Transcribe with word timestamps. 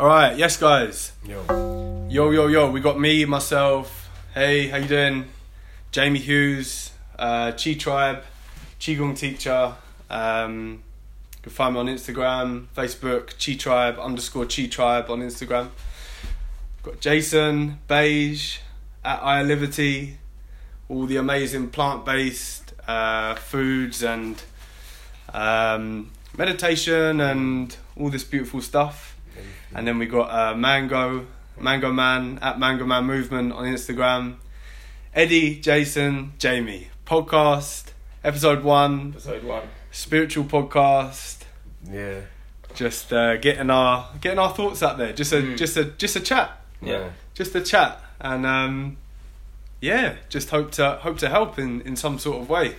All 0.00 0.06
right, 0.06 0.38
yes, 0.38 0.56
guys. 0.56 1.10
Yo. 1.26 2.06
Yo, 2.08 2.30
yo, 2.30 2.46
yo. 2.46 2.70
We 2.70 2.80
got 2.80 3.00
me, 3.00 3.24
myself. 3.24 4.08
Hey, 4.32 4.68
how 4.68 4.76
you 4.76 4.86
doing? 4.86 5.24
Jamie 5.90 6.20
Hughes, 6.20 6.92
uh, 7.18 7.50
Chi 7.50 7.74
Tribe, 7.74 8.22
Qigong 8.78 9.18
teacher. 9.18 9.74
Um, 10.08 10.84
you 11.34 11.42
can 11.42 11.50
find 11.50 11.74
me 11.74 11.80
on 11.80 11.86
Instagram, 11.88 12.66
Facebook, 12.76 13.44
Chi 13.44 13.56
Tribe 13.56 13.98
underscore 13.98 14.46
Chi 14.46 14.66
Tribe 14.66 15.10
on 15.10 15.18
Instagram. 15.18 15.70
Got 16.84 17.00
Jason 17.00 17.80
Beige 17.88 18.58
at 19.04 19.20
I 19.20 19.42
Liberty. 19.42 20.18
All 20.88 21.06
the 21.06 21.16
amazing 21.16 21.70
plant-based 21.70 22.72
uh, 22.86 23.34
foods 23.34 24.04
and 24.04 24.40
um, 25.34 26.12
meditation 26.36 27.20
and 27.20 27.76
all 27.96 28.10
this 28.10 28.22
beautiful 28.22 28.60
stuff. 28.60 29.16
And 29.74 29.86
then 29.86 29.98
we 29.98 30.06
got 30.06 30.30
uh, 30.30 30.54
Mango, 30.56 31.26
Mango 31.60 31.92
Man 31.92 32.38
at 32.42 32.58
Mango 32.58 32.84
Man 32.86 33.04
Movement 33.04 33.52
on 33.52 33.64
Instagram. 33.64 34.36
Eddie, 35.14 35.56
Jason, 35.60 36.32
Jamie. 36.38 36.88
Podcast, 37.06 37.92
episode 38.22 38.62
one, 38.62 39.10
Episode 39.14 39.44
one. 39.44 39.62
spiritual 39.90 40.44
podcast. 40.44 41.38
Yeah. 41.90 42.20
Just 42.74 43.12
uh, 43.12 43.36
getting 43.38 43.70
our 43.70 44.08
getting 44.20 44.38
our 44.38 44.50
thoughts 44.54 44.82
out 44.82 44.98
there. 44.98 45.12
Just 45.12 45.32
a 45.32 45.36
Mm. 45.42 45.56
just 45.56 45.76
a 45.76 45.84
just 45.84 46.16
a 46.16 46.20
chat. 46.20 46.60
Yeah. 46.82 47.08
Just 47.34 47.54
a 47.54 47.60
chat. 47.62 48.00
And 48.20 48.44
um, 48.46 48.96
yeah, 49.80 50.16
just 50.28 50.50
hope 50.50 50.72
to 50.72 50.98
hope 51.02 51.18
to 51.18 51.28
help 51.28 51.58
in, 51.58 51.80
in 51.82 51.96
some 51.96 52.18
sort 52.18 52.40
of 52.42 52.48
way. 52.50 52.74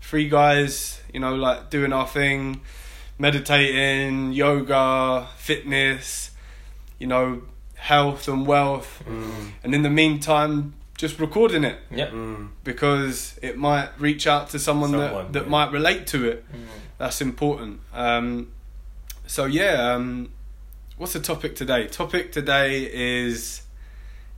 Three 0.00 0.28
guys, 0.28 1.00
you 1.12 1.20
know, 1.20 1.34
like 1.34 1.70
doing 1.70 1.92
our 1.92 2.06
thing, 2.08 2.60
meditating, 3.18 4.32
yoga, 4.32 5.28
fitness, 5.36 6.30
you 6.98 7.06
know, 7.06 7.42
health 7.74 8.28
and 8.28 8.46
wealth. 8.46 9.02
Mm. 9.06 9.52
And 9.64 9.74
in 9.74 9.82
the 9.82 9.90
meantime, 9.90 10.74
just 10.96 11.18
recording 11.20 11.62
it 11.64 11.78
Yep. 11.90 12.12
Mm. 12.12 12.48
because 12.64 13.38
it 13.42 13.58
might 13.58 13.90
reach 13.98 14.26
out 14.26 14.50
to 14.50 14.58
someone, 14.58 14.90
Someone, 14.90 15.26
that, 15.26 15.32
that 15.32 15.42
yeah. 15.44 15.48
might 15.50 15.72
relate 15.72 16.06
to 16.08 16.28
it. 16.28 16.44
Mm. 16.52 16.66
That's 16.98 17.20
important. 17.20 17.80
Um, 17.92 18.48
so 19.26 19.44
yeah, 19.44 19.92
um, 19.94 20.30
what's 20.96 21.12
the 21.12 21.20
topic 21.20 21.54
today? 21.56 21.86
Topic 21.86 22.32
today 22.32 22.88
is 22.92 23.62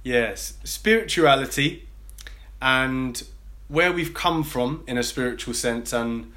yes, 0.03 0.55
spirituality 0.65 1.87
and 2.61 3.23
where 3.69 3.93
we've 3.93 4.15
come 4.15 4.43
from 4.43 4.83
in 4.89 4.99
a 4.99 5.03
spiritual 5.03 5.55
sense 5.55 5.93
and 5.93 6.33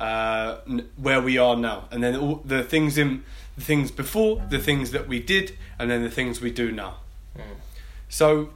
uh, 0.00 0.56
where 0.96 1.20
we 1.20 1.38
are 1.38 1.56
now, 1.56 1.84
and 1.92 2.02
then 2.02 2.16
all 2.16 2.42
the 2.44 2.64
things 2.64 2.98
in 2.98 3.22
the 3.56 3.62
things 3.62 3.90
before, 3.90 4.42
the 4.48 4.58
things 4.58 4.90
that 4.92 5.06
we 5.06 5.20
did, 5.20 5.56
and 5.78 5.90
then 5.90 6.02
the 6.02 6.10
things 6.10 6.40
we 6.40 6.50
do 6.50 6.72
now. 6.72 6.96
Mm. 7.36 7.42
So, 8.08 8.50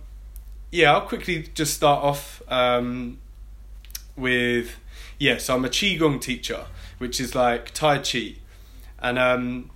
yeah, 0.72 0.94
I'll 0.94 1.02
quickly 1.02 1.50
just 1.54 1.74
start 1.74 2.02
off 2.02 2.42
um, 2.48 3.18
with 4.16 4.76
yeah. 5.18 5.38
So 5.38 5.54
I'm 5.54 5.64
a 5.64 5.68
qigong 5.68 6.20
teacher, 6.20 6.64
which 6.98 7.20
is 7.20 7.34
like 7.34 7.72
Tai 7.74 7.98
Chi, 7.98 8.36
and 8.98 9.18
um, 9.18 9.70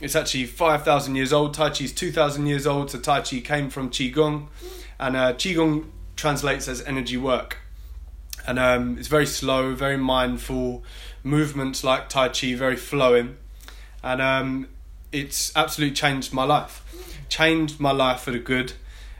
it's 0.00 0.16
actually 0.16 0.46
five 0.46 0.82
thousand 0.84 1.14
years 1.14 1.32
old. 1.32 1.54
Tai 1.54 1.70
Chi 1.70 1.84
is 1.84 1.92
two 1.92 2.10
thousand 2.10 2.46
years 2.46 2.66
old. 2.66 2.90
So 2.90 2.98
Tai 2.98 3.20
Chi 3.20 3.40
came 3.40 3.70
from 3.70 3.90
qigong, 3.90 4.48
and 4.98 5.16
uh, 5.16 5.32
qigong 5.34 5.86
translates 6.16 6.68
as 6.68 6.82
energy 6.82 7.16
work, 7.16 7.58
and 8.46 8.58
um, 8.58 8.98
it's 8.98 9.08
very 9.08 9.26
slow, 9.26 9.74
very 9.74 9.96
mindful. 9.96 10.84
Movements 11.22 11.84
like 11.84 12.08
Tai 12.08 12.28
Chi, 12.28 12.54
very 12.54 12.76
flowing, 12.76 13.36
and 14.02 14.20
um, 14.20 14.68
it's 15.12 15.54
absolutely 15.56 15.94
changed 15.94 16.32
my 16.32 16.44
life. 16.44 16.82
Changed 17.28 17.80
my 17.80 17.92
life 17.92 18.20
for 18.20 18.30
the 18.30 18.38
good. 18.38 18.72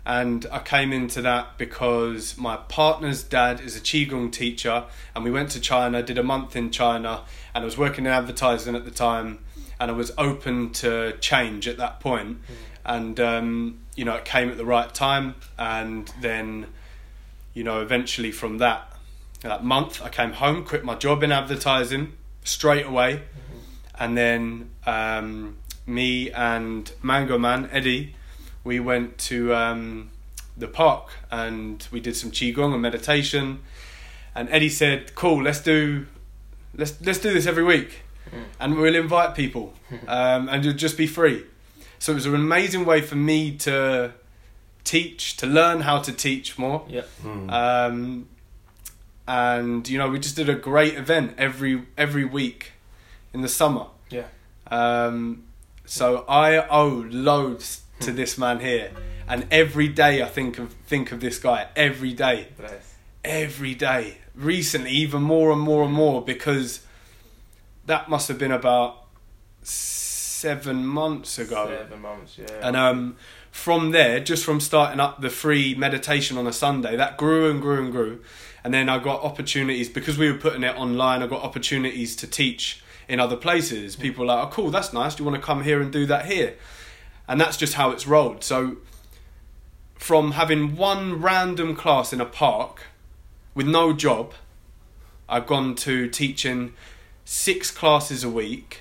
And 0.05 0.47
I 0.51 0.59
came 0.59 0.93
into 0.93 1.23
that 1.23 1.59
because 1.59 2.37
my 2.37 2.57
partner's 2.57 3.23
dad 3.23 3.61
is 3.61 3.77
a 3.77 3.81
qigong 3.81 4.33
teacher, 4.33 4.85
and 5.15 5.25
we 5.25 5.31
went 5.31 5.51
to 5.53 5.61
China, 5.61 6.03
did 6.03 6.19
a 6.19 6.25
month 6.25 6.57
in 6.57 6.73
China, 6.73 7.23
and 7.55 7.63
I 7.63 7.65
was 7.65 7.79
working 7.79 8.07
in 8.07 8.11
advertising 8.11 8.75
at 8.75 8.85
the 8.85 8.91
time, 8.91 9.39
and 9.79 9.93
I 9.93 9.95
was 9.95 10.11
open 10.19 10.73
to 10.75 11.17
change 11.21 11.69
at 11.69 11.77
that 11.77 12.01
point, 12.01 12.39
and 12.85 13.21
um, 13.21 13.79
you 13.95 14.05
know 14.05 14.17
it 14.17 14.25
came 14.25 14.51
at 14.51 14.57
the 14.57 14.65
right 14.65 14.93
time, 14.93 15.37
and 15.57 16.13
then 16.21 16.67
you 17.55 17.63
know 17.63 17.81
eventually 17.81 18.33
from 18.33 18.59
that 18.59 18.92
that 19.43 19.65
month 19.65 20.03
I 20.03 20.09
came 20.09 20.33
home, 20.33 20.65
quit 20.65 20.85
my 20.85 20.95
job 20.95 21.23
in 21.23 21.33
advertising 21.33 22.13
straight 22.45 22.87
away, 22.87 23.23
and 23.99 24.17
then 24.17 24.71
um, 24.87 25.57
me 25.87 26.31
and 26.31 26.91
Mango 27.03 27.39
Man 27.39 27.69
Eddie 27.73 28.15
we 28.65 28.79
went 28.79 29.19
to 29.19 29.53
um, 29.55 30.11
the 30.57 30.69
park 30.69 31.09
and 31.33 31.87
we 31.91 31.99
did 31.99 32.15
some 32.15 32.31
qigong 32.31 32.73
and 32.73 32.81
meditation. 32.81 33.59
And 34.35 34.49
Eddie 34.51 34.69
said, 34.69 35.15
"Cool, 35.15 35.43
let's 35.43 35.61
do 35.61 36.07
let's 36.75 36.95
let's 37.05 37.19
do 37.19 37.33
this 37.33 37.47
every 37.47 37.65
week, 37.65 38.03
Mm. 38.31 38.45
and 38.61 38.79
we'll 38.79 38.95
invite 38.95 39.35
people, 39.35 39.75
um, 40.09 40.49
and 40.49 40.65
you'll 40.65 40.75
just 40.75 40.97
be 40.97 41.07
free." 41.07 41.45
So 41.99 42.13
it 42.13 42.15
was 42.15 42.27
an 42.27 42.35
amazing 42.35 42.85
way 42.87 43.01
for 43.03 43.17
me 43.17 43.57
to 43.59 44.13
teach, 44.85 45.37
to 45.37 45.47
learn 45.47 45.83
how 45.83 45.99
to 46.01 46.13
teach 46.13 46.57
more. 46.59 46.85
Yep. 46.89 47.09
Mm. 47.25 47.51
Um, 47.53 48.29
and 49.27 49.89
you 49.89 49.99
know, 49.99 50.09
we 50.09 50.19
just 50.19 50.37
did 50.37 50.49
a 50.49 50.55
great 50.55 50.95
event 50.95 51.35
every 51.39 51.87
every 51.97 52.25
week 52.25 52.73
in 53.33 53.41
the 53.43 53.49
summer. 53.49 53.87
Yeah. 54.11 54.27
Um, 54.71 55.45
so 55.85 56.25
I 56.29 56.67
owe 56.69 57.07
loads 57.11 57.83
to 58.01 58.13
this 58.13 58.37
man 58.39 58.61
here, 58.61 58.91
and 59.29 59.47
every 59.51 59.89
day 59.89 60.23
I 60.23 60.27
think 60.27 60.59
of 60.59 60.73
think 60.87 61.13
of 61.13 61.21
this 61.21 61.39
guy. 61.39 61.69
Every 61.77 62.13
day, 62.13 62.49
Bless. 62.57 62.95
every 63.25 63.75
day. 63.75 64.19
Recently, 64.35 64.91
even 64.93 65.23
more 65.23 65.51
and 65.53 65.61
more 65.61 65.85
and 65.85 65.93
more 65.93 66.25
because 66.25 66.81
that 67.85 68.09
must 68.09 68.29
have 68.29 68.39
been 68.39 68.51
about 68.51 69.05
seven 69.63 70.87
months 70.87 71.39
ago. 71.39 71.67
Seven 71.69 72.01
months. 72.01 72.39
Yeah. 72.39 72.47
And 72.63 72.77
um, 72.77 73.17
from 73.51 73.91
there, 73.91 74.21
just 74.21 74.45
from 74.45 74.59
starting 74.59 75.01
up 75.01 75.21
the 75.21 75.29
free 75.29 75.75
meditation 75.75 76.39
on 76.39 76.47
a 76.47 76.53
Sunday, 76.53 76.97
that 76.97 77.19
grew 77.19 77.51
and 77.51 77.61
grew 77.61 77.83
and 77.83 77.93
grew. 77.93 78.23
And 78.65 78.73
then 78.73 78.89
I 78.89 78.99
got 78.99 79.23
opportunities 79.23 79.89
because 79.89 80.17
we 80.17 80.31
were 80.31 80.39
putting 80.39 80.63
it 80.63 80.77
online. 80.77 81.23
I 81.23 81.27
got 81.27 81.43
opportunities 81.43 82.15
to 82.17 82.27
teach 82.27 82.83
in 83.09 83.19
other 83.19 83.37
places. 83.37 83.97
People 83.97 84.21
were 84.25 84.33
like, 84.33 84.47
"Oh, 84.47 84.51
cool, 84.51 84.71
that's 84.71 84.93
nice. 84.93 85.15
Do 85.15 85.25
you 85.25 85.31
want 85.31 85.41
to 85.43 85.47
come 85.47 85.65
here 85.65 85.81
and 85.81 85.93
do 85.93 86.07
that 86.07 86.27
here?" 86.27 86.55
And 87.27 87.41
that's 87.41 87.57
just 87.57 87.75
how 87.75 87.91
it's 87.91 88.07
rolled. 88.07 88.45
So, 88.45 88.77
from 89.97 90.33
having 90.33 90.77
one 90.77 91.21
random 91.21 91.75
class 91.75 92.13
in 92.13 92.21
a 92.21 92.25
park 92.25 92.83
with 93.55 93.67
no 93.67 93.93
job, 93.93 94.33
I've 95.29 95.47
gone 95.47 95.75
to 95.77 96.09
teaching 96.09 96.73
six 97.25 97.71
classes 97.71 98.23
a 98.25 98.29
week. 98.29 98.81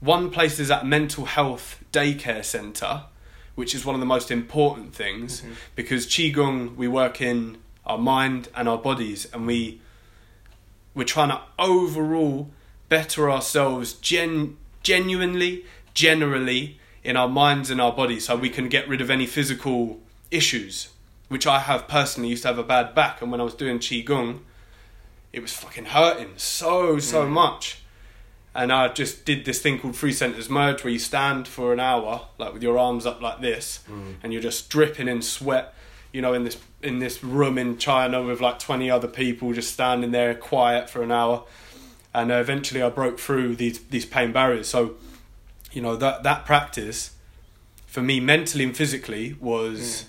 One 0.00 0.30
place 0.30 0.58
is 0.58 0.70
at 0.70 0.82
a 0.82 0.86
mental 0.86 1.24
health 1.26 1.82
daycare 1.92 2.44
centre, 2.44 3.02
which 3.54 3.74
is 3.74 3.84
one 3.84 3.94
of 3.94 4.00
the 4.00 4.06
most 4.06 4.30
important 4.30 4.94
things 4.94 5.42
Mhm. 5.42 5.54
because 5.76 6.06
qigong 6.06 6.76
we 6.76 6.88
work 6.88 7.20
in 7.20 7.58
our 7.86 7.98
mind 7.98 8.48
and 8.54 8.68
our 8.68 8.78
bodies, 8.78 9.26
and 9.32 9.46
we 9.46 9.80
we're 10.94 11.04
trying 11.04 11.28
to 11.30 11.40
overall 11.58 12.50
better 12.88 13.30
ourselves 13.30 13.92
gen, 13.94 14.56
genuinely, 14.82 15.64
generally 15.94 16.78
in 17.04 17.16
our 17.16 17.28
minds 17.28 17.70
and 17.70 17.80
our 17.80 17.92
bodies, 17.92 18.26
so 18.26 18.36
we 18.36 18.50
can 18.50 18.68
get 18.68 18.88
rid 18.88 19.00
of 19.00 19.08
any 19.10 19.26
physical 19.26 20.00
issues. 20.30 20.88
Which 21.28 21.46
I 21.46 21.60
have 21.60 21.86
personally 21.86 22.28
used 22.28 22.42
to 22.42 22.48
have 22.48 22.58
a 22.58 22.64
bad 22.64 22.92
back, 22.94 23.22
and 23.22 23.30
when 23.30 23.40
I 23.40 23.44
was 23.44 23.54
doing 23.54 23.78
qigong, 23.78 24.40
it 25.32 25.40
was 25.40 25.52
fucking 25.52 25.86
hurting 25.86 26.32
so 26.36 26.98
so 26.98 27.24
Mm. 27.24 27.30
much. 27.30 27.76
And 28.52 28.72
I 28.72 28.88
just 28.88 29.24
did 29.24 29.44
this 29.44 29.62
thing 29.62 29.78
called 29.78 29.94
three 29.94 30.12
centers 30.12 30.50
merge, 30.50 30.82
where 30.82 30.92
you 30.92 30.98
stand 30.98 31.46
for 31.46 31.72
an 31.72 31.78
hour, 31.78 32.26
like 32.36 32.52
with 32.52 32.64
your 32.64 32.76
arms 32.78 33.06
up 33.06 33.22
like 33.22 33.40
this, 33.40 33.78
Mm. 33.88 34.16
and 34.24 34.32
you're 34.32 34.42
just 34.42 34.68
dripping 34.68 35.06
in 35.06 35.22
sweat. 35.22 35.72
You 36.12 36.22
know, 36.22 36.32
in 36.34 36.44
this 36.44 36.56
in 36.82 36.98
this 36.98 37.22
room 37.22 37.58
in 37.58 37.78
China 37.78 38.22
with 38.22 38.40
like 38.40 38.58
twenty 38.58 38.90
other 38.90 39.08
people 39.08 39.52
just 39.52 39.72
standing 39.72 40.10
there 40.10 40.34
quiet 40.34 40.90
for 40.90 41.02
an 41.02 41.12
hour, 41.12 41.44
and 42.12 42.30
uh, 42.32 42.34
eventually 42.36 42.82
I 42.82 42.88
broke 42.90 43.18
through 43.20 43.56
these 43.56 43.78
these 43.90 44.04
pain 44.06 44.32
barriers. 44.32 44.68
So, 44.68 44.94
you 45.72 45.80
know 45.82 45.94
that 45.96 46.22
that 46.24 46.44
practice, 46.46 47.12
for 47.86 48.02
me 48.02 48.18
mentally 48.18 48.64
and 48.64 48.76
physically 48.76 49.36
was 49.40 50.06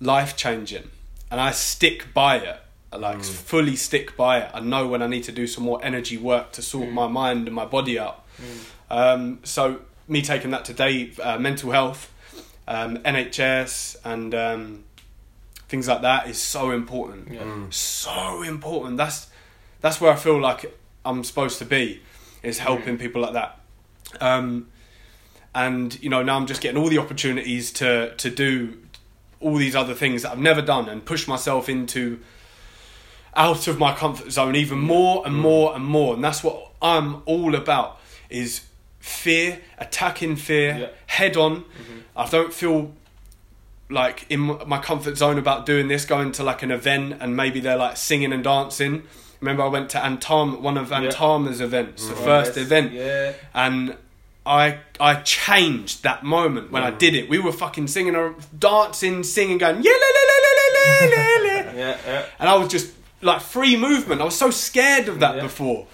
life 0.00 0.36
changing, 0.36 0.90
and 1.30 1.40
I 1.40 1.50
stick 1.52 2.12
by 2.14 2.36
it. 2.38 2.60
I 2.92 2.96
like 2.96 3.18
Mm. 3.18 3.24
fully 3.24 3.76
stick 3.76 4.16
by 4.16 4.38
it. 4.40 4.50
I 4.52 4.60
know 4.60 4.86
when 4.86 5.00
I 5.02 5.06
need 5.06 5.24
to 5.24 5.32
do 5.32 5.46
some 5.46 5.64
more 5.64 5.80
energy 5.82 6.18
work 6.18 6.52
to 6.52 6.62
sort 6.62 6.88
Mm. 6.88 6.92
my 6.92 7.08
mind 7.08 7.46
and 7.46 7.54
my 7.54 7.64
body 7.64 7.98
out. 7.98 8.22
Mm. 8.38 8.64
Um, 8.90 9.38
so 9.44 9.80
me 10.08 10.20
taking 10.20 10.50
that 10.50 10.64
today, 10.64 11.10
uh, 11.22 11.38
mental 11.38 11.70
health, 11.72 12.10
um, 12.68 12.98
NHS, 12.98 13.96
and 14.04 14.34
um, 14.34 14.84
things 15.68 15.88
like 15.88 16.02
that 16.02 16.28
is 16.28 16.38
so 16.38 16.70
important. 16.70 17.32
Yeah. 17.32 17.42
Mm. 17.42 17.72
So 17.72 18.42
important. 18.42 18.96
That's 18.96 19.28
that's 19.80 20.00
where 20.00 20.12
I 20.12 20.16
feel 20.16 20.40
like 20.40 20.78
I'm 21.04 21.24
supposed 21.24 21.58
to 21.58 21.64
be, 21.64 22.02
is 22.42 22.58
helping 22.58 22.98
people 22.98 23.22
like 23.22 23.32
that. 23.32 23.58
Um, 24.20 24.68
and 25.54 26.02
you 26.02 26.08
know 26.08 26.22
now 26.22 26.36
I'm 26.36 26.46
just 26.46 26.60
getting 26.60 26.80
all 26.80 26.88
the 26.88 26.98
opportunities 26.98 27.72
to 27.72 28.14
to 28.16 28.30
do 28.30 28.78
all 29.40 29.56
these 29.56 29.76
other 29.76 29.94
things 29.94 30.22
that 30.22 30.32
I've 30.32 30.38
never 30.38 30.62
done 30.62 30.88
and 30.88 31.04
push 31.04 31.26
myself 31.26 31.68
into 31.68 32.20
out 33.34 33.66
of 33.66 33.78
my 33.78 33.94
comfort 33.94 34.30
zone 34.30 34.56
even 34.56 34.78
more 34.78 35.26
and 35.26 35.34
more 35.34 35.74
and 35.74 35.84
more 35.84 36.14
and 36.14 36.22
that's 36.22 36.44
what 36.44 36.72
I'm 36.80 37.22
all 37.26 37.54
about 37.54 38.00
is 38.30 38.62
fear 39.02 39.60
attacking 39.78 40.36
fear 40.36 40.76
Yeah. 40.78 40.86
head 41.06 41.36
on 41.36 41.64
I 42.16 42.28
don't 42.28 42.52
feel 42.54 42.92
like 43.90 44.24
in 44.30 44.40
my 44.66 44.78
comfort 44.78 45.16
zone 45.18 45.38
about 45.38 45.66
doing 45.66 45.88
this 45.88 46.04
going 46.04 46.30
to 46.32 46.42
like 46.44 46.62
an 46.62 46.70
event 46.70 47.16
and 47.20 47.36
maybe 47.36 47.58
they're 47.60 47.76
like 47.76 47.96
singing 47.96 48.32
and 48.32 48.44
dancing 48.44 49.02
remember 49.40 49.64
I 49.64 49.66
went 49.66 49.90
to 49.90 49.98
Antam 49.98 50.60
one 50.60 50.78
of 50.78 50.90
Yeah. 50.90 51.00
Antama's 51.00 51.60
events 51.60 52.06
the 52.06 52.14
Right, 52.14 52.24
first 52.24 52.56
event 52.56 52.92
Yeah. 52.92 53.32
and 53.52 53.96
I 54.46 54.78
I 55.00 55.16
changed 55.16 56.04
that 56.04 56.22
moment 56.22 56.70
when 56.70 56.82
I 56.84 56.90
Mm. 56.92 56.98
did 56.98 57.14
it. 57.14 57.28
We 57.28 57.38
were 57.38 57.52
fucking 57.52 57.88
singing, 57.88 58.14
or 58.16 58.34
dancing, 58.56 59.22
singing, 59.24 59.58
going 59.58 59.82
yeah, 59.82 59.92
la, 60.04 60.10
la, 60.18 60.24
la, 60.32 60.38
la, 60.46 60.62
la, 60.76 61.06
la, 61.16 61.62
la. 61.64 61.72
Yeah. 61.82 61.96
Yeah. 62.06 62.24
and 62.38 62.48
I 62.48 62.54
was 62.54 62.68
just 62.68 62.88
like 63.20 63.40
free 63.40 63.76
movement. 63.76 64.20
I 64.20 64.24
was 64.24 64.36
so 64.36 64.50
scared 64.50 65.08
of 65.08 65.18
that 65.20 65.36
Yeah. 65.36 65.42
before, 65.42 65.86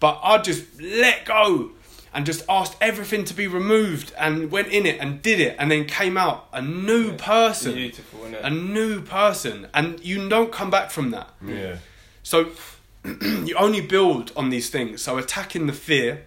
but 0.00 0.20
I 0.22 0.36
just 0.38 0.62
let 0.80 1.24
go 1.24 1.70
and 2.14 2.24
just 2.24 2.44
asked 2.48 2.76
everything 2.80 3.24
to 3.24 3.34
be 3.34 3.46
removed 3.48 4.12
and 4.16 4.50
went 4.50 4.68
in 4.68 4.86
it 4.86 5.00
and 5.00 5.20
did 5.20 5.40
it 5.40 5.56
and 5.58 5.70
then 5.70 5.84
came 5.84 6.16
out 6.16 6.46
a 6.52 6.62
new 6.62 7.12
person, 7.16 7.74
Beautiful, 7.74 8.20
isn't 8.20 8.34
it? 8.34 8.44
a 8.44 8.50
new 8.50 9.00
person, 9.02 9.66
and 9.74 9.98
you 10.04 10.28
don't 10.28 10.52
come 10.52 10.70
back 10.70 10.90
from 10.90 11.10
that. 11.10 11.28
Yeah. 11.44 11.76
So 12.22 12.50
you 13.04 13.54
only 13.56 13.80
build 13.80 14.32
on 14.36 14.50
these 14.50 14.70
things. 14.70 15.02
So 15.02 15.18
attacking 15.18 15.66
the 15.66 15.72
fear. 15.72 16.24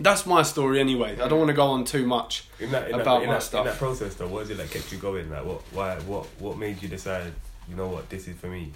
That's 0.00 0.24
my 0.24 0.42
story 0.42 0.80
anyway. 0.80 1.12
I 1.20 1.28
don't 1.28 1.38
want 1.38 1.48
to 1.50 1.54
go 1.54 1.66
on 1.66 1.84
too 1.84 2.06
much 2.06 2.44
In 2.58 2.70
that, 2.70 2.88
in 2.88 2.94
about 2.94 3.18
that, 3.18 3.22
in 3.22 3.26
my 3.28 3.34
that, 3.34 3.42
stuff. 3.42 3.66
in 3.66 3.72
that 3.72 3.78
process 3.78 4.14
though, 4.14 4.28
what 4.28 4.44
is 4.44 4.50
it 4.50 4.56
that 4.56 4.70
kept 4.70 4.90
you 4.90 4.96
going? 4.98 5.28
Like 5.30 5.44
what 5.44 5.60
why 5.72 5.96
what 6.00 6.24
what 6.38 6.56
made 6.56 6.82
you 6.82 6.88
decide, 6.88 7.32
you 7.68 7.76
know 7.76 7.86
what, 7.88 8.08
this 8.08 8.26
is 8.26 8.34
for 8.36 8.46
me? 8.46 8.72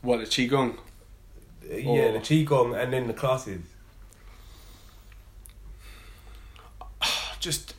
What 0.00 0.20
the 0.20 0.24
qigong? 0.24 0.78
Yeah, 1.68 1.84
Or- 1.90 2.12
the 2.12 2.18
Qigong 2.20 2.80
and 2.82 2.92
then 2.92 3.06
the 3.08 3.12
classes. 3.12 3.60
Just 7.40 7.74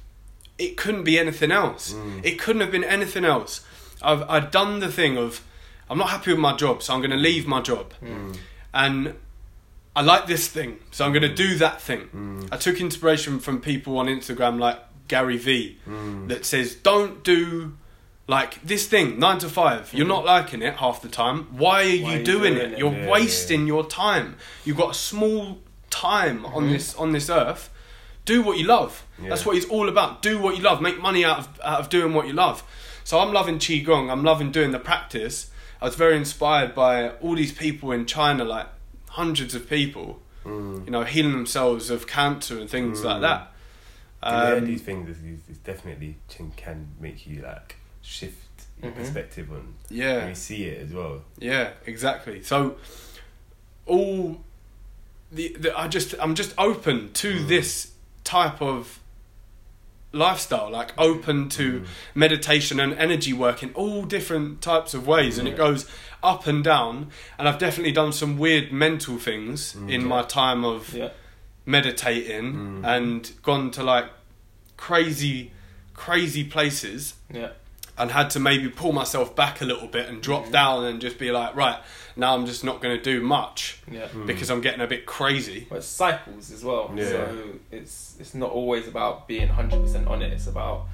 it 0.57 0.75
couldn't 0.77 1.03
be 1.03 1.19
anything 1.19 1.51
else. 1.51 1.93
Mm. 1.93 2.25
It 2.25 2.39
couldn't 2.39 2.61
have 2.61 2.71
been 2.71 2.83
anything 2.83 3.25
else. 3.25 3.61
I've 4.01 4.23
I'd 4.29 4.51
done 4.51 4.79
the 4.79 4.91
thing 4.91 5.17
of 5.17 5.41
I'm 5.89 5.97
not 5.97 6.09
happy 6.09 6.31
with 6.31 6.39
my 6.39 6.55
job, 6.55 6.83
so 6.83 6.93
I'm 6.93 6.99
going 6.99 7.11
to 7.11 7.17
leave 7.17 7.47
my 7.47 7.61
job, 7.61 7.93
Mm. 8.03 8.35
and 8.73 9.13
I 9.95 10.01
like 10.01 10.27
this 10.27 10.47
thing, 10.47 10.79
so 10.91 11.05
I'm 11.05 11.11
going 11.13 11.21
to 11.23 11.33
do 11.33 11.55
that 11.57 11.81
thing. 11.81 12.09
Mm. 12.13 12.49
I 12.51 12.57
took 12.57 12.79
inspiration 12.81 13.39
from 13.39 13.61
people 13.61 13.97
on 13.97 14.07
Instagram 14.07 14.59
like 14.59 14.79
Gary 15.07 15.37
V 15.37 15.77
Mm. 15.87 16.27
that 16.27 16.45
says 16.45 16.75
don't 16.75 17.23
do 17.23 17.77
like 18.27 18.61
this 18.61 18.85
thing 18.87 19.17
nine 19.19 19.39
to 19.39 19.47
five. 19.49 19.93
You're 19.93 20.05
not 20.07 20.25
liking 20.25 20.61
it 20.61 20.75
half 20.75 21.01
the 21.01 21.07
time. 21.07 21.47
Why 21.51 21.81
are 21.81 21.83
you, 21.85 22.03
Why 22.03 22.15
are 22.15 22.17
you 22.19 22.23
doing, 22.25 22.53
doing 22.55 22.65
it? 22.67 22.73
it? 22.73 22.77
You're 22.79 22.91
Yeah, 22.91 23.05
yeah, 23.05 23.09
wasting 23.11 23.65
your 23.67 23.85
time. 23.87 24.35
You've 24.65 24.77
got 24.77 24.91
a 24.91 24.99
small 25.11 25.59
time 25.89 26.45
on 26.47 26.69
this 26.69 26.93
on 26.95 27.13
this 27.13 27.29
earth. 27.29 27.69
Do 28.27 28.43
what 28.43 28.57
you 28.59 28.65
love. 28.65 29.03
That's 29.19 29.45
what 29.45 29.55
it's 29.57 29.65
all 29.67 29.87
about. 29.89 30.21
Do 30.21 30.37
what 30.39 30.55
you 30.57 30.61
love. 30.61 30.81
Make 30.81 31.01
money 31.01 31.23
out 31.25 31.39
of 31.39 31.59
out 31.63 31.79
of 31.79 31.89
doing 31.89 32.13
what 32.13 32.27
you 32.27 32.33
love. 32.33 32.61
So 33.03 33.19
I'm 33.19 33.31
loving 33.33 33.57
qigong. 33.57 34.11
I'm 34.11 34.23
loving 34.23 34.51
doing 34.51 34.71
the 34.71 34.79
practice. 34.79 35.49
I 35.81 35.85
was 35.85 35.95
very 35.95 36.17
inspired 36.17 36.75
by 36.75 37.09
all 37.21 37.35
these 37.35 37.53
people 37.53 37.91
in 37.91 38.05
China, 38.05 38.43
like 38.43 38.67
hundreds 39.09 39.55
of 39.55 39.69
people, 39.69 40.19
Mm. 40.45 40.85
you 40.85 40.91
know, 40.91 41.03
healing 41.03 41.31
themselves 41.31 41.89
of 41.89 42.05
cancer 42.07 42.59
and 42.59 42.69
things 42.69 43.03
like 43.03 43.17
Mm. 43.17 43.21
that. 43.21 43.53
yeah, 44.23 44.53
Um, 44.55 44.65
these 44.65 44.81
things 44.81 45.09
is, 45.09 45.17
is, 45.49 45.57
definitely 45.59 46.17
can, 46.29 46.51
can 46.57 46.87
make 46.99 47.25
you 47.27 47.41
like 47.41 47.75
shift 48.01 48.35
your 48.81 48.91
Mhm. 48.91 48.95
perspective 48.95 49.51
on 49.51 49.73
yeah. 49.89 50.17
when 50.17 50.29
you 50.29 50.35
see 50.35 50.63
it 50.65 50.85
as 50.87 50.91
well. 50.93 51.23
Yeah, 51.39 51.71
exactly. 51.85 52.43
So 52.43 52.75
all 53.85 54.41
the, 55.31 55.55
the 55.59 55.77
I 55.77 55.87
just 55.87 56.13
I'm 56.19 56.35
just 56.35 56.53
open 56.57 57.11
to 57.13 57.29
Mm. 57.41 57.47
this 57.47 57.91
type 58.27 58.61
of 58.61 58.99
lifestyle, 60.11 60.69
like 60.71 60.91
open 60.97 61.49
to 61.49 61.81
Mm. 61.81 61.85
meditation 62.15 62.79
and 62.79 62.93
energy 62.93 63.33
work 63.33 63.61
in 63.61 63.71
all 63.73 64.03
different 64.03 64.61
types 64.61 64.93
of 64.93 65.05
ways, 65.05 65.37
and 65.37 65.47
it 65.47 65.55
goes 65.57 65.85
up 66.23 66.47
and 66.47 66.63
down. 66.63 67.09
And 67.37 67.47
I've 67.47 67.59
definitely 67.59 67.91
done 67.91 68.11
some 68.13 68.37
weird 68.37 68.71
mental 68.71 69.17
things 69.17 69.73
Mm. 69.73 69.91
in 69.91 70.05
my 70.05 70.23
time 70.23 70.63
of 70.65 70.93
yeah. 70.93 71.09
meditating 71.65 72.53
Mm. 72.53 72.85
and 72.85 73.31
gone 73.43 73.69
to 73.71 73.83
like 73.83 74.07
crazy, 74.77 75.51
crazy 75.93 76.43
places 76.43 77.15
Yeah. 77.33 77.49
And 77.97 78.11
had 78.11 78.29
to 78.31 78.39
maybe 78.39 78.69
pull 78.69 78.91
myself 78.91 79.35
back 79.35 79.61
a 79.61 79.65
little 79.65 79.87
bit 79.87 80.07
and 80.07 80.21
drop 80.21 80.45
Mhm. 80.45 80.51
down 80.51 80.85
and 80.85 81.01
just 81.01 81.17
be 81.17 81.31
like, 81.31 81.55
right, 81.55 81.79
now 82.15 82.35
I'm 82.35 82.45
just 82.45 82.63
not 82.63 82.81
going 82.81 82.95
to 82.95 83.01
do 83.03 83.21
much 83.21 83.79
Yeah. 83.91 84.07
Mm. 84.07 84.25
because 84.27 84.49
I'm 84.51 84.61
getting 84.61 84.81
a 84.81 84.87
bit 84.87 85.05
crazy. 85.05 85.65
But 85.69 85.77
it's 85.79 85.87
cycles 85.87 86.51
as 86.51 86.63
well. 86.63 86.91
Yeah. 86.95 87.05
So 87.09 87.37
it's 87.71 88.15
it's 88.19 88.33
not 88.33 88.51
always 88.51 88.87
about 88.87 89.27
being 89.27 89.47
hundred 89.47 89.81
percent 89.81 90.07
on 90.07 90.21
it. 90.21 90.31
It's 90.33 90.47
about 90.47 90.85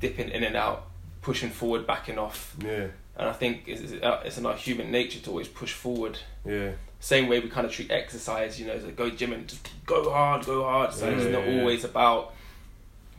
dipping 0.00 0.28
in 0.30 0.42
and 0.44 0.56
out, 0.56 0.86
pushing 1.22 1.50
forward, 1.50 1.86
backing 1.86 2.18
off. 2.18 2.54
Yeah, 2.64 2.86
And 3.16 3.28
I 3.28 3.32
think 3.32 3.64
it's, 3.66 3.80
it's 3.92 4.02
uh, 4.02 4.22
in 4.38 4.46
our 4.46 4.54
human 4.54 4.90
nature 4.90 5.20
to 5.20 5.30
always 5.30 5.48
push 5.48 5.72
forward. 5.72 6.18
yeah, 6.46 6.70
Same 7.00 7.28
way 7.28 7.40
we 7.40 7.48
kind 7.50 7.66
of 7.66 7.72
treat 7.72 7.90
exercise. 7.90 8.58
You 8.60 8.66
know, 8.66 8.72
it's 8.74 8.84
like 8.84 8.96
go 8.96 9.10
gym 9.10 9.32
and 9.32 9.46
just 9.48 9.68
go 9.86 10.10
hard, 10.10 10.46
go 10.46 10.64
hard. 10.64 10.92
So 10.94 11.08
it's 11.10 11.24
not 11.24 11.46
yeah. 11.46 11.60
always 11.60 11.84
about 11.84 12.34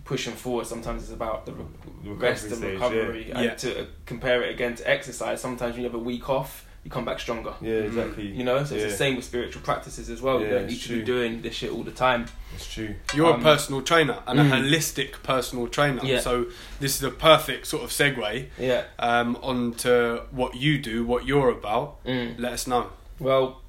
pushing 0.04 0.34
forward. 0.34 0.66
Sometimes 0.68 1.04
it's 1.04 1.12
about 1.14 1.46
the, 1.46 1.54
re- 1.54 1.66
The 2.04 2.12
rest 2.14 2.46
and 2.46 2.56
stage, 2.56 2.74
recovery. 2.74 3.28
yeah. 3.30 3.36
And 3.38 3.46
Yeah. 3.46 3.54
to 3.56 3.82
uh, 3.82 3.86
compare 4.06 4.42
it 4.44 4.52
again 4.54 4.76
to 4.76 4.90
exercise, 4.90 5.40
sometimes 5.42 5.74
when 5.74 5.84
you 5.84 5.90
have 5.90 5.96
a 6.00 6.04
week 6.04 6.30
off, 6.30 6.66
you 6.84 6.90
come 6.90 7.06
back 7.06 7.20
stronger. 7.20 7.54
Yeah, 7.62 7.74
exactly. 7.76 8.26
You 8.26 8.44
know, 8.44 8.64
so 8.64 8.74
it's 8.74 8.84
Yeah. 8.84 8.90
the 8.90 8.96
same 8.98 9.16
with 9.16 9.24
spiritual 9.26 9.62
practices 9.62 10.10
as 10.10 10.20
well. 10.20 10.40
Yeah, 10.40 10.48
you 10.48 10.54
don't 10.54 10.64
it's 10.64 10.74
need 10.74 10.82
to 10.82 11.00
be 11.00 11.04
doing 11.06 11.42
this 11.44 11.54
shit 11.54 11.72
all 11.72 11.84
the 11.84 11.92
time. 11.92 12.26
It's 12.56 12.74
true. 12.74 12.96
You're 13.14 13.34
Um, 13.36 13.40
a 13.42 13.44
personal 13.44 13.84
trainer 13.84 14.18
and 14.26 14.40
a 14.40 14.44
mm. 14.44 14.50
holistic 14.50 15.22
personal 15.22 15.68
trainer. 15.68 16.02
Yeah. 16.04 16.22
So 16.22 16.48
this 16.80 16.96
is 16.96 17.04
a 17.04 17.12
perfect 17.12 17.68
sort 17.68 17.84
of 17.84 17.92
segue 17.92 18.48
Yeah. 18.58 18.86
um, 18.98 19.38
onto 19.44 20.22
what 20.32 20.56
you 20.56 20.80
do, 20.80 21.06
what 21.06 21.28
you're 21.28 21.50
about. 21.50 22.04
Mm. 22.04 22.40
Let 22.40 22.54
us 22.54 22.66
know. 22.66 22.88
Well, 23.20 23.62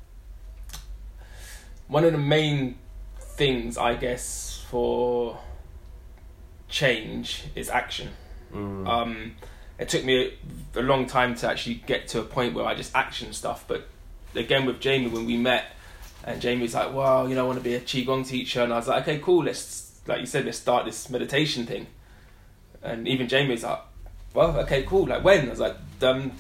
one 1.89 2.05
of 2.05 2.13
the 2.13 2.19
main 2.19 2.79
things, 3.21 3.77
I 3.77 3.95
guess, 3.95 4.65
for 4.71 5.39
change 6.73 7.45
is 7.55 7.71
action. 7.71 8.09
Mm. 8.53 8.89
Um, 8.89 9.37
it 9.79 9.89
took 9.89 10.05
me 10.05 10.33
a, 10.75 10.81
a 10.81 10.83
long 10.83 11.07
time 11.07 11.35
to 11.37 11.49
actually 11.49 11.77
get 11.87 12.09
to 12.09 12.21
a 12.21 12.25
point 12.25 12.55
where 12.55 12.65
I 12.67 12.75
just 12.75 12.95
action 12.97 13.33
stuff. 13.33 13.65
But 13.69 13.87
again, 14.35 14.67
with 14.67 14.81
Jamie, 14.81 15.09
when 15.09 15.27
we 15.27 15.37
met, 15.37 15.67
and 16.25 16.41
Jamie 16.41 16.63
was 16.63 16.75
like, 16.75 16.93
"Wow, 16.93 17.27
you 17.27 17.35
know, 17.35 17.45
I 17.45 17.47
want 17.47 17.59
to 17.59 17.65
be 17.65 17.75
a 17.75 17.81
qigong 17.81 18.27
teacher," 18.27 18.63
and 18.63 18.73
I 18.73 18.77
was 18.77 18.89
like, 18.89 19.03
"Okay, 19.03 19.19
cool. 19.19 19.45
Let's, 19.45 20.01
like 20.07 20.21
you 20.21 20.27
said, 20.27 20.45
let's 20.47 20.59
start 20.59 20.85
this 20.87 21.09
meditation 21.11 21.67
thing." 21.67 21.87
And 22.83 23.07
even 23.07 23.29
Jamie 23.29 23.51
was 23.53 23.63
like, 23.65 23.81
"Well, 24.35 24.59
okay, 24.61 24.83
cool. 24.85 25.07
Like 25.07 25.23
when?" 25.25 25.47
I 25.47 25.51
was 25.51 25.61
like, 25.61 25.77
um, 26.03 26.33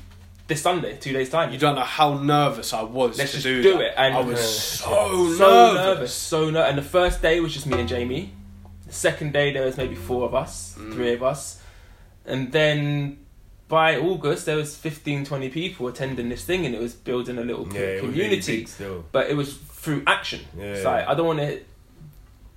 "This 0.47 0.63
Sunday, 0.63 0.97
two 0.99 1.13
days 1.13 1.31
time." 1.31 1.53
You 1.53 1.59
don't 1.59 1.75
know 1.75 1.83
how 1.83 2.15
nervous 2.15 2.73
I 2.73 2.83
was 2.83 3.19
Let's 3.19 3.33
to 3.33 3.37
just 3.39 3.45
do, 3.45 3.63
do 3.63 3.73
that. 3.75 3.81
it, 3.83 3.95
and- 3.97 4.15
I 4.15 4.21
was 4.21 4.39
Yeah. 4.39 4.87
so, 4.87 5.35
so 5.35 5.73
nervous. 5.73 5.85
nervous, 5.87 6.13
so 6.15 6.51
nervous. 6.51 6.69
And 6.69 6.79
the 6.79 6.83
first 6.83 7.21
day 7.23 7.41
was 7.41 7.53
just 7.53 7.67
me 7.67 7.81
and 7.81 7.89
Jamie. 7.89 8.33
The 8.93 8.99
second 8.99 9.33
day 9.33 9.55
there 9.55 9.65
was 9.65 9.79
maybe 9.79 9.95
four 9.95 10.27
of 10.27 10.35
us, 10.35 10.77
Mm. 10.79 10.93
three 10.93 11.15
of 11.15 11.23
us, 11.23 11.63
and 12.27 12.53
then 12.53 13.17
by 13.69 13.97
August 13.97 14.45
there 14.45 14.57
was 14.57 14.77
15, 14.77 15.25
20 15.25 15.49
people 15.49 15.89
attending 15.89 16.29
this 16.29 16.45
thing, 16.45 16.67
and 16.67 16.75
it 16.75 16.81
was 16.81 16.93
building 16.93 17.39
a 17.39 17.43
little 17.43 17.67
yeah, 17.73 17.81
it 17.81 18.03
really 18.03 18.39
community. 18.39 18.67
but 19.11 19.31
it 19.31 19.35
was 19.35 19.55
through 19.57 20.03
action. 20.07 20.41
Yeah. 20.59 20.65
It's 20.75 20.85
like 20.85 21.09
I 21.09 21.15
don't 21.15 21.27
want 21.27 21.39
to, 21.39 21.61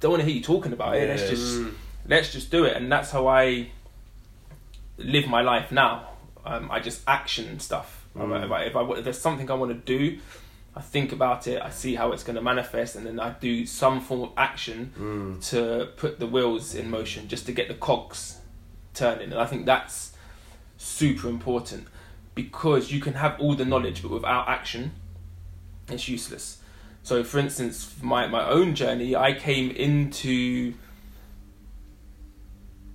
don't 0.02 0.12
want 0.12 0.22
to 0.24 0.28
hear 0.28 0.36
you 0.36 0.44
talking 0.44 0.74
about 0.74 0.98
it. 0.98 1.08
Let's 1.08 1.30
just 1.30 1.58
Mm. 1.60 1.72
let's 2.06 2.34
just 2.34 2.52
do 2.52 2.66
it, 2.66 2.76
and 2.76 2.92
that's 2.92 3.12
how 3.12 3.28
I 3.28 3.68
live 4.98 5.28
my 5.28 5.42
life 5.42 5.72
now. 5.72 6.10
Um, 6.46 6.70
I 6.70 6.82
just 6.82 7.00
action 7.08 7.60
stuff. 7.62 8.06
Mm. 8.14 8.44
If, 8.46 8.52
I, 8.52 8.64
if, 8.64 8.76
I, 8.76 8.82
if 8.98 9.04
there's 9.06 9.18
something 9.22 9.50
I 9.50 9.54
want 9.54 9.72
to 9.72 9.98
do, 9.98 10.20
I 10.76 10.82
think 10.82 11.12
about 11.14 11.48
it. 11.48 11.62
I 11.62 11.70
see 11.70 11.96
how 11.96 12.12
it's 12.12 12.24
going 12.24 12.36
to 12.36 12.42
manifest, 12.42 12.96
and 12.96 13.06
then 13.06 13.20
I 13.20 13.30
do 13.40 13.66
some 13.66 14.02
form 14.02 14.22
of 14.24 14.32
action 14.36 14.92
Mm. 15.00 15.50
to 15.50 15.88
put 15.96 16.20
the 16.20 16.28
wheels 16.28 16.76
in 16.76 16.90
motion, 16.90 17.28
just 17.30 17.46
to 17.46 17.54
get 17.54 17.68
the 17.70 17.76
cogs 17.76 18.40
turning. 18.94 19.32
And 19.32 19.40
I 19.40 19.46
think 19.46 19.66
that's 19.66 20.14
super 20.78 21.30
important 21.30 21.88
because 22.34 22.92
you 22.92 23.00
can 23.00 23.14
have 23.14 23.40
all 23.40 23.56
the 23.56 23.64
knowledge, 23.64 24.02
but 24.02 24.12
without 24.12 24.50
action, 24.50 24.92
it's 25.88 26.10
useless. 26.10 26.58
So, 27.04 27.24
for 27.24 27.40
instance, 27.40 27.96
my 28.02 28.28
my 28.28 28.46
own 28.46 28.76
journey, 28.76 29.16
I 29.16 29.32
came 29.34 29.72
into. 29.72 30.74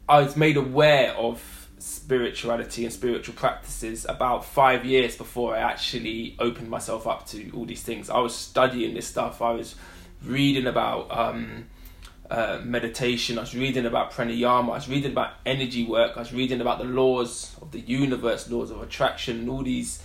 I 0.09 0.21
was 0.23 0.37
made 0.37 0.57
aware 0.57 1.13
of 1.15 1.60
spirituality 1.81 2.85
and 2.85 2.93
spiritual 2.93 3.35
practices 3.35 4.05
about 4.09 4.45
five 4.45 4.85
years 4.85 5.17
before 5.17 5.57
I 5.57 5.61
actually 5.61 6.37
opened 6.39 6.69
myself 6.69 7.07
up 7.07 7.27
to 7.29 7.51
all 7.53 7.65
these 7.65 7.83
things. 7.83 8.11
I 8.11 8.19
was 8.19 8.35
studying 8.35 8.95
this 8.95 9.07
stuff. 9.07 9.41
I 9.43 9.53
was 9.53 9.75
reading 10.23 10.67
about 10.67 11.11
um, 11.11 11.67
uh, 12.31 12.61
meditation. 12.63 13.39
I 13.39 13.43
was 13.43 13.55
reading 13.55 13.87
about 13.87 14.13
pranayama. 14.13 14.71
I 14.71 14.75
was 14.75 14.89
reading 14.89 15.13
about 15.13 15.33
energy 15.45 15.85
work. 15.85 16.17
I 16.17 16.21
was 16.21 16.33
reading 16.33 16.61
about 16.61 16.79
the 16.79 16.85
laws 16.85 17.57
of 17.61 17.73
the 17.73 17.81
universe, 17.81 18.49
laws 18.51 18.71
of 18.71 18.81
attraction, 18.83 19.41
and 19.41 19.51
all 19.51 19.63
these 19.63 20.03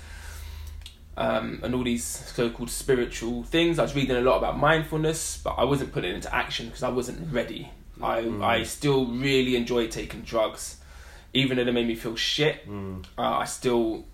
um, 1.17 1.59
and 1.63 1.73
all 1.73 1.83
these 1.83 2.03
so-called 2.03 2.69
spiritual 2.69 3.43
things. 3.43 3.79
I 3.79 3.83
was 3.83 3.95
reading 3.95 4.15
a 4.15 4.21
lot 4.21 4.37
about 4.37 4.57
mindfulness, 4.57 5.39
but 5.43 5.51
I 5.51 5.63
wasn't 5.63 5.93
putting 5.93 6.11
it 6.11 6.15
into 6.15 6.33
action 6.33 6.67
because 6.67 6.83
I 6.83 6.89
wasn't 6.89 7.31
ready. 7.31 7.71
I 8.01 8.27
I 8.41 8.63
still 8.63 9.05
really 9.05 9.55
enjoyed 9.55 9.91
taking 9.91 10.21
drugs, 10.21 10.77
even 11.35 11.57
though 11.57 11.63
they 11.63 11.71
made 11.71 11.87
me 11.87 11.95
feel 11.95 12.15
shit. 12.15 12.67
Mm. 12.67 13.05
Uh, 13.17 13.21
I 13.21 13.45
still 13.45 14.05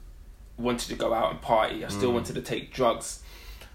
wanted 0.58 0.90
to 0.90 0.96
go 0.96 1.14
out 1.14 1.32
and 1.32 1.42
party. 1.42 1.86
I 1.86 1.88
still 1.88 2.12
Mm. 2.12 2.16
wanted 2.16 2.36
to 2.36 2.42
take 2.42 2.74
drugs. 2.74 3.24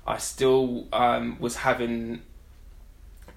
I 0.07 0.19
still 0.19 0.87
um, 0.93 1.37
was 1.41 1.57
having 1.57 2.23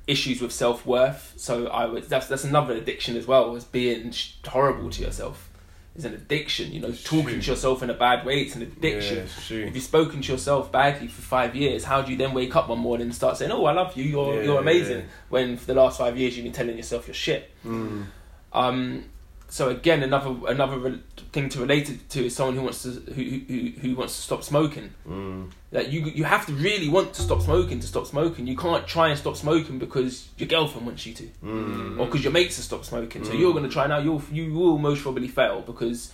issues 0.08 0.42
with 0.42 0.52
self 0.52 0.86
worth. 0.86 1.34
So 1.38 1.68
I 1.68 1.86
was 1.86 2.08
that's 2.08 2.28
that's 2.28 2.44
another 2.44 2.74
addiction 2.74 3.16
as 3.16 3.26
well. 3.28 3.52
Was 3.52 3.64
being 3.64 4.14
horrible 4.46 4.90
to 4.90 5.02
yourself 5.02 5.50
is 5.96 6.06
an 6.06 6.14
addiction. 6.14 6.72
You 6.72 6.82
know, 6.82 6.92
talking 6.92 7.26
True. 7.26 7.42
to 7.42 7.52
yourself 7.52 7.82
in 7.84 7.90
a 7.90 7.94
bad 7.94 8.26
way. 8.26 8.42
It's 8.42 8.56
an 8.56 8.62
addiction. 8.64 9.18
Yeah, 9.18 9.24
it's. 9.24 9.52
If 9.52 9.76
you've 9.76 9.84
spoken 9.84 10.22
to 10.22 10.32
yourself 10.32 10.72
badly 10.72 11.08
for 11.08 11.22
five 11.22 11.56
years, 11.56 11.84
how 11.84 12.02
do 12.02 12.12
you 12.12 12.18
then 12.18 12.34
wake 12.34 12.56
up 12.56 12.70
one 12.70 12.80
morning 12.80 13.06
and 13.08 13.16
start 13.16 13.38
saying, 13.38 13.52
"Oh, 13.52 13.66
I 13.66 13.74
love 13.74 13.96
you. 13.98 14.04
You're 14.04 14.36
Yeah, 14.36 14.42
you're 14.44 14.60
amazing," 14.60 15.00
yeah. 15.00 15.06
when 15.30 15.58
for 15.58 15.66
the 15.66 15.76
last 15.76 15.98
five 16.00 16.18
years 16.18 16.36
you've 16.36 16.44
been 16.44 16.54
telling 16.54 16.78
yourself 16.78 17.08
you're 17.08 17.14
shit. 17.16 17.52
Mm. 17.66 18.06
Um, 18.54 19.06
so 19.50 19.70
again, 19.70 20.04
another 20.04 20.36
another 20.48 21.00
thing 21.32 21.50
to 21.50 21.60
relate 21.60 21.90
it 21.90 22.10
to 22.10 22.26
is 22.26 22.36
someone 22.36 22.56
who 22.56 22.62
wants 22.64 22.84
to 22.84 22.92
who, 22.92 23.24
who, 23.48 23.70
who 23.82 23.96
wants 23.96 24.16
to 24.16 24.22
stop 24.22 24.44
smoking. 24.44 24.92
Mm. 25.08 25.52
That 25.72 25.90
you 25.92 26.02
you 26.06 26.24
have 26.24 26.46
to 26.48 26.54
really 26.54 26.88
want 26.90 27.14
to 27.16 27.22
stop 27.22 27.42
smoking 27.42 27.80
to 27.80 27.88
stop 27.88 28.06
smoking. 28.08 28.48
You 28.48 28.56
can't 28.56 28.88
try 28.88 29.10
and 29.10 29.18
stop 29.18 29.36
smoking 29.36 29.80
because 29.80 30.30
your 30.38 30.48
girlfriend 30.48 30.86
wants 30.88 31.06
you 31.06 31.14
to, 31.16 31.24
Mm. 31.44 32.00
or 32.00 32.06
because 32.06 32.24
your 32.24 32.34
mates 32.34 32.56
have 32.58 32.66
stopped 32.66 32.86
smoking. 32.86 33.24
So 33.26 33.32
Mm. 33.32 33.40
you're 33.40 33.52
going 33.54 33.64
to 33.66 33.70
try 33.70 33.88
now. 33.88 33.98
You'll 34.00 34.24
you 34.32 34.54
will 34.54 34.78
most 34.78 35.02
probably 35.02 35.28
fail 35.28 35.62
because 35.62 36.12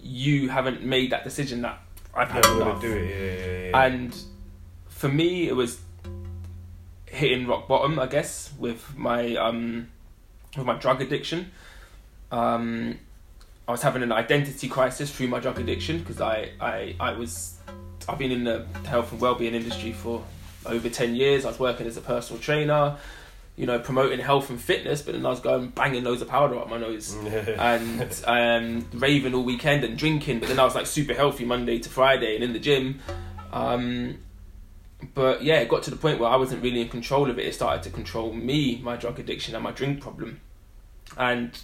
you 0.00 0.48
haven't 0.48 0.82
made 0.82 1.10
that 1.12 1.22
decision 1.24 1.62
that 1.62 1.80
I've 2.14 2.30
had 2.30 2.44
enough. 2.44 2.80
to 2.80 2.88
do 2.88 2.94
it. 2.96 3.08
Yeah, 3.08 3.46
yeah, 3.46 3.68
yeah. 3.70 3.84
And 3.86 4.16
for 4.88 5.08
me, 5.08 5.48
it 5.48 5.54
was 5.56 5.78
hitting 7.06 7.46
rock 7.46 7.68
bottom, 7.68 7.98
I 7.98 8.06
guess, 8.06 8.52
with 8.58 8.96
my 8.96 9.36
um, 9.36 9.88
with 10.56 10.66
my 10.66 10.76
drug 10.78 11.00
addiction. 11.02 11.50
Um, 12.32 12.98
I 13.68 13.70
was 13.70 13.82
having 13.82 14.02
an 14.02 14.10
identity 14.10 14.68
crisis 14.68 15.10
through 15.14 15.28
my 15.28 15.38
drug 15.38 15.60
addiction 15.60 16.00
because 16.00 16.20
I, 16.20 16.50
I 16.60 16.96
I 16.98 17.12
was 17.12 17.58
I've 18.08 18.18
been 18.18 18.32
in 18.32 18.44
the 18.44 18.66
health 18.86 19.12
and 19.12 19.20
well-being 19.20 19.54
industry 19.54 19.92
for 19.92 20.24
over 20.66 20.88
10 20.88 21.14
years. 21.14 21.44
I 21.44 21.48
was 21.48 21.58
working 21.58 21.86
as 21.86 21.96
a 21.96 22.00
personal 22.00 22.40
trainer, 22.42 22.96
you 23.56 23.66
know, 23.66 23.78
promoting 23.78 24.18
health 24.18 24.50
and 24.50 24.60
fitness, 24.60 25.02
but 25.02 25.14
then 25.14 25.24
I 25.24 25.30
was 25.30 25.40
going 25.40 25.68
banging 25.68 26.04
loads 26.04 26.22
of 26.22 26.28
powder 26.28 26.58
up 26.58 26.68
my 26.68 26.78
nose 26.78 27.14
and 27.24 28.22
um, 28.26 28.86
raving 28.92 29.34
all 29.34 29.44
weekend 29.44 29.84
and 29.84 29.96
drinking. 29.96 30.40
But 30.40 30.48
then 30.48 30.58
I 30.58 30.64
was 30.64 30.74
like 30.74 30.86
super 30.86 31.14
healthy 31.14 31.44
Monday 31.44 31.78
to 31.78 31.88
Friday 31.88 32.34
and 32.34 32.42
in 32.42 32.52
the 32.52 32.58
gym. 32.58 33.00
Um, 33.52 34.18
but 35.14 35.42
yeah, 35.42 35.60
it 35.60 35.68
got 35.68 35.82
to 35.84 35.90
the 35.90 35.96
point 35.96 36.18
where 36.18 36.30
I 36.30 36.36
wasn't 36.36 36.62
really 36.62 36.80
in 36.80 36.88
control 36.88 37.30
of 37.30 37.38
it. 37.38 37.46
It 37.46 37.54
started 37.54 37.82
to 37.84 37.90
control 37.90 38.32
me, 38.32 38.80
my 38.82 38.96
drug 38.96 39.18
addiction, 39.18 39.54
and 39.54 39.62
my 39.62 39.72
drink 39.72 40.00
problem. 40.00 40.40
And 41.16 41.58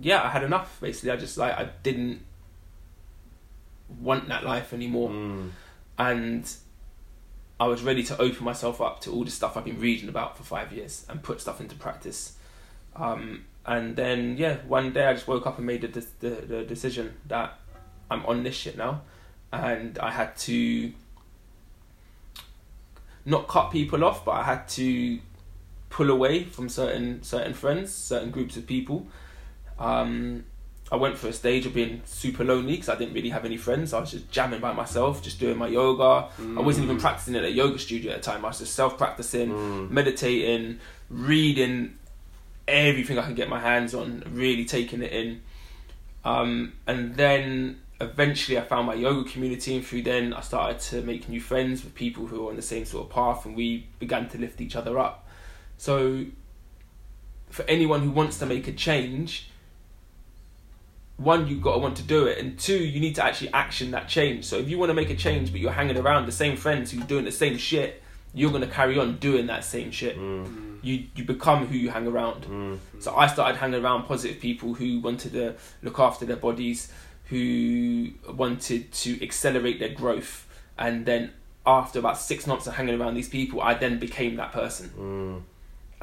yeah, 0.00 0.22
I 0.22 0.28
had 0.28 0.42
enough. 0.42 0.78
Basically, 0.80 1.10
I 1.10 1.16
just 1.16 1.36
like 1.38 1.52
I 1.56 1.68
didn't 1.82 2.20
want 4.00 4.28
that 4.28 4.44
life 4.44 4.72
anymore, 4.72 5.10
Mm. 5.10 5.50
and 5.98 6.52
I 7.60 7.66
was 7.66 7.82
ready 7.82 8.02
to 8.04 8.20
open 8.20 8.44
myself 8.44 8.80
up 8.80 9.00
to 9.02 9.12
all 9.12 9.24
the 9.24 9.30
stuff 9.30 9.56
I've 9.56 9.64
been 9.64 9.80
reading 9.80 10.08
about 10.08 10.36
for 10.36 10.42
five 10.42 10.72
years 10.72 11.06
and 11.08 11.22
put 11.22 11.40
stuff 11.40 11.60
into 11.60 11.76
practice. 11.76 12.36
Um, 12.96 13.44
and 13.66 13.94
then 13.96 14.36
yeah, 14.36 14.56
one 14.66 14.92
day 14.92 15.06
I 15.06 15.12
just 15.14 15.28
woke 15.28 15.46
up 15.46 15.58
and 15.58 15.66
made 15.66 15.82
the, 15.82 16.06
the 16.20 16.30
the 16.30 16.64
decision 16.64 17.14
that 17.28 17.58
I'm 18.10 18.24
on 18.26 18.42
this 18.42 18.54
shit 18.56 18.76
now, 18.76 19.02
and 19.52 19.98
I 19.98 20.10
had 20.10 20.36
to 20.38 20.92
not 23.24 23.48
cut 23.48 23.70
people 23.70 24.04
off, 24.04 24.24
but 24.24 24.32
I 24.32 24.42
had 24.42 24.68
to 24.70 25.18
pull 25.90 26.10
away 26.10 26.44
from 26.44 26.68
certain 26.68 27.22
certain 27.22 27.54
friends, 27.54 27.92
certain 27.94 28.30
groups 28.30 28.56
of 28.56 28.66
people. 28.66 29.06
Um, 29.78 30.44
I 30.92 30.96
went 30.96 31.18
through 31.18 31.30
a 31.30 31.32
stage 31.32 31.66
of 31.66 31.74
being 31.74 32.02
super 32.04 32.44
lonely 32.44 32.72
because 32.74 32.88
I 32.90 32.94
didn't 32.96 33.14
really 33.14 33.30
have 33.30 33.44
any 33.44 33.56
friends. 33.56 33.92
I 33.92 34.00
was 34.00 34.10
just 34.12 34.30
jamming 34.30 34.60
by 34.60 34.72
myself, 34.72 35.22
just 35.22 35.40
doing 35.40 35.56
my 35.56 35.66
yoga. 35.66 36.28
I 36.38 36.60
wasn't 36.60 36.84
even 36.84 36.98
practicing 36.98 37.34
at 37.36 37.44
a 37.44 37.50
yoga 37.50 37.78
studio 37.78 38.12
at 38.12 38.22
the 38.22 38.30
time. 38.30 38.44
I 38.44 38.48
was 38.48 38.58
just 38.58 38.74
self 38.74 38.96
practicing, 38.98 39.50
Mm. 39.50 39.90
meditating, 39.90 40.78
reading 41.10 41.98
everything 42.68 43.18
I 43.18 43.22
could 43.26 43.36
get 43.36 43.48
my 43.48 43.60
hands 43.60 43.94
on, 43.94 44.22
really 44.30 44.64
taking 44.64 45.02
it 45.02 45.12
in. 45.12 45.42
Um, 46.24 46.74
and 46.86 47.16
then 47.16 47.80
eventually 48.00 48.58
I 48.58 48.62
found 48.62 48.86
my 48.86 48.94
yoga 48.94 49.28
community, 49.28 49.76
and 49.76 49.84
through 49.86 50.02
then 50.02 50.32
I 50.32 50.40
started 50.42 50.80
to 50.90 51.02
make 51.02 51.28
new 51.28 51.40
friends 51.40 51.82
with 51.84 51.94
people 51.94 52.26
who 52.26 52.42
were 52.42 52.50
on 52.50 52.56
the 52.56 52.62
same 52.62 52.84
sort 52.84 53.06
of 53.06 53.10
path, 53.12 53.44
and 53.46 53.56
we 53.56 53.86
began 53.98 54.28
to 54.30 54.38
lift 54.38 54.60
each 54.60 54.76
other 54.76 54.98
up. 54.98 55.26
So, 55.76 56.26
for 57.50 57.64
anyone 57.66 58.02
who 58.02 58.10
wants 58.10 58.38
to 58.38 58.46
make 58.46 58.66
a 58.68 58.72
change, 58.72 59.50
one, 61.16 61.46
you've 61.46 61.62
got 61.62 61.74
to 61.74 61.78
want 61.78 61.96
to 61.96 62.02
do 62.02 62.26
it, 62.26 62.38
and 62.38 62.58
two, 62.58 62.76
you 62.76 63.00
need 63.00 63.14
to 63.16 63.24
actually 63.24 63.52
action 63.52 63.92
that 63.92 64.08
change. 64.08 64.44
So, 64.44 64.58
if 64.58 64.68
you 64.68 64.78
want 64.78 64.90
to 64.90 64.94
make 64.94 65.10
a 65.10 65.16
change, 65.16 65.52
but 65.52 65.60
you're 65.60 65.72
hanging 65.72 65.96
around 65.96 66.26
the 66.26 66.32
same 66.32 66.56
friends 66.56 66.90
who's 66.90 67.04
doing 67.04 67.24
the 67.24 67.32
same 67.32 67.56
shit, 67.56 68.02
you're 68.34 68.50
going 68.50 68.62
to 68.62 68.68
carry 68.68 68.98
on 68.98 69.16
doing 69.18 69.46
that 69.46 69.64
same 69.64 69.90
shit. 69.90 70.18
Mm. 70.18 70.78
You 70.82 71.04
you 71.14 71.24
become 71.24 71.66
who 71.66 71.76
you 71.76 71.90
hang 71.90 72.06
around. 72.06 72.42
Mm. 72.44 72.78
So 72.98 73.14
I 73.16 73.26
started 73.28 73.56
hanging 73.56 73.82
around 73.82 74.04
positive 74.04 74.40
people 74.40 74.74
who 74.74 75.00
wanted 75.00 75.32
to 75.32 75.54
look 75.82 75.98
after 75.98 76.26
their 76.26 76.36
bodies, 76.36 76.92
who 77.26 78.10
wanted 78.28 78.92
to 78.92 79.22
accelerate 79.22 79.78
their 79.78 79.94
growth, 79.94 80.46
and 80.76 81.06
then 81.06 81.32
after 81.66 81.98
about 81.98 82.18
six 82.18 82.46
months 82.46 82.66
of 82.66 82.74
hanging 82.74 83.00
around 83.00 83.14
these 83.14 83.28
people, 83.28 83.62
I 83.62 83.74
then 83.74 83.98
became 83.98 84.36
that 84.36 84.52
person, 84.52 84.90
Mm. 84.98 85.42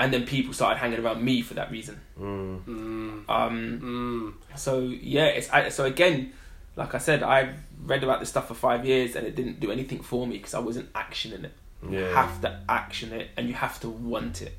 And 0.01 0.11
then 0.11 0.25
people 0.25 0.51
started 0.51 0.79
hanging 0.79 0.99
around 0.99 1.23
me 1.23 1.43
for 1.43 1.53
that 1.53 1.69
reason. 1.71 2.01
Mm. 2.19 2.63
Mm. 2.65 3.29
Um, 3.29 4.33
Mm. 4.49 4.57
so 4.57 4.79
yeah, 4.79 5.25
it's 5.25 5.47
I, 5.51 5.69
so 5.69 5.85
again, 5.85 6.33
like 6.75 6.95
I 6.95 6.97
said, 6.97 7.21
I 7.21 7.53
read 7.85 8.03
about 8.03 8.19
this 8.19 8.29
stuff 8.29 8.47
for 8.47 8.55
five 8.55 8.83
years, 8.83 9.15
and 9.15 9.27
it 9.27 9.35
didn't 9.35 9.59
do 9.59 9.71
anything 9.71 10.01
for 10.01 10.25
me 10.25 10.37
because 10.37 10.55
I 10.55 10.59
wasn't 10.59 10.91
actioning 10.93 11.43
it. 11.43 11.53
You 11.87 11.99
have 11.99 12.41
to 12.41 12.59
action 12.67 13.13
it, 13.13 13.29
and 13.37 13.47
you 13.47 13.53
have 13.53 13.79
to 13.81 13.89
want 13.89 14.41
it. 14.41 14.55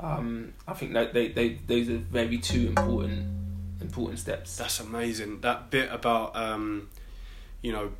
Um, 0.00 0.52
I 0.66 0.74
think 0.74 0.92
that 0.92 1.14
they, 1.14 1.28
they 1.28 1.48
those 1.66 1.88
are 1.88 1.96
very 1.96 2.38
two 2.38 2.68
important 2.68 3.26
important 3.80 4.18
steps. 4.18 4.56
That's 4.56 4.80
amazing. 4.80 5.40
That 5.40 5.70
bit 5.70 5.90
about 5.90 6.36
um, 6.36 6.88
you 7.62 7.72
know, 7.72 7.92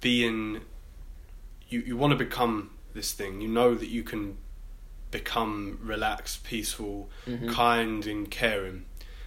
being 0.00 0.60
you 1.68 1.80
you 1.80 1.96
want 1.96 2.12
to 2.12 2.16
become 2.16 2.70
this 2.94 3.12
thing. 3.12 3.40
You 3.40 3.48
know 3.48 3.74
that 3.74 3.88
you 3.88 4.02
can 4.04 4.36
become 5.12 5.78
relaxed, 5.82 6.42
peaceful, 6.42 7.08
Mhm. 7.28 7.52
kind, 7.52 8.04
and 8.06 8.28
caring. 8.30 8.86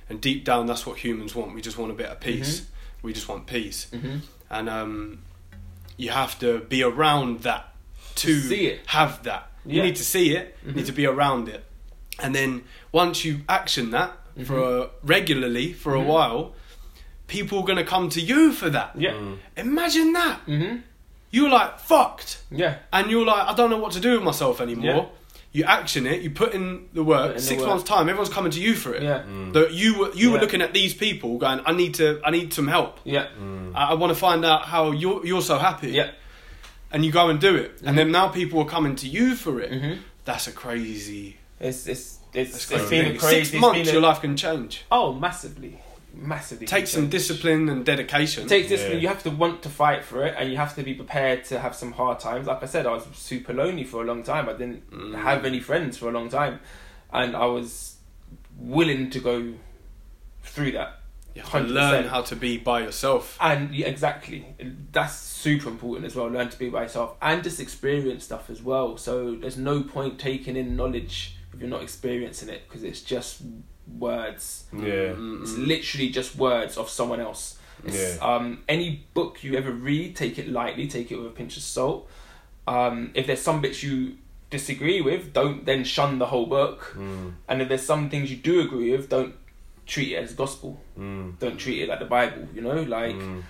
And 0.09 0.19
deep 0.19 0.43
down, 0.43 0.65
that's 0.65 0.85
what 0.85 0.97
humans 0.99 1.33
want. 1.33 1.53
We 1.55 1.61
just 1.61 1.77
want 1.77 1.91
a 1.91 1.95
bit 1.95 2.07
of 2.07 2.19
peace. 2.19 2.59
Mm-hmm. 2.59 3.07
We 3.07 3.13
just 3.13 3.29
want 3.29 3.47
peace, 3.47 3.87
Mhm. 3.93 4.21
and 4.49 4.67
um, 4.69 5.19
you 5.95 6.09
have 6.09 6.37
to 6.39 6.59
be 6.59 6.83
around 6.83 7.41
that 7.43 7.73
to, 8.15 8.39
see 8.41 8.67
it. 8.67 8.81
have 8.87 9.23
that. 9.23 9.49
You 9.65 9.81
need 9.81 9.95
to 9.95 10.03
see 10.03 10.35
it. 10.35 10.57
You 10.65 10.73
need 10.73 10.85
to 10.87 10.91
be 10.91 11.05
around 11.07 11.47
it, 11.49 11.63
and 12.19 12.35
then 12.35 12.63
once 12.91 13.23
you 13.25 13.41
action 13.49 13.91
that 13.91 14.11
for 14.45 14.89
regularly 15.03 15.71
for 15.73 15.95
a 15.95 16.01
while, 16.01 16.53
people 17.27 17.59
are 17.59 17.65
gonna 17.65 17.83
come 17.83 18.09
to 18.09 18.21
you 18.21 18.51
for 18.53 18.69
that. 18.69 18.91
Yeah. 18.97 19.11
Mm. 19.13 19.37
Imagine 19.57 20.13
that. 20.13 20.45
Mhm. 20.45 20.83
You're 21.31 21.49
like 21.49 21.79
fucked, 21.79 22.41
Yeah. 22.51 22.77
and 22.93 23.09
you're 23.11 23.25
like, 23.25 23.47
I 23.47 23.53
don't 23.55 23.69
know 23.69 23.77
what 23.79 23.91
to 23.93 23.99
do 23.99 24.11
with 24.13 24.23
myself 24.23 24.61
anymore. 24.61 24.85
Yeah. 24.85 25.05
You 25.55 25.63
action 25.63 26.05
it. 26.05 26.21
You 26.21 26.31
put 26.31 26.53
in 26.53 26.89
the 26.93 27.03
work. 27.03 27.21
Put 27.27 27.29
in 27.31 27.35
the 27.37 27.41
Six 27.41 27.59
work. 27.61 27.69
months 27.69 27.83
time, 27.85 28.09
everyone's 28.09 28.33
coming 28.37 28.51
to 28.51 28.59
you 28.59 28.73
for 28.75 28.93
it. 28.93 29.03
Yeah. 29.03 29.23
Mm. 29.23 29.53
That 29.53 29.71
you 29.73 29.89
were 29.99 30.11
you 30.13 30.31
were 30.31 30.39
looking 30.39 30.61
at 30.61 30.73
these 30.73 30.93
people, 30.93 31.37
going, 31.37 31.61
I 31.65 31.71
need 31.71 31.93
to, 31.95 32.19
I 32.27 32.31
need 32.31 32.53
some 32.53 32.67
help. 32.67 32.99
Yeah. 33.05 33.27
Mm. 33.41 33.71
I, 33.73 33.91
I 33.91 33.93
want 33.93 34.11
to 34.13 34.19
find 34.27 34.43
out 34.43 34.65
how 34.65 34.91
you're 34.91 35.25
you're 35.25 35.41
so 35.41 35.57
happy. 35.57 35.91
Yeah. 35.91 36.11
And 36.91 37.03
you 37.05 37.11
go 37.11 37.29
and 37.29 37.39
do 37.39 37.55
it, 37.55 37.71
Mhm. 37.77 37.87
and 37.87 37.97
then 37.97 38.11
now 38.11 38.27
people 38.39 38.59
are 38.63 38.69
coming 38.77 38.95
to 38.97 39.07
you 39.07 39.35
for 39.35 39.59
it. 39.61 39.71
Mhm. 39.71 39.99
That's 40.25 40.47
a 40.47 40.51
crazy. 40.51 41.37
It's 41.59 41.87
it's 41.87 42.19
it's, 42.33 42.51
That's 42.51 42.55
it's 42.55 42.65
crazy. 42.65 42.89
been 43.01 43.17
crazy. 43.17 43.35
Six 43.37 43.47
It's 43.53 43.61
months, 43.61 43.79
been 43.79 43.87
a- 43.89 43.91
your 43.93 44.01
life 44.09 44.19
can 44.21 44.35
change. 44.35 44.83
Oh, 44.91 45.13
massively, 45.13 45.79
massively. 46.15 46.65
Take 46.67 46.87
some 46.87 47.09
discipline 47.09 47.69
and 47.69 47.85
dedication. 47.85 48.45
It 48.45 48.49
takes 48.49 48.69
discipline. 48.69 48.97
Yeah. 48.97 49.01
You 49.03 49.07
have 49.09 49.23
to 49.23 49.29
want 49.31 49.61
to 49.63 49.69
fight 49.69 50.03
for 50.03 50.25
it, 50.25 50.35
and 50.37 50.49
you 50.49 50.57
have 50.57 50.75
to 50.75 50.83
be 50.83 50.93
prepared 50.93 51.43
to 51.45 51.59
have 51.59 51.75
some 51.75 51.91
hard 51.91 52.19
times. 52.19 52.47
Like 52.47 52.63
I 52.63 52.65
said, 52.65 52.85
I 52.85 52.91
was 52.93 53.05
super 53.13 53.53
lonely 53.53 53.83
for 53.83 54.01
a 54.01 54.05
long 54.05 54.23
time. 54.23 54.47
I 54.49 54.53
didn't 54.53 54.89
Mm. 54.91 55.21
have 55.21 55.45
any 55.45 55.59
friends 55.59 55.97
for 55.97 56.09
a 56.09 56.11
long 56.11 56.29
time, 56.29 56.59
and 57.11 57.35
I 57.35 57.45
was 57.45 57.97
willing 58.57 59.09
to 59.11 59.19
go 59.19 59.53
through 60.43 60.71
that. 60.73 60.99
you 61.33 61.41
have 61.41 61.51
to 61.51 61.57
100%. 61.57 61.73
learn 61.73 62.05
how 62.05 62.21
to 62.21 62.33
be 62.33 62.57
by 62.57 62.79
yourself. 62.79 63.37
And 63.41 63.75
yeah, 63.75 63.87
exactly, 63.87 64.45
that's 64.93 65.15
super 65.15 65.67
important 65.67 66.05
as 66.05 66.15
well. 66.15 66.27
Learn 66.29 66.47
to 66.49 66.57
be 66.57 66.69
by 66.69 66.83
yourself 66.83 67.15
and 67.21 67.43
just 67.43 67.59
experience 67.59 68.23
stuff 68.23 68.49
as 68.49 68.61
well. 68.63 68.95
So 68.95 69.35
there's 69.35 69.57
no 69.57 69.83
point 69.83 70.17
taking 70.17 70.55
in 70.55 70.77
knowledge 70.77 71.35
if 71.53 71.59
you're 71.59 71.69
not 71.69 71.83
experiencing 71.83 72.47
it 72.47 72.61
because 72.65 72.83
it's 72.83 73.01
just 73.01 73.41
words. 73.87 74.65
Yeah. 74.73 75.13
Mm, 75.13 75.41
It's 75.43 75.57
literally 75.57 76.09
just 76.09 76.35
words 76.35 76.77
of 76.77 76.89
someone 76.89 77.19
else. 77.19 77.57
It's, 77.85 78.19
Um, 78.21 78.63
any 78.67 79.05
book 79.13 79.43
you 79.43 79.55
ever 79.57 79.71
read, 79.71 80.15
take 80.15 80.39
it 80.39 80.47
lightly, 80.49 80.87
take 80.87 81.11
it 81.11 81.17
with 81.17 81.27
a 81.27 81.35
pinch 81.35 81.57
of 81.57 81.63
salt. 81.63 82.09
Um, 82.67 83.11
if 83.13 83.27
there's 83.27 83.41
some 83.41 83.61
bits 83.61 83.83
you 83.83 84.17
disagree 84.49 85.01
with, 85.01 85.33
don't 85.33 85.65
then 85.65 85.83
shun 85.83 86.17
the 86.19 86.25
whole 86.27 86.45
book. 86.47 86.93
Mm, 86.97 87.33
And 87.47 87.61
if 87.61 87.67
there's 87.67 87.85
some 87.85 88.09
things 88.09 88.31
you 88.31 88.37
do 88.37 88.61
agree 88.61 88.91
with, 88.91 89.09
don't 89.09 89.35
treat 89.85 90.13
it 90.13 90.15
as 90.23 90.33
gospel. 90.33 90.79
mm, 90.97 91.37
Don't 91.39 91.57
treat 91.57 91.81
it 91.83 91.89
like 91.89 91.99
the 91.99 92.05
Bible. 92.05 92.47
You 92.55 92.61
know, 92.61 92.81
like 92.81 93.15
mm, 93.15 93.43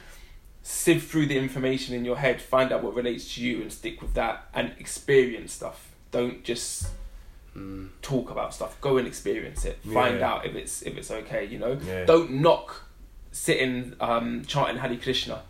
sift 0.63 1.09
through 1.09 1.27
the 1.27 1.37
information 1.37 1.95
in 1.95 2.03
your 2.03 2.17
head, 2.17 2.41
find 2.41 2.71
out 2.73 2.83
what 2.83 2.93
relates 2.95 3.35
to 3.35 3.41
you, 3.41 3.61
and 3.61 3.71
stick 3.71 4.01
with 4.01 4.13
that, 4.15 4.47
and 4.53 4.73
experience 4.79 5.53
stuff. 5.53 5.91
Don't 6.11 6.43
just 6.43 6.87
Mm. 7.55 7.87
talk 8.01 8.29
about 8.31 8.53
stuff. 8.53 8.79
Go 8.81 8.97
and 8.97 9.07
experience 9.07 9.63
it. 9.65 9.79
Find 9.93 10.19
Yeah. 10.19 10.29
out 10.31 10.45
if 10.45 10.55
it's 10.55 10.81
if 10.81 10.97
it's 10.97 11.09
okay. 11.11 11.45
You 11.45 11.59
know, 11.59 11.77
yeah. 11.85 12.03
don't 12.05 12.31
knock 12.41 12.83
sitting 13.31 13.93
um, 13.99 14.43
chanting 14.45 14.77
Hare 14.77 14.97
Krishna. 14.97 15.41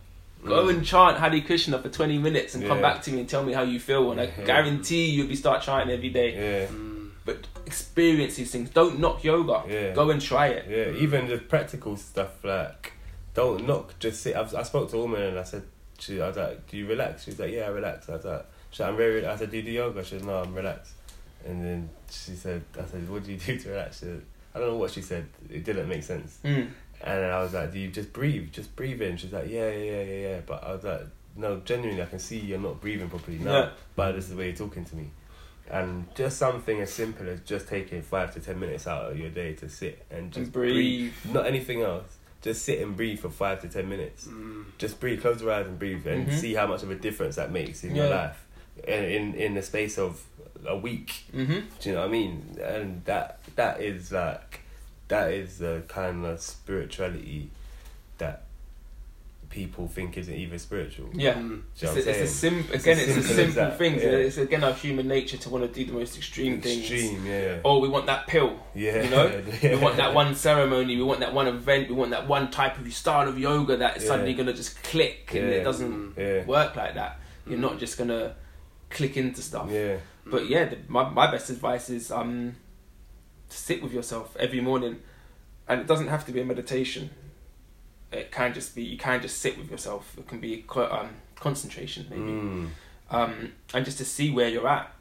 Go 0.44 0.66
Mm. 0.66 0.70
and 0.70 0.84
chant 0.86 1.18
Hare 1.18 1.40
Krishna 1.40 1.80
for 1.80 1.88
twenty 1.88 2.18
minutes 2.18 2.54
and 2.54 2.64
come 2.66 2.80
back 2.80 3.02
to 3.02 3.10
me 3.12 3.20
and 3.20 3.28
tell 3.28 3.42
me 3.42 3.52
how 3.52 3.62
you 3.62 3.80
feel. 3.80 4.12
And 4.12 4.20
I 4.20 4.26
guarantee 4.26 5.06
you'll 5.10 5.26
be 5.28 5.34
start 5.34 5.62
chanting 5.62 5.92
every 5.94 6.10
day. 6.10 6.34
Yeah. 6.34 6.66
Mm. 6.68 7.10
But 7.24 7.38
experience 7.66 8.36
these 8.36 8.52
things. 8.52 8.70
Don't 8.70 9.00
knock 9.00 9.24
yoga. 9.24 9.64
Yeah. 9.68 9.92
Go 9.92 10.10
and 10.10 10.20
try 10.22 10.46
it. 10.48 10.66
Yeah, 10.68 11.02
even 11.02 11.26
the 11.26 11.38
practical 11.38 11.96
stuff 11.96 12.44
like 12.44 12.92
don't 13.34 13.66
knock, 13.66 13.98
just 13.98 14.22
sit. 14.22 14.36
I've, 14.36 14.54
I 14.54 14.62
spoke 14.62 14.90
to 14.92 14.96
a 14.96 15.00
woman 15.00 15.22
and 15.22 15.38
I 15.38 15.42
said, 15.42 15.64
she, 15.98 16.20
I 16.22 16.28
was 16.28 16.36
like, 16.36 16.68
"Do 16.68 16.76
you 16.76 16.86
relax?" 16.86 17.24
She's 17.24 17.38
like, 17.38 17.52
"Yeah, 17.52 17.62
I 17.62 17.68
relax." 17.68 18.08
I 18.08 18.12
was 18.12 18.24
like, 18.24 18.46
she, 18.70 18.84
"I'm 18.84 18.96
very." 18.96 19.26
I 19.26 19.34
said, 19.36 19.50
"Do 19.50 19.56
you 19.56 19.62
do 19.64 19.70
yoga?" 19.72 20.04
She 20.04 20.10
said, 20.18 20.24
"No, 20.24 20.36
I'm 20.42 20.54
relaxed." 20.54 20.92
And 21.46 21.64
then 21.64 21.90
she 22.10 22.32
said, 22.32 22.62
"I 22.78 22.84
said, 22.86 23.08
what 23.08 23.24
do 23.24 23.32
you 23.32 23.38
do 23.38 23.58
to 23.58 23.68
relax?" 23.70 24.00
She 24.00 24.06
said, 24.06 24.22
I 24.54 24.58
don't 24.58 24.68
know 24.68 24.76
what 24.76 24.90
she 24.90 25.02
said. 25.02 25.26
It 25.50 25.64
didn't 25.64 25.88
make 25.88 26.02
sense. 26.02 26.38
Mm. 26.44 26.68
And 27.02 27.24
I 27.26 27.42
was 27.42 27.52
like, 27.54 27.72
"Do 27.72 27.78
you 27.78 27.88
just 27.88 28.12
breathe? 28.12 28.50
Just 28.52 28.74
breathe 28.74 29.02
in?" 29.02 29.16
She's 29.18 29.32
like, 29.32 29.48
"Yeah, 29.48 29.68
yeah, 29.70 29.78
yeah, 29.78 30.02
yeah, 30.02 30.28
yeah." 30.28 30.40
But 30.46 30.64
I 30.64 30.72
was 30.72 30.82
like, 30.84 31.02
"No, 31.36 31.60
genuinely, 31.64 32.02
I 32.02 32.06
can 32.06 32.18
see 32.18 32.38
you're 32.38 32.58
not 32.58 32.80
breathing 32.80 33.08
properly 33.10 33.38
now." 33.38 33.52
Yeah. 33.58 33.70
But 33.94 34.12
this 34.12 34.24
is 34.24 34.30
the 34.30 34.36
way 34.36 34.46
you're 34.46 34.56
talking 34.56 34.84
to 34.86 34.96
me. 34.96 35.10
And 35.70 36.06
just 36.14 36.38
something 36.38 36.80
as 36.80 36.92
simple 36.92 37.28
as 37.28 37.40
just 37.40 37.68
taking 37.68 38.00
five 38.00 38.32
to 38.34 38.40
ten 38.40 38.58
minutes 38.58 38.86
out 38.86 39.10
of 39.12 39.18
your 39.18 39.30
day 39.30 39.52
to 39.54 39.68
sit 39.68 40.04
and 40.10 40.30
just 40.32 40.44
And 40.44 40.52
breathe. 40.52 41.12
not 41.32 41.46
anything 41.46 41.82
else. 41.82 42.16
Just 42.40 42.62
sit 42.64 42.80
and 42.80 42.96
breathe 42.96 43.18
for 43.18 43.28
five 43.30 43.60
to 43.62 43.68
ten 43.68 43.88
minutes. 43.88 44.26
Mm. 44.28 44.64
Just 44.78 44.98
breathe, 45.00 45.20
close 45.20 45.42
your 45.42 45.50
eyes 45.52 45.66
and 45.66 45.78
breathe, 45.78 46.06
and 46.06 46.28
Mhm. 46.28 46.32
see 46.38 46.54
how 46.54 46.66
much 46.66 46.82
of 46.84 46.90
a 46.90 46.94
difference 46.94 47.36
that 47.36 47.50
makes 47.52 47.82
in 47.84 47.94
Yeah. 47.96 48.02
your 48.04 48.10
life. 48.14 48.46
In 48.86 49.34
in 49.34 49.54
the 49.54 49.62
space 49.62 49.98
of 49.98 50.22
a 50.66 50.76
week, 50.76 51.24
Mm-hmm. 51.34 51.60
do 51.80 51.88
you 51.88 51.94
know 51.94 52.00
what 52.02 52.08
I 52.08 52.12
mean? 52.12 52.58
And 52.62 53.04
that 53.04 53.40
that 53.56 53.80
is 53.80 54.12
like 54.12 54.60
that 55.08 55.32
is 55.32 55.58
the 55.58 55.82
kind 55.88 56.24
of 56.26 56.40
spirituality 56.40 57.50
that 58.18 58.42
people 59.48 59.86
think 59.86 60.18
isn't 60.18 60.34
even 60.34 60.58
spiritual. 60.58 61.08
Yeah. 61.14 61.34
Mm. 61.34 61.48
Do 61.48 61.62
It's, 61.74 61.82
what 61.82 61.90
a, 61.90 61.92
I'm 61.92 61.98
it's 61.98 62.08
a 62.08 62.26
saying? 62.34 62.62
sim- 62.64 62.74
It's 62.74 62.84
again, 62.84 62.98
as 62.98 63.08
it's 63.08 63.16
a 63.16 63.22
simple 63.22 63.30
as 63.30 63.36
simple 63.36 63.54
that, 63.54 63.78
thing. 63.78 63.94
yeah. 63.94 64.26
It's 64.26 64.36
again 64.38 64.64
our 64.64 64.72
human 64.72 65.06
nature 65.08 65.36
to 65.36 65.48
want 65.50 65.64
to 65.64 65.72
do 65.72 65.84
the 65.90 65.96
most 65.96 66.16
extreme, 66.16 66.60
things. 66.60 66.80
Extreme, 66.90 67.24
yeah. 67.26 67.58
Oh, 67.64 67.78
we 67.78 67.88
want 67.88 68.06
that 68.06 68.26
pill. 68.26 68.58
Yeah. 68.74 69.02
You 69.04 69.10
know, 69.10 69.42
yeah. 69.62 69.70
we 69.76 69.80
want 69.80 69.96
that 69.98 70.12
one 70.14 70.34
ceremony. 70.34 70.96
We 70.96 71.02
want 71.04 71.20
that 71.20 71.32
one 71.32 71.46
event. 71.46 71.88
We 71.88 71.94
want 71.94 72.10
that 72.10 72.26
one 72.26 72.50
type 72.50 72.78
of 72.78 72.92
style 72.92 73.28
of 73.28 73.38
yoga 73.38 73.76
that 73.76 73.96
is 73.98 74.02
Yeah. 74.02 74.08
suddenly 74.08 74.34
gonna 74.34 74.52
just 74.52 74.82
click, 74.82 75.30
and 75.34 75.44
Yeah. 75.48 75.54
it 75.58 75.64
doesn't 75.64 76.14
Yeah. 76.18 76.44
work 76.44 76.74
like 76.74 76.94
that. 76.94 77.20
You're 77.46 77.58
not 77.60 77.78
just 77.78 77.96
gonna 77.96 78.34
click 78.90 79.16
into 79.16 79.42
stuff. 79.42 79.70
Yeah. 79.70 79.98
But 80.28 80.48
yeah, 80.48 80.64
the, 80.66 80.78
my 80.88 81.08
my 81.08 81.30
best 81.30 81.50
advice 81.50 81.88
is 81.90 82.10
um, 82.10 82.56
sit 83.48 83.82
with 83.82 83.92
yourself 83.92 84.36
every 84.38 84.60
morning, 84.60 85.00
and 85.68 85.80
it 85.80 85.86
doesn't 85.86 86.08
have 86.08 86.26
to 86.26 86.32
be 86.32 86.40
a 86.40 86.44
meditation. 86.44 87.10
It 88.12 88.30
can 88.32 88.52
just 88.54 88.74
be 88.74 88.82
you 88.82 88.98
can 88.98 89.22
just 89.22 89.38
sit 89.38 89.56
with 89.58 89.70
yourself. 89.70 90.16
It 90.18 90.26
can 90.28 90.40
be 90.40 90.64
um, 90.76 91.10
concentration 91.36 92.06
maybe, 92.10 92.22
Mm. 92.32 92.68
um, 93.10 93.52
and 93.74 93.84
just 93.84 93.98
to 93.98 94.04
see 94.04 94.30
where 94.30 94.48
you're 94.48 94.68
at. 94.68 94.92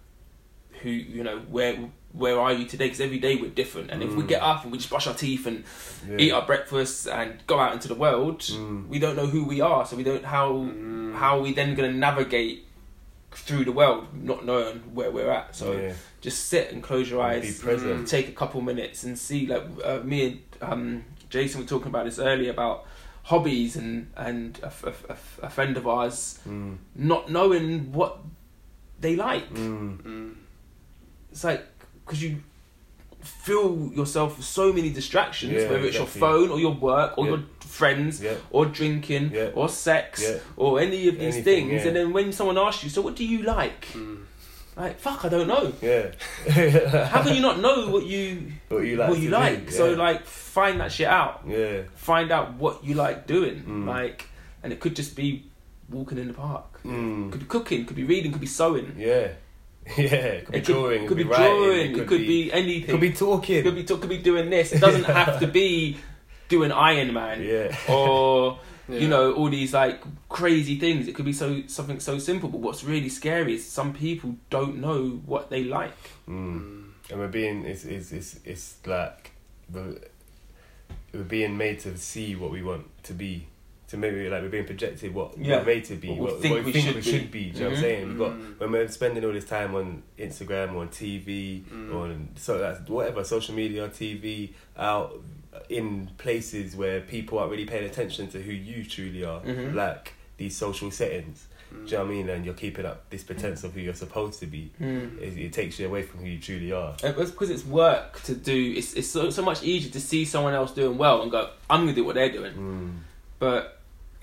Who 0.81 0.89
you 0.89 1.23
know 1.23 1.39
where 1.49 1.75
where 2.11 2.39
are 2.39 2.53
you 2.53 2.65
today? 2.65 2.85
Because 2.85 3.01
every 3.01 3.17
day 3.19 3.35
we're 3.35 3.49
different, 3.49 3.89
and 3.91 4.03
if 4.03 4.13
we 4.13 4.23
Mm. 4.23 4.27
get 4.27 4.41
up 4.41 4.63
and 4.63 4.71
we 4.71 4.77
just 4.77 4.89
brush 4.89 5.07
our 5.07 5.13
teeth 5.15 5.47
and 5.47 5.63
Yeah. 6.07 6.17
eat 6.19 6.31
our 6.31 6.45
breakfast 6.45 7.07
and 7.07 7.41
go 7.47 7.59
out 7.59 7.73
into 7.73 7.87
the 7.87 7.95
world, 7.95 8.41
Mm. 8.41 8.87
we 8.87 8.99
don't 8.99 9.15
know 9.15 9.25
who 9.27 9.43
we 9.45 9.59
are. 9.61 9.85
So 9.87 9.95
we 9.95 10.03
don't 10.03 10.23
how 10.25 10.51
Mm. 10.53 11.15
how 11.15 11.37
are 11.39 11.41
we 11.41 11.53
then 11.53 11.73
going 11.75 11.91
to 11.91 11.97
navigate 11.97 12.67
through 13.37 13.65
the 13.65 13.71
world, 13.71 14.07
not 14.13 14.45
knowing 14.45 14.79
where 14.93 15.11
we're 15.11 15.29
at. 15.31 15.55
So 15.55 15.73
yeah. 15.73 15.93
just 16.21 16.45
sit 16.45 16.71
and 16.71 16.81
close 16.81 17.09
your 17.09 17.21
eyes, 17.21 17.57
Be 17.59 17.63
present. 17.63 18.07
take 18.07 18.27
a 18.29 18.31
couple 18.31 18.61
minutes 18.61 19.03
and 19.03 19.17
see. 19.17 19.45
Like 19.47 19.63
uh, 19.83 19.99
me 20.03 20.25
and 20.27 20.41
um, 20.61 21.05
Jason 21.29 21.61
were 21.61 21.67
talking 21.67 21.87
about 21.87 22.05
this 22.05 22.19
earlier 22.19 22.51
about 22.51 22.85
hobbies 23.23 23.75
and 23.75 24.11
and 24.15 24.59
a, 24.63 24.67
f- 24.67 24.83
a 24.85 25.11
f- 25.11 25.39
a 25.43 25.49
friend 25.49 25.77
of 25.77 25.87
ours 25.87 26.39
Mm. 26.47 26.77
not 26.95 27.29
knowing 27.31 27.91
what 27.91 28.19
they 28.99 29.15
like. 29.15 29.49
Mm. 29.53 30.01
Mm. 30.03 30.35
It's 31.31 31.43
like 31.43 31.65
because 32.05 32.21
you 32.23 32.41
fill 33.25 33.91
yourself 33.93 34.37
with 34.37 34.45
so 34.45 34.71
many 34.71 34.89
distractions, 34.89 35.53
Yeah, 35.53 35.69
whether 35.69 35.85
it's 35.85 35.97
your 35.97 36.05
phone 36.07 36.49
or 36.49 36.59
your 36.59 36.73
work 36.73 37.17
or 37.17 37.25
Yeah. 37.25 37.31
your 37.31 37.43
friends 37.59 38.21
Yeah. 38.21 38.35
or 38.51 38.65
drinking 38.65 39.35
or 39.53 39.67
sex 39.69 40.23
or 40.55 40.79
any 40.79 41.07
of 41.07 41.15
these 41.19 41.35
Anything, 41.35 41.69
things, 41.69 41.85
and 41.85 41.95
then 41.95 42.13
when 42.13 42.31
someone 42.31 42.57
asks 42.57 42.83
you, 42.83 42.89
"So 42.89 43.01
what 43.01 43.15
do 43.15 43.25
you 43.25 43.43
like?" 43.43 43.87
Mm. 43.93 44.19
Like, 44.77 44.99
fuck, 44.99 45.23
I 45.23 45.29
don't 45.29 45.47
know. 45.47 45.71
Yeah. 45.81 46.11
How 47.07 47.23
can 47.23 47.33
you 47.35 47.41
not 47.41 47.59
know 47.59 47.87
what 47.89 48.05
you 48.05 48.51
what 48.67 48.79
you 48.83 48.97
like? 48.97 49.09
what 49.09 49.19
you 49.19 49.29
like? 49.29 49.71
So 49.71 49.93
like, 49.93 50.25
find 50.25 50.79
that 50.81 50.91
shit 50.91 51.07
out. 51.07 51.43
Yeah. 51.47 51.83
Find 51.95 52.31
out 52.31 52.55
what 52.55 52.83
you 52.83 52.95
like 52.95 53.25
doing. 53.25 53.63
Mm. 53.63 53.87
Like, 53.87 54.27
and 54.63 54.73
it 54.73 54.79
could 54.81 54.95
just 54.95 55.15
be 55.15 55.45
walking 55.89 56.17
in 56.17 56.27
the 56.27 56.33
park. 56.33 56.81
Mm. 56.83 57.31
Could 57.31 57.39
be 57.41 57.45
cooking. 57.45 57.85
Could 57.85 57.95
be 57.95 58.03
reading. 58.03 58.31
Could 58.33 58.41
be 58.41 58.47
sewing. 58.47 58.95
Yeah. 58.97 59.29
Yeah. 59.97 60.03
It 60.05 60.45
could 60.45 60.51
be 60.53 60.57
It 60.57 60.65
drawing. 60.65 61.07
Could, 61.07 61.17
be 61.17 61.23
writing, 61.23 61.45
drawing. 61.45 61.97
It 61.99 62.07
could, 62.07 62.21
be, 62.21 62.51
anything. 62.51 62.89
Could 62.91 63.01
be 63.01 63.11
talking. 63.13 63.63
Could 63.63 63.75
be 63.75 63.83
could 63.83 64.09
be 64.09 64.17
doing 64.17 64.49
this. 64.49 64.71
It 64.73 64.81
doesn't 64.81 65.03
have 65.03 65.39
to 65.39 65.47
be 65.47 65.97
doing 66.49 66.71
Ironman 66.71 67.45
Yeah. 67.47 67.93
or 67.93 68.59
Yeah. 68.87 68.99
you 68.99 69.07
know 69.07 69.33
all 69.33 69.49
these 69.49 69.73
like 69.73 70.01
crazy 70.29 70.79
things. 70.79 71.07
It 71.07 71.15
could 71.15 71.25
be 71.25 71.33
so 71.33 71.63
something 71.67 71.99
so 71.99 72.17
simple. 72.19 72.49
But 72.49 72.61
what's 72.61 72.83
really 72.83 73.09
scary 73.09 73.53
is 73.55 73.65
some 73.65 73.93
people 73.93 74.35
don't 74.49 74.77
know 74.77 75.21
what 75.25 75.49
they 75.49 75.63
like. 75.63 75.93
Mm. 76.27 76.59
Mm. 76.59 76.83
And 77.11 77.19
we're 77.19 77.27
being 77.27 77.65
it's 77.65 77.85
it's 77.85 78.11
it's, 78.11 78.39
it's 78.43 78.77
like 78.85 79.31
we're, 79.71 79.99
we're 81.13 81.23
being 81.23 81.57
made 81.57 81.79
to 81.81 81.95
see 81.97 82.35
what 82.35 82.51
we 82.51 82.63
want 82.63 82.85
to 83.03 83.13
be. 83.13 83.47
To 83.95 84.01
maybe 84.01 84.29
like 84.29 84.41
we're 84.41 84.49
being 84.49 84.65
projected 84.65 85.13
what 85.13 85.37
Yeah. 85.37 85.59
we're 85.59 85.65
made 85.65 85.85
to 85.85 85.95
be, 85.95 86.09
What 86.09 86.19
what, 86.19 86.33
we 86.35 86.39
think 86.41 86.53
what 86.55 86.59
we 86.61 86.65
we 86.65 86.71
think 86.73 86.85
should 86.85 86.95
we 86.95 87.01
be. 87.01 87.11
should 87.11 87.31
be. 87.31 87.43
Do 87.51 87.57
you 87.57 87.63
know 87.63 87.69
what 87.69 87.71
I'm 87.71 87.77
Mhm. 87.77 87.81
saying? 87.81 88.07
We've 88.09 88.17
got 88.17 88.31
Mm. 88.33 88.59
when 88.59 88.71
we're 88.71 88.87
spending 88.89 89.25
all 89.25 89.31
this 89.33 89.45
time 89.45 89.75
on 89.75 90.03
Instagram 90.19 90.73
or 90.75 90.81
on 90.81 90.89
TV 90.89 91.63
Mm. 91.73 91.93
or 91.93 91.97
on, 92.03 92.29
so 92.35 92.57
that's 92.57 92.89
whatever 92.89 93.23
social 93.23 93.55
media, 93.55 93.87
TV, 93.89 94.53
out 94.77 95.23
in 95.69 96.09
places 96.17 96.75
where 96.75 96.99
people 97.01 97.39
aren't 97.39 97.51
really 97.51 97.65
paying 97.65 97.85
attention 97.85 98.27
to 98.27 98.41
who 98.41 98.51
you 98.51 98.83
truly 98.83 99.23
are, 99.23 99.39
Mhm. 99.41 99.73
like 99.73 100.13
these 100.37 100.55
social 100.55 100.91
settings. 100.91 101.47
Mm. 101.73 101.85
Do 101.85 101.91
you 101.91 101.97
know 101.97 102.03
what 102.03 102.11
I 102.11 102.13
mean? 102.15 102.29
And 102.29 102.45
you're 102.45 102.53
keeping 102.53 102.85
up 102.85 103.09
this 103.09 103.23
pretense 103.23 103.63
of 103.63 103.73
who 103.73 103.79
you're 103.79 103.93
supposed 103.93 104.39
to 104.41 104.45
be. 104.47 104.71
Mm. 104.81 105.17
It, 105.21 105.37
it 105.37 105.53
takes 105.53 105.79
you 105.79 105.87
away 105.87 106.01
from 106.03 106.19
who 106.21 106.27
you 106.27 106.39
truly 106.39 106.71
are. 106.73 106.95
It 107.03 107.15
was 107.15 107.31
because 107.31 107.49
it's 107.49 107.65
work 107.65 108.21
to 108.23 108.35
do. 108.35 108.73
It's 108.75 108.93
it's 108.93 109.07
so, 109.07 109.29
so 109.29 109.41
much 109.41 109.63
easier 109.63 109.91
to 109.93 109.99
see 110.01 110.25
someone 110.25 110.53
else 110.53 110.71
doing 110.73 110.97
well 110.97 111.21
and 111.21 111.31
go, 111.31 111.49
I'm 111.69 111.81
gonna 111.81 111.93
do 111.93 112.03
what 112.03 112.15
they're 112.15 112.31
doing. 112.31 112.53
Mm. 112.53 112.91
But 113.39 113.74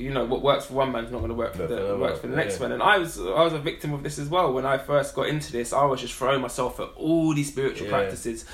you 0.03 0.13
know 0.13 0.25
what 0.25 0.43
works 0.43 0.67
for 0.67 0.75
one 0.75 0.91
man's 0.93 1.11
not 1.13 1.19
going 1.19 1.31
to 1.31 1.35
work 1.35 1.55
for 1.55 1.67
the 1.67 1.97
works 1.99 2.21
for 2.21 2.27
the 2.27 2.37
next 2.37 2.55
yeah. 2.57 2.63
man. 2.63 2.73
And 2.73 2.83
I 2.83 2.99
was 2.99 3.19
I 3.19 3.43
was 3.49 3.53
a 3.53 3.59
victim 3.59 3.93
of 3.93 4.03
this 4.03 4.19
as 4.19 4.29
well. 4.29 4.53
When 4.53 4.67
I 4.67 4.79
first 4.79 5.15
got 5.15 5.27
into 5.29 5.53
this, 5.53 5.73
I 5.73 5.85
was 5.85 6.01
just 6.01 6.15
throwing 6.15 6.41
myself 6.41 6.81
at 6.81 6.91
all 6.97 7.35
these 7.35 7.49
spiritual 7.49 7.87
Yeah. 7.87 7.93
practices, 7.99 8.45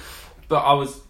but 0.48 0.60
I 0.60 0.74
was 0.74 1.00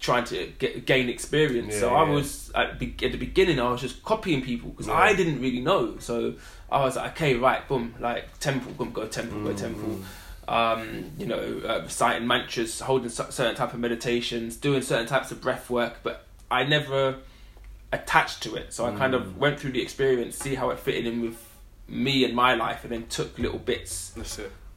trying 0.00 0.24
to 0.24 0.52
get 0.58 0.84
gain 0.84 1.08
experience. 1.08 1.74
so 1.80 1.94
I 1.94 2.04
yeah. 2.04 2.12
was 2.12 2.52
at, 2.54 2.78
be- 2.78 2.94
at 3.02 3.12
the 3.12 3.18
beginning, 3.18 3.58
I 3.58 3.70
was 3.70 3.80
just 3.80 4.02
copying 4.02 4.42
people 4.42 4.70
because 4.70 4.88
Yeah. 4.88 4.94
I 4.94 5.14
didn't 5.14 5.40
really 5.40 5.60
know. 5.60 5.96
So 5.98 6.34
I 6.70 6.84
was 6.84 6.96
like, 6.96 7.12
okay, 7.12 7.34
right, 7.36 7.66
boom, 7.68 7.94
like 8.00 8.38
temple, 8.38 8.72
boom, 8.72 8.90
go 8.92 9.06
temple, 9.06 9.42
go 9.42 9.50
Mm, 9.54 9.56
temple 9.58 9.88
mm. 9.88 10.04
um, 10.46 11.10
you 11.18 11.26
know, 11.26 11.60
uh, 11.66 11.80
reciting 11.84 12.26
mantras, 12.28 12.80
holding 12.80 13.08
certain 13.08 13.54
type 13.54 13.72
of 13.72 13.80
meditations, 13.80 14.56
doing 14.56 14.82
certain 14.82 15.06
types 15.06 15.30
of 15.30 15.40
breath 15.40 15.70
work, 15.70 15.94
but 16.02 16.26
I 16.50 16.64
never 16.64 17.16
attached 17.94 18.42
to 18.44 18.54
it. 18.56 18.72
So 18.72 18.84
I 18.86 18.92
kind 18.92 19.14
of 19.14 19.22
Mm. 19.22 19.36
went 19.38 19.60
through 19.60 19.72
the 19.72 19.82
experience, 19.82 20.36
see 20.36 20.54
how 20.54 20.70
it 20.70 20.78
fitted 20.78 21.06
in 21.06 21.22
with 21.22 21.36
me 21.88 22.24
and 22.24 22.34
my 22.34 22.54
life, 22.54 22.80
and 22.84 22.92
then 22.92 23.06
took 23.08 23.38
little 23.38 23.58
bits 23.58 24.12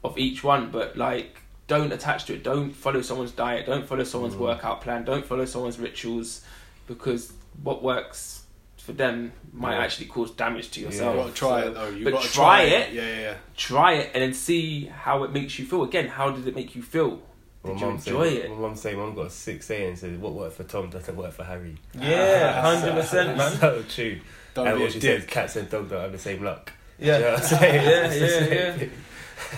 of 0.04 0.18
each 0.18 0.44
one. 0.44 0.70
But 0.70 0.96
like, 0.96 1.42
don't 1.66 1.92
attach 1.92 2.24
to 2.26 2.34
it. 2.34 2.42
Don't 2.42 2.72
follow 2.72 3.02
someone's 3.02 3.32
diet. 3.32 3.66
Don't 3.66 3.86
follow 3.86 4.04
someone's 4.04 4.34
Mm. 4.34 4.38
workout 4.40 4.80
plan. 4.80 5.04
Don't 5.04 5.24
follow 5.26 5.44
someone's 5.44 5.78
rituals, 5.78 6.42
because 6.86 7.32
what 7.62 7.82
works 7.82 8.42
for 8.78 8.92
them 8.94 9.32
might 9.52 9.74
Yeah. 9.74 9.82
actually 9.82 10.06
cause 10.06 10.30
damage 10.30 10.70
to 10.70 10.80
Yeah. 10.80 10.86
yourself. 10.86 11.14
You 11.16 11.20
got 11.22 11.28
to 11.28 11.34
try 11.34 11.60
So- 11.62 11.68
it 11.68 11.74
though. 11.74 11.88
You 11.90 12.04
but 12.04 12.10
try 12.22 12.28
try 12.30 12.62
it. 12.62 12.92
Yeah, 12.94 13.02
yeah, 13.02 13.20
yeah. 13.20 13.34
try 13.56 13.92
it 13.94 14.10
and 14.14 14.22
then 14.22 14.32
see 14.32 14.86
how 14.86 15.24
it 15.24 15.32
makes 15.32 15.58
you 15.58 15.66
feel. 15.66 15.82
Again, 15.82 16.08
how 16.08 16.30
did 16.30 16.46
it 16.48 16.54
make 16.54 16.74
you 16.74 16.82
feel? 16.82 17.20
My 17.68 17.74
Did 17.74 17.80
you 17.80 17.86
mum 17.86 17.96
enjoy 17.96 18.28
said, 18.30 18.44
it? 18.44 18.50
My 18.50 18.56
mum 18.56 18.76
say 18.76 18.94
mum 18.94 19.14
got 19.14 19.26
a 19.26 19.30
six 19.30 19.70
A 19.70 19.86
and 19.88 19.98
said 19.98 20.20
what 20.20 20.32
worked 20.32 20.56
for 20.56 20.64
Tom 20.64 20.88
doesn't 20.90 21.16
work 21.16 21.32
for 21.32 21.44
Harry. 21.44 21.76
Yeah, 21.94 22.60
hundred 22.60 22.94
percent, 22.94 23.36
man. 23.36 23.52
so 23.60 23.82
true. 23.88 24.20
Don't 24.54 24.66
and 24.68 24.80
what 24.80 24.92
she 24.92 25.00
says, 25.00 25.20
dick. 25.22 25.30
cats 25.30 25.56
and 25.56 25.68
dogs 25.70 25.90
don't 25.90 26.00
have 26.00 26.12
the 26.12 26.18
same 26.18 26.42
luck. 26.42 26.72
Yeah, 26.98 27.18
Do 27.18 27.24
you 27.24 27.30
know 27.30 27.36
I'm 27.36 27.42
saying? 27.42 27.84
Yeah, 27.84 28.14
yeah, 28.14 28.76
yeah. 28.80 28.88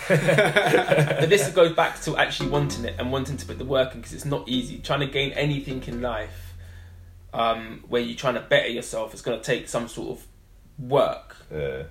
but 1.19 1.29
this 1.29 1.49
goes 1.49 1.73
back 1.75 1.99
to 2.01 2.15
actually 2.17 2.49
wanting 2.49 2.85
it 2.85 2.95
and 2.99 3.11
wanting 3.11 3.37
to 3.37 3.45
put 3.45 3.57
the 3.57 3.65
work 3.65 3.93
in 3.93 4.01
because 4.01 4.13
it's 4.13 4.25
not 4.25 4.47
easy. 4.47 4.77
Trying 4.79 4.99
to 4.99 5.07
gain 5.07 5.31
anything 5.31 5.81
in 5.87 6.01
life, 6.01 6.53
um, 7.33 7.83
where 7.87 8.01
you're 8.01 8.17
trying 8.17 8.35
to 8.35 8.41
better 8.41 8.67
yourself, 8.67 9.13
it's 9.13 9.21
going 9.23 9.39
to 9.39 9.43
take 9.43 9.67
some 9.69 9.87
sort 9.87 10.19
of 10.19 10.27
work. 10.77 11.37
Yeah. 11.51 11.83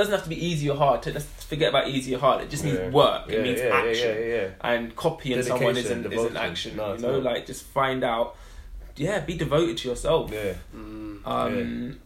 Doesn't 0.00 0.14
have 0.14 0.22
to 0.24 0.30
be 0.30 0.46
easy 0.46 0.70
or 0.70 0.76
hard. 0.76 1.04
Let's 1.06 1.26
forget 1.44 1.68
about 1.68 1.88
easy 1.88 2.14
or 2.14 2.18
hard. 2.18 2.42
It 2.42 2.50
just 2.50 2.64
needs 2.64 2.78
Yeah. 2.78 2.88
work. 2.88 3.28
Yeah, 3.28 3.36
it 3.36 3.42
needs 3.42 3.60
yeah, 3.60 3.80
action. 3.80 4.14
Yeah, 4.14 4.20
yeah, 4.20 4.34
yeah. 4.36 4.48
And 4.62 4.96
copying 4.96 5.42
someone 5.42 5.76
isn't 5.76 6.12
isn't 6.12 6.36
action. 6.36 6.76
No, 6.76 6.94
you 6.94 7.00
know, 7.00 7.20
not. 7.20 7.22
like 7.22 7.46
just 7.46 7.64
find 7.66 8.02
out. 8.02 8.36
Yeah, 8.96 9.20
be 9.20 9.36
devoted 9.36 9.76
to 9.78 9.88
yourself. 9.90 10.32
Yeah. 10.32 10.54
Mm. 10.74 11.26
Um, 11.26 12.00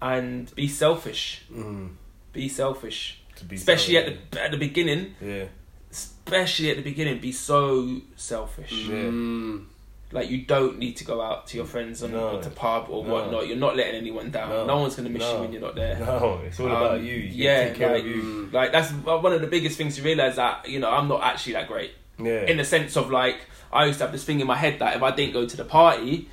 and 0.00 0.54
be 0.54 0.68
selfish. 0.68 1.44
Mm. 1.52 1.90
Be 2.32 2.48
selfish, 2.48 3.22
To 3.36 3.44
be 3.44 3.56
especially 3.56 3.98
at 3.98 4.06
the 4.30 4.42
at 4.42 4.50
the 4.50 4.56
beginning. 4.56 5.14
Yeah. 5.20 5.44
Especially 5.90 6.70
at 6.70 6.76
the 6.78 6.82
beginning, 6.82 7.20
be 7.20 7.32
so 7.32 8.00
selfish. 8.16 8.72
Yeah. 8.72 9.10
Mm. 9.12 9.66
Like 10.14 10.30
you 10.30 10.38
don't 10.42 10.78
need 10.78 10.96
to 10.98 11.04
go 11.04 11.20
out 11.20 11.48
to 11.48 11.56
your 11.56 11.66
friends 11.66 12.02
on 12.02 12.12
No. 12.12 12.40
to 12.40 12.48
pub 12.48 12.86
or 12.88 13.04
No. 13.04 13.12
whatnot. 13.12 13.48
You're 13.48 13.56
not 13.58 13.76
letting 13.76 13.96
anyone 13.96 14.30
down. 14.30 14.48
No, 14.48 14.64
No. 14.64 14.76
one's 14.82 14.94
gonna 14.94 15.10
miss 15.10 15.22
you 15.30 15.38
when 15.40 15.52
you're 15.52 15.60
not 15.60 15.74
there. 15.74 15.98
No, 15.98 16.40
it's 16.46 16.58
all 16.60 16.66
Um, 16.70 16.72
about 16.82 17.00
you. 17.02 17.14
you 17.16 17.44
yeah, 17.44 17.64
take 17.64 17.74
care 17.74 17.90
like- 17.92 18.00
of 18.02 18.06
you. 18.06 18.48
Like 18.52 18.70
that's 18.72 18.90
one 18.92 19.32
of 19.32 19.40
the 19.40 19.48
biggest 19.48 19.76
things 19.76 19.96
to 19.96 20.02
realize 20.02 20.36
that 20.36 20.68
you 20.68 20.78
know 20.78 20.88
I'm 20.90 21.08
not 21.08 21.22
actually 21.22 21.54
that 21.54 21.66
great. 21.68 21.90
Yeah. 22.18 22.42
In 22.46 22.56
the 22.58 22.64
sense 22.64 22.96
of 22.96 23.10
like 23.10 23.38
I 23.72 23.86
used 23.86 23.98
to 23.98 24.04
have 24.04 24.12
this 24.12 24.22
thing 24.24 24.38
in 24.40 24.46
my 24.46 24.56
head 24.56 24.78
that 24.78 24.94
if 24.96 25.02
I 25.02 25.10
didn't 25.10 25.32
go 25.32 25.44
to 25.46 25.56
the 25.56 25.64
party, 25.64 26.28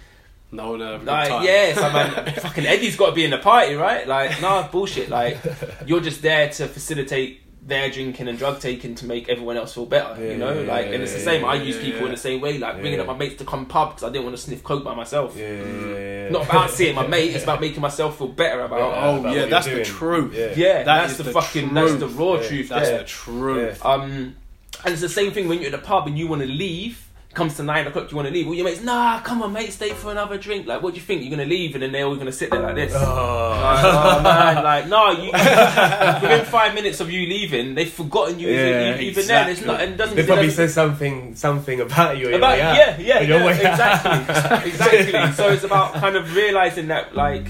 No 0.52 0.76
no, 0.76 0.92
had 1.00 1.06
like 1.06 1.30
time. 1.30 1.44
yeah, 1.44 1.74
so 1.74 1.82
man, 1.92 2.34
fucking 2.40 2.66
Eddie's 2.68 2.96
got 2.96 3.08
to 3.08 3.12
be 3.14 3.24
in 3.26 3.32
the 3.32 3.40
party, 3.40 3.74
right? 3.74 4.08
Like 4.08 4.40
no 4.42 4.68
bullshit. 4.72 5.10
Like 5.10 5.40
you're 5.88 6.02
just 6.02 6.22
there 6.22 6.50
to 6.50 6.68
facilitate 6.68 7.42
their 7.64 7.92
drinking 7.92 8.28
and 8.28 8.38
drug 8.40 8.60
taking 8.60 8.96
to 8.96 9.06
make 9.06 9.30
everyone 9.30 9.56
else 9.56 9.74
feel 9.76 9.86
better. 9.86 10.20
Yeah, 10.20 10.32
you 10.32 10.38
know, 10.38 10.62
yeah, 10.62 10.72
like 10.72 10.88
yeah, 10.88 10.94
and 10.94 11.04
it's 11.04 11.14
the 11.14 11.20
yeah, 11.20 11.26
same. 11.26 11.46
I 11.46 11.56
use 11.56 11.76
yeah, 11.78 11.84
people 11.84 12.00
yeah. 12.00 12.06
in 12.08 12.12
the 12.12 12.18
same 12.18 12.42
way, 12.42 12.58
like 12.58 12.80
bringing 12.80 13.00
up 13.00 13.08
my 13.08 13.14
mates 13.16 13.36
to 13.38 13.46
come 13.46 13.66
pub 13.68 13.90
because 13.90 14.04
I 14.04 14.10
didn't 14.12 14.26
want 14.26 14.36
to 14.36 14.42
sniff 14.42 14.64
coke 14.64 14.84
by 14.84 14.96
myself. 14.96 15.38
Yeah, 15.38 15.52
yeah, 15.52 15.64
yeah, 15.64 15.98
yeah. 15.98 16.30
Not 16.30 16.50
about 16.50 16.70
seeing 16.78 16.96
my 16.96 17.06
mate, 17.06 17.36
it's 17.36 17.44
about 17.44 17.62
making 17.62 17.82
myself 17.82 18.18
feel 18.18 18.30
better 18.30 18.62
about. 18.62 18.80
Yeah, 18.80 19.06
Oh, 19.06 19.20
about 19.20 19.36
yeah, 19.36 19.46
that's 19.46 19.68
you're 19.68 19.78
the 19.78 19.86
truth. 19.86 20.34
Yeah. 20.34 20.54
Yeah, 20.56 20.78
That 20.84 20.86
that's 20.86 21.18
the, 21.18 21.24
the 21.24 21.32
fucking 21.34 21.74
that's 21.74 21.96
the 21.96 22.08
raw 22.08 22.36
Yeah, 22.42 22.48
truth. 22.48 22.70
That's 22.70 22.90
there. 22.90 22.98
the 23.00 23.04
truth. 23.06 23.86
Um, 23.86 24.36
and 24.84 24.94
it's 24.94 25.02
the 25.02 25.10
same 25.10 25.32
thing 25.32 25.48
when 25.48 25.60
you're 25.60 25.74
at 25.74 25.80
the 25.80 25.86
pub 25.86 26.08
and 26.08 26.18
you 26.18 26.28
want 26.28 26.42
to 26.42 26.48
leave. 26.48 27.08
Comes 27.34 27.56
to 27.56 27.64
nine 27.64 27.88
o'clock, 27.88 28.08
do 28.08 28.12
you 28.12 28.16
want 28.18 28.28
to 28.28 28.34
leave. 28.34 28.46
All 28.46 28.54
your 28.54 28.66
mates, 28.66 28.82
nah, 28.82 29.22
come 29.22 29.42
on, 29.42 29.54
mate, 29.54 29.72
stay 29.72 29.92
for 29.92 30.12
another 30.12 30.38
drink. 30.38 30.68
Like, 30.68 30.82
what 30.82 30.94
do 30.94 31.00
you 31.00 31.06
think? 31.06 31.22
You're 31.22 31.32
gonna 31.32 31.46
leave, 31.48 31.74
and 31.76 31.82
then 31.82 31.94
they're 31.94 32.06
all 32.06 32.18
gonna 32.18 32.30
sit 32.32 32.50
there 32.52 32.62
like 32.62 32.76
this. 32.76 32.94
Oh. 32.94 33.00
Like, 33.00 33.84
Oh. 33.86 34.18
oh 34.18 34.22
man, 34.22 34.64
like 34.66 34.88
no, 34.88 35.12
you, 35.12 35.32
within 35.32 36.46
five 36.46 36.74
minutes 36.74 37.00
of 37.00 37.10
you 37.10 37.26
leaving, 37.28 37.74
they've 37.74 37.90
forgotten 37.90 38.38
you 38.38 38.50
Yeah, 38.50 38.90
even, 38.96 39.02
even 39.06 39.28
then. 39.28 39.50
It's 39.50 39.60
exactly. 39.62 39.66
not, 39.68 39.82
and 39.82 39.94
it 39.94 39.98
doesn't. 39.98 40.16
They 40.18 40.26
probably 40.26 40.48
doesn't- 40.48 40.70
something 40.70 41.36
something 41.36 41.80
about 41.80 42.18
you. 42.18 42.36
about 42.36 42.52
way 42.52 42.58
yeah, 42.58 43.00
yeah, 43.00 43.20
yeah, 43.22 43.48
exactly, 43.48 44.70
exactly. 44.72 45.32
So 45.34 45.50
it's 45.54 45.64
about 45.64 45.94
kind 45.94 46.18
of 46.18 46.36
realizing 46.36 46.88
that 46.88 47.16
like 47.16 47.46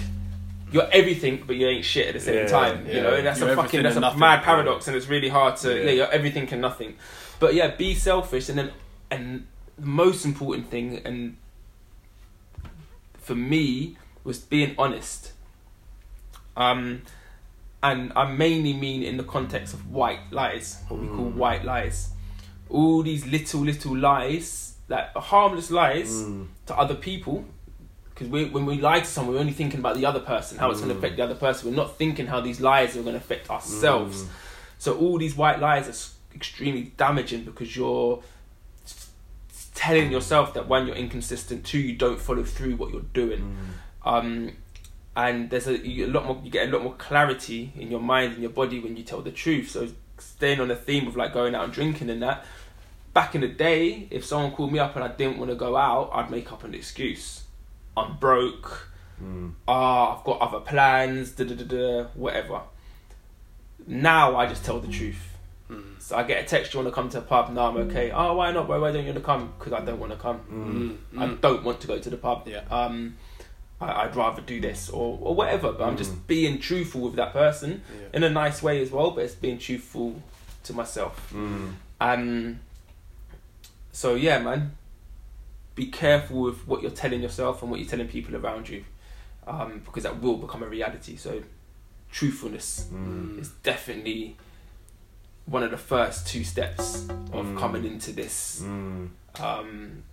you're 0.71 0.87
everything, 0.91 1.43
but 1.47 1.55
you 1.55 1.67
ain't 1.67 1.85
shit 1.85 2.07
at 2.07 2.13
the 2.13 2.19
same 2.19 2.35
Yeah, 2.35 2.45
time. 2.47 2.85
You 2.87 3.01
know, 3.01 3.15
and 3.15 3.25
that's 3.25 3.39
You're 3.39 3.53
a 3.53 3.55
fucking 3.55 3.81
that's 3.81 3.95
a 3.97 3.99
nothing. 3.99 4.19
mad 4.19 4.43
paradox, 4.43 4.87
and 4.87 4.95
it's 4.95 5.07
really 5.07 5.29
hard 5.29 5.57
to 5.57 5.73
Yeah. 5.75 5.83
yeah. 5.85 5.91
you're 5.91 6.11
everything 6.11 6.47
and 6.51 6.61
nothing. 6.61 6.93
But 7.39 7.55
yeah, 7.55 7.75
be 7.75 7.95
selfish, 7.95 8.47
and 8.49 8.59
then 8.59 8.71
and 9.09 9.47
the 9.77 9.85
most 9.85 10.25
important 10.25 10.69
thing, 10.69 11.01
and 11.05 11.37
for 13.17 13.35
me 13.35 13.97
was 14.23 14.39
being 14.39 14.75
honest. 14.77 15.33
Um, 16.55 17.01
and 17.81 18.11
I 18.15 18.31
mainly 18.31 18.73
mean 18.73 19.03
in 19.03 19.17
the 19.17 19.23
context 19.23 19.73
of 19.73 19.91
white 19.91 20.19
lies, 20.31 20.77
what 20.87 20.99
we 20.99 21.07
call 21.07 21.31
Mm. 21.31 21.35
white 21.35 21.65
lies. 21.65 22.09
All 22.69 23.01
these 23.03 23.25
little, 23.25 23.61
little 23.61 23.97
lies, 23.97 24.73
that 24.87 25.11
harmless 25.15 25.71
lies 25.71 26.09
Mm. 26.23 26.47
to 26.67 26.77
other 26.77 26.95
people. 26.95 27.45
Because 28.09 28.27
we, 28.27 28.45
when 28.45 28.65
we 28.65 28.79
lie 28.79 28.99
to 28.99 29.05
someone, 29.05 29.33
we're 29.35 29.39
only 29.41 29.53
thinking 29.53 29.79
about 29.79 29.95
the 29.95 30.05
other 30.05 30.19
person, 30.19 30.59
how 30.59 30.69
it's 30.69 30.79
going 30.79 30.89
to 30.89 30.95
Mm. 30.95 30.99
affect 30.99 31.15
the 31.17 31.23
other 31.23 31.33
person. 31.35 31.69
We're 31.71 31.75
not 31.77 31.97
thinking 31.97 32.27
how 32.27 32.41
these 32.41 32.59
lies 32.61 32.95
are 32.95 33.01
going 33.01 33.13
to 33.15 33.17
affect 33.19 33.49
ourselves. 33.49 34.23
Mm. 34.23 34.27
So 34.77 34.97
all 34.97 35.17
these 35.17 35.35
white 35.35 35.59
lies 35.59 35.87
are 35.87 36.35
extremely 36.35 36.91
damaging 36.97 37.45
because 37.45 37.75
you're 37.75 38.21
telling 39.81 40.11
yourself 40.11 40.53
that 40.53 40.67
one, 40.67 40.85
you're 40.85 40.95
inconsistent, 40.95 41.65
two, 41.65 41.79
you 41.79 41.95
don't 41.95 42.21
follow 42.21 42.43
through 42.43 42.75
what 42.75 42.91
you're 42.91 43.01
doing. 43.13 43.57
Mm. 44.05 44.07
um, 44.07 44.51
and 45.15 45.49
there's 45.49 45.67
a, 45.67 45.75
you, 45.75 46.05
get 46.05 46.09
a 46.09 46.11
lot 46.11 46.25
more 46.25 46.39
you 46.43 46.51
get 46.51 46.69
a 46.69 46.71
lot 46.71 46.83
more 46.83 46.93
clarity 46.93 47.73
in 47.75 47.89
your 47.89 47.99
mind 47.99 48.33
and 48.33 48.41
your 48.41 48.51
body 48.51 48.79
when 48.79 48.95
you 48.95 49.03
tell 49.03 49.21
the 49.21 49.31
truth. 49.31 49.71
So 49.71 49.89
staying 50.19 50.59
on 50.59 50.67
the 50.67 50.75
theme 50.75 51.07
of 51.07 51.15
like 51.17 51.33
going 51.33 51.55
out 51.55 51.63
and 51.63 51.73
drinking 51.73 52.11
and 52.11 52.21
that 52.21 52.45
back 53.11 53.33
in 53.33 53.41
the 53.41 53.47
day 53.47 54.07
if 54.11 54.23
someone 54.23 54.51
called 54.51 54.71
me 54.71 54.79
up 54.79 54.95
and 54.95 55.03
i 55.03 55.07
didn't 55.09 55.37
want 55.37 55.49
to 55.49 55.55
go 55.55 55.75
out 55.75 56.09
i'd 56.13 56.29
make 56.29 56.51
up 56.51 56.63
an 56.63 56.73
excuse. 56.75 57.43
I'm 57.97 58.17
broke. 58.17 58.87
Mm. 59.21 59.53
ah 59.67 60.17
i've 60.17 60.23
got 60.23 60.39
other 60.41 60.59
plans 60.59 61.31
da 61.31 61.43
da 61.43 61.55
da 61.55 61.65
da 61.65 62.03
whatever. 62.13 62.61
Now 63.87 64.37
i 64.37 64.45
just 64.45 64.63
tell 64.63 64.79
the 64.79 64.87
truth 64.87 65.30
Mm. 65.71 65.83
so 65.99 66.17
i 66.17 66.23
get 66.23 66.43
a 66.43 66.47
text 66.47 66.73
you 66.73 66.79
want 66.79 66.89
to 66.89 66.95
come 66.99 67.07
to 67.09 67.19
a 67.19 67.21
pub 67.21 67.51
no 67.53 67.61
i'm 67.67 67.77
okay 67.77 68.11
oh 68.11 68.33
why 68.35 68.51
not 68.51 68.67
why, 68.67 68.77
why 68.77 68.91
don't 68.91 69.01
you 69.05 69.11
want 69.13 69.17
to 69.19 69.23
come 69.23 69.53
because 69.57 69.73
i 69.73 69.79
don't 69.85 69.99
want 69.99 70.11
to 70.11 70.17
come 70.17 70.39
Mm. 70.51 70.97
Mm. 71.17 71.21
I 71.21 71.25
Mm. 71.27 71.41
don't 71.41 71.63
want 71.63 71.79
to 71.81 71.87
go 71.87 71.97
to 71.99 72.09
the 72.09 72.17
pub. 72.17 72.47
Yeah. 72.47 72.63
Um, 72.69 73.15
I, 73.79 74.03
I'd 74.03 74.15
rather 74.15 74.41
do 74.41 74.59
this 74.61 74.89
or, 74.89 75.17
or 75.21 75.33
whatever. 75.33 75.71
But 75.71 75.85
I'm 75.87 75.97
just 75.97 76.13
Mm. 76.13 76.27
being 76.27 76.59
truthful 76.59 77.01
with 77.01 77.15
that 77.15 77.31
person 77.33 77.81
Yeah. 77.93 78.07
in 78.17 78.23
a 78.23 78.29
nice 78.29 78.61
way 78.61 78.81
as 78.81 78.91
well. 78.91 79.11
But 79.11 79.21
it's 79.25 79.35
being 79.35 79.57
truthful 79.59 80.21
to 80.65 80.73
myself. 80.73 81.31
Mm. 81.33 81.73
Um. 81.99 82.59
So 83.91 84.15
yeah, 84.15 84.39
man. 84.39 84.75
Be 85.75 85.85
careful 85.87 86.41
with 86.41 86.67
what 86.67 86.81
you're 86.81 86.91
telling 86.91 87.21
yourself 87.21 87.61
and 87.61 87.71
what 87.71 87.79
you're 87.79 87.89
telling 87.89 88.07
people 88.09 88.35
around 88.35 88.67
you, 88.67 88.83
um, 89.47 89.81
because 89.85 90.03
that 90.03 90.21
will 90.21 90.35
become 90.37 90.61
a 90.63 90.67
reality. 90.67 91.15
So, 91.15 91.41
truthfulness 92.11 92.87
Mm. 92.93 93.39
is 93.39 93.49
definitely 93.63 94.35
one 95.45 95.63
of 95.63 95.71
the 95.71 95.77
first 95.77 96.27
two 96.27 96.43
steps 96.43 97.07
of 97.33 97.45
Mm. 97.45 97.57
coming 97.59 97.85
into 97.85 98.11
this 98.11 98.61
Mm. 98.63 99.09
um 99.39 100.03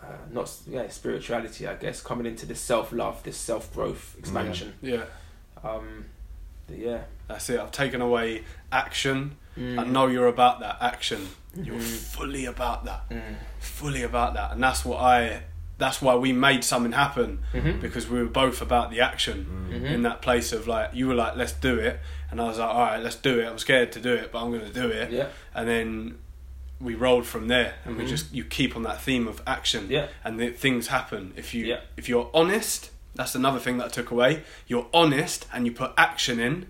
uh, 0.00 0.04
not 0.30 0.50
yeah 0.66 0.88
spirituality 0.88 1.66
i 1.66 1.74
guess 1.74 2.00
coming 2.00 2.24
into 2.26 2.46
this 2.46 2.60
self-love 2.60 3.22
this 3.24 3.36
self-growth 3.36 4.14
expansion 4.18 4.74
Yeah, 4.80 5.04
um 5.64 6.04
but 6.66 6.78
yeah 6.78 7.00
that's 7.26 7.50
it. 7.50 7.60
I've 7.60 7.72
taken 7.72 8.00
away 8.00 8.42
action. 8.72 9.36
I 9.54 9.60
Mm. 9.60 9.88
know 9.88 10.06
you're 10.06 10.28
about 10.28 10.60
that 10.60 10.78
action. 10.80 11.28
You're 11.54 11.76
Mhm. 11.76 12.14
fully 12.16 12.46
about 12.46 12.86
that. 12.86 13.06
Mm. 13.10 13.34
Fully 13.60 14.02
about 14.02 14.32
that. 14.32 14.52
And 14.52 14.62
that's 14.62 14.82
what 14.82 14.98
I. 15.02 15.42
That's 15.76 16.00
why 16.00 16.14
we 16.14 16.32
made 16.32 16.64
something 16.64 16.92
happen 16.92 17.40
Mhm. 17.52 17.82
because 17.82 18.08
we 18.08 18.18
were 18.22 18.30
both 18.30 18.62
about 18.62 18.90
the 18.90 19.00
action 19.02 19.68
Mm. 19.70 19.80
Mhm. 19.82 19.90
in 19.94 20.02
that 20.04 20.22
place 20.22 20.52
of 20.54 20.66
like 20.66 20.88
you 20.94 21.06
were 21.08 21.14
like 21.14 21.36
let's 21.36 21.52
do 21.52 21.78
it 21.78 22.00
and 22.30 22.40
I 22.40 22.44
was 22.44 22.58
like 22.58 22.68
all 22.68 22.80
right 22.80 23.02
let's 23.02 23.16
do 23.16 23.40
it 23.40 23.46
I'm 23.46 23.58
scared 23.58 23.92
to 23.92 24.00
do 24.00 24.12
it 24.14 24.30
but 24.32 24.42
I'm 24.42 24.50
gonna 24.52 24.70
do 24.72 24.88
it 24.88 25.10
yeah 25.10 25.28
and 25.54 25.68
then 25.68 26.18
we 26.80 26.94
rolled 26.94 27.26
from 27.26 27.48
there 27.48 27.74
and 27.84 27.96
we 27.96 28.04
Mhm. 28.04 28.08
just 28.08 28.32
you 28.32 28.44
keep 28.44 28.76
on 28.76 28.82
that 28.84 29.00
theme 29.02 29.26
of 29.26 29.42
action 29.46 29.86
Yeah. 29.90 30.06
and 30.24 30.38
the, 30.38 30.50
things 30.50 30.88
happen 30.88 31.32
if 31.36 31.52
you 31.54 31.64
Yeah. 31.66 31.80
if 31.96 32.08
you're 32.08 32.30
honest 32.32 32.90
that's 33.14 33.34
another 33.34 33.58
thing 33.58 33.78
that 33.78 33.86
I 33.86 33.88
took 33.88 34.10
away 34.10 34.42
you're 34.68 34.86
honest 34.94 35.46
and 35.52 35.66
you 35.66 35.72
put 35.72 35.92
action 35.96 36.38
in 36.38 36.66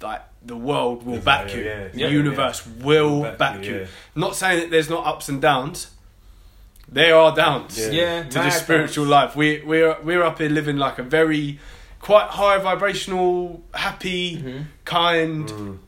like 0.00 0.22
the 0.42 0.56
world 0.56 1.04
will 1.04 1.14
Yeah, 1.16 1.20
back 1.20 1.48
yeah, 1.50 1.56
you 1.56 1.64
yeah. 1.64 1.88
the 1.88 1.98
Yeah. 1.98 2.08
universe 2.08 2.66
will 2.66 3.22
Back 3.22 3.38
back, 3.38 3.64
you, 3.64 3.74
you 3.74 3.86
not 4.14 4.36
saying 4.36 4.60
that 4.60 4.70
there's 4.70 4.88
not 4.88 5.04
ups 5.06 5.28
and 5.28 5.42
downs 5.42 5.90
there 6.90 7.14
are 7.16 7.34
downs 7.34 7.78
Yeah. 7.78 7.90
yeah 7.90 8.22
to 8.22 8.38
the 8.38 8.50
spiritual 8.50 9.04
times. 9.04 9.10
life. 9.10 9.36
We 9.36 9.60
we're 9.62 10.00
we're 10.02 10.22
up 10.22 10.38
here 10.38 10.48
living 10.48 10.78
like 10.78 10.98
a 10.98 11.02
very 11.02 11.58
quite 12.00 12.28
high 12.28 12.58
vibrational, 12.58 13.62
happy, 13.74 14.36
Mhm. 14.38 14.64
kind, 14.84 15.48
Mm. 15.48 15.78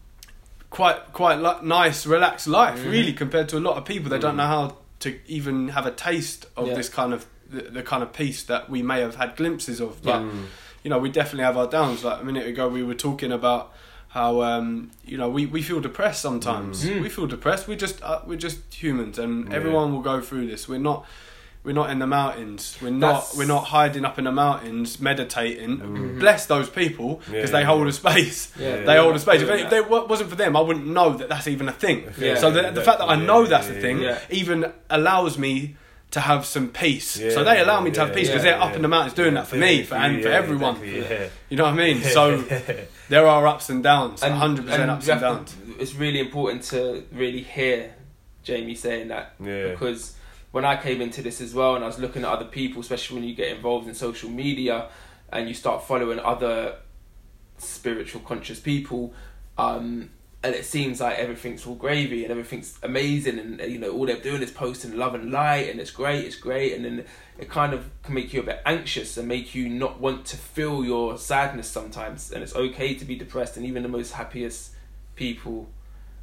quite 0.71 1.13
quite 1.13 1.39
li- 1.41 1.63
nice, 1.67 2.07
relaxed 2.07 2.47
life. 2.47 2.79
Mhm. 2.81 2.91
Really, 2.91 3.13
compared 3.13 3.49
to 3.51 3.59
a 3.59 3.61
lot 3.69 3.77
of 3.77 3.85
people, 3.85 4.11
they 4.11 4.19
don't 4.19 4.35
Mm. 4.35 4.39
know 4.39 4.47
how 4.47 4.77
to 5.01 5.19
even 5.27 5.69
have 5.69 5.87
a 5.87 5.91
taste 5.91 6.47
of 6.57 6.69
Yeah. 6.69 6.75
this 6.75 6.89
kind 6.89 7.13
of 7.13 7.27
the, 7.51 7.63
the 7.63 7.83
kind 7.83 8.01
of 8.01 8.13
peace 8.13 8.45
that 8.45 8.71
we 8.71 8.81
may 8.81 9.01
have 9.01 9.17
had 9.17 9.35
glimpses 9.35 9.81
of. 9.81 10.01
But 10.05 10.21
Mm. 10.21 10.45
you 10.85 10.89
know, 10.91 10.99
we 10.99 11.09
definitely 11.11 11.43
have 11.45 11.57
our 11.57 11.67
downs. 11.67 12.05
Like 12.05 12.21
a 12.23 12.25
minute 12.25 12.47
ago, 12.47 12.69
we 12.69 12.83
were 12.85 12.95
talking 12.95 13.33
about 13.33 13.73
how 14.09 14.43
um, 14.43 14.91
you 15.05 15.17
know 15.19 15.29
we, 15.29 15.47
we 15.47 15.61
feel 15.63 15.81
depressed 15.81 16.21
sometimes. 16.23 16.85
Mm. 16.85 17.01
We 17.03 17.09
feel 17.09 17.27
depressed. 17.27 17.67
We 17.67 17.75
just 17.77 18.01
uh, 18.03 18.21
we're 18.27 18.39
just 18.39 18.59
humans, 18.75 19.19
and 19.19 19.49
Yeah. 19.49 19.57
everyone 19.57 19.93
will 19.93 20.01
go 20.01 20.21
through 20.21 20.47
this. 20.47 20.69
We're 20.69 20.79
not 20.79 21.05
we're 21.63 21.73
not 21.73 21.91
in 21.91 21.99
the 21.99 22.07
mountains. 22.07 22.77
We're 22.81 22.91
not 22.91 23.13
That's- 23.13 23.37
we're 23.37 23.47
not 23.47 23.65
hiding 23.65 24.05
up 24.07 24.19
in 24.19 24.25
the 24.25 24.33
mountains 24.33 24.99
meditating. 25.01 25.79
Mm. 25.79 26.19
Bless 26.19 26.47
those 26.47 26.71
people 26.71 27.17
because 27.27 27.51
Yeah, 27.51 27.59
they 27.59 27.65
hold 27.65 27.83
yeah. 27.83 27.89
a 27.89 27.93
space. 27.93 28.53
Yeah. 28.59 28.77
They 28.85 28.97
hold 28.97 29.15
a 29.15 29.19
space. 29.19 29.43
If, 29.43 29.49
it, 29.51 29.67
if 29.67 29.73
it 29.73 29.89
wasn't 29.91 30.31
for 30.31 30.37
them, 30.37 30.57
I 30.57 30.61
wouldn't 30.61 30.87
know 30.87 31.11
that 31.19 31.29
that's 31.29 31.49
even 31.49 31.69
a 31.69 31.73
thing. 31.73 32.05
Yeah. 32.19 32.37
so 32.37 32.51
the, 32.51 32.71
the 32.71 32.83
fact 32.83 32.99
that 33.01 33.09
I 33.11 33.17
know 33.17 33.45
that's 33.47 33.69
a 33.69 33.75
thing 33.75 33.99
yeah. 34.01 34.19
even 34.31 34.73
allows 34.89 35.37
me 35.37 35.77
to 36.13 36.21
have 36.21 36.45
some 36.45 36.69
peace. 36.69 37.17
Yeah, 37.19 37.31
so 37.31 37.45
they 37.45 37.61
allow 37.61 37.81
me 37.81 37.91
to 37.93 38.01
have 38.01 38.13
peace 38.15 38.27
because 38.29 38.43
yeah, 38.45 38.53
they're 38.53 38.63
up 38.63 38.75
in 38.75 38.83
the 38.83 38.89
mountains 38.89 39.15
doing 39.15 39.35
that 39.35 39.47
for 39.47 39.55
me 39.57 39.85
for, 39.85 39.95
and 39.95 40.21
for 40.23 40.29
yeah, 40.29 40.35
everyone. 40.35 40.77
exactly, 40.83 41.17
yeah. 41.17 41.29
You 41.51 41.57
know 41.57 41.65
what 41.65 41.75
I 41.75 41.77
mean? 41.77 42.03
So 42.03 42.43
there 43.09 43.27
are 43.29 43.47
ups 43.47 43.69
and 43.71 43.83
downs, 43.83 44.23
hundred 44.23 44.65
percent 44.67 44.91
ups 44.91 45.09
and 45.09 45.21
downs. 45.21 45.53
to- 45.53 45.81
it's 45.81 45.95
really 45.95 46.19
important 46.21 46.63
to 46.65 47.05
really 47.13 47.43
hear 47.43 47.95
Jamie 48.43 48.75
saying 48.75 49.09
that 49.09 49.39
because 49.39 50.15
when 50.53 50.65
I 50.65 50.77
came 50.77 51.01
into 51.01 51.23
this 51.23 51.41
as 51.41 51.55
well, 51.55 51.77
and 51.77 51.85
I 51.85 51.87
was 51.87 51.99
looking 51.99 52.23
at 52.23 52.29
other 52.29 52.47
people, 52.47 52.81
especially 52.81 53.17
when 53.17 53.29
you 53.29 53.35
get 53.35 53.55
involved 53.57 53.87
in 53.87 53.95
social 53.95 54.31
media 54.31 54.89
and 55.33 55.49
you 55.49 55.55
start 55.55 55.85
following 55.85 56.19
other 56.19 56.77
spiritual 57.59 58.21
conscious 58.23 58.59
people, 58.59 59.15
um, 59.59 60.11
and 60.43 60.55
it 60.55 60.65
seems 60.65 61.01
like 61.01 61.19
everything's 61.19 61.67
all 61.67 61.75
gravy 61.75 62.25
and 62.25 62.31
everything's 62.31 62.79
amazing, 62.83 63.39
and 63.39 63.61
you 63.71 63.79
know 63.79 63.91
all 63.91 64.07
they're 64.07 64.17
doing 64.17 64.43
is 64.43 64.51
posting 64.51 64.97
love 64.97 65.15
and 65.15 65.31
light, 65.31 65.69
and 65.69 65.79
it's 65.79 65.91
great, 65.91 66.25
it's 66.25 66.37
great, 66.37 66.73
and 66.73 66.85
then 66.85 67.05
it 67.39 67.49
kind 67.49 67.73
of 67.73 67.91
can 68.03 68.15
make 68.15 68.33
you 68.33 68.41
a 68.41 68.43
bit 68.43 68.61
anxious 68.65 69.17
and 69.17 69.29
make 69.29 69.55
you 69.55 69.69
not 69.69 70.01
want 70.01 70.25
to 70.25 70.37
feel 70.37 70.85
your 70.85 71.19
sadness 71.19 71.69
sometimes, 71.69 72.33
and 72.33 72.43
it's 72.43 72.57
okay 72.57 72.95
to 72.95 73.05
be 73.05 73.15
depressed, 73.15 73.57
and 73.57 73.67
even 73.67 73.83
the 73.83 73.89
most 73.89 74.13
happiest 74.13 74.71
people 75.15 75.69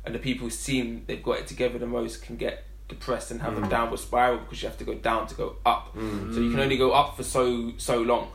and 0.04 0.16
the 0.16 0.20
people 0.20 0.46
who 0.46 0.50
seem 0.50 1.04
they've 1.06 1.22
got 1.22 1.38
it 1.38 1.48
together 1.48 1.78
the 1.78 1.86
most 1.86 2.24
can 2.24 2.36
get 2.38 2.66
depressed 2.88 3.32
and 3.32 3.42
have 3.42 3.58
a 3.58 3.62
Mm. 3.62 3.70
downward 3.70 3.98
spiral 4.00 4.38
because 4.40 4.62
you 4.62 4.68
have 4.70 4.78
to 4.78 4.84
go 4.86 4.94
down 4.94 5.28
to 5.28 5.36
go 5.36 5.56
up. 5.66 5.94
Mm. 5.96 6.34
So 6.34 6.40
you 6.40 6.52
can 6.52 6.60
only 6.60 6.78
go 6.78 6.92
up 6.92 7.16
for 7.18 7.24
so 7.24 7.74
so 7.78 8.02
long. 8.02 8.32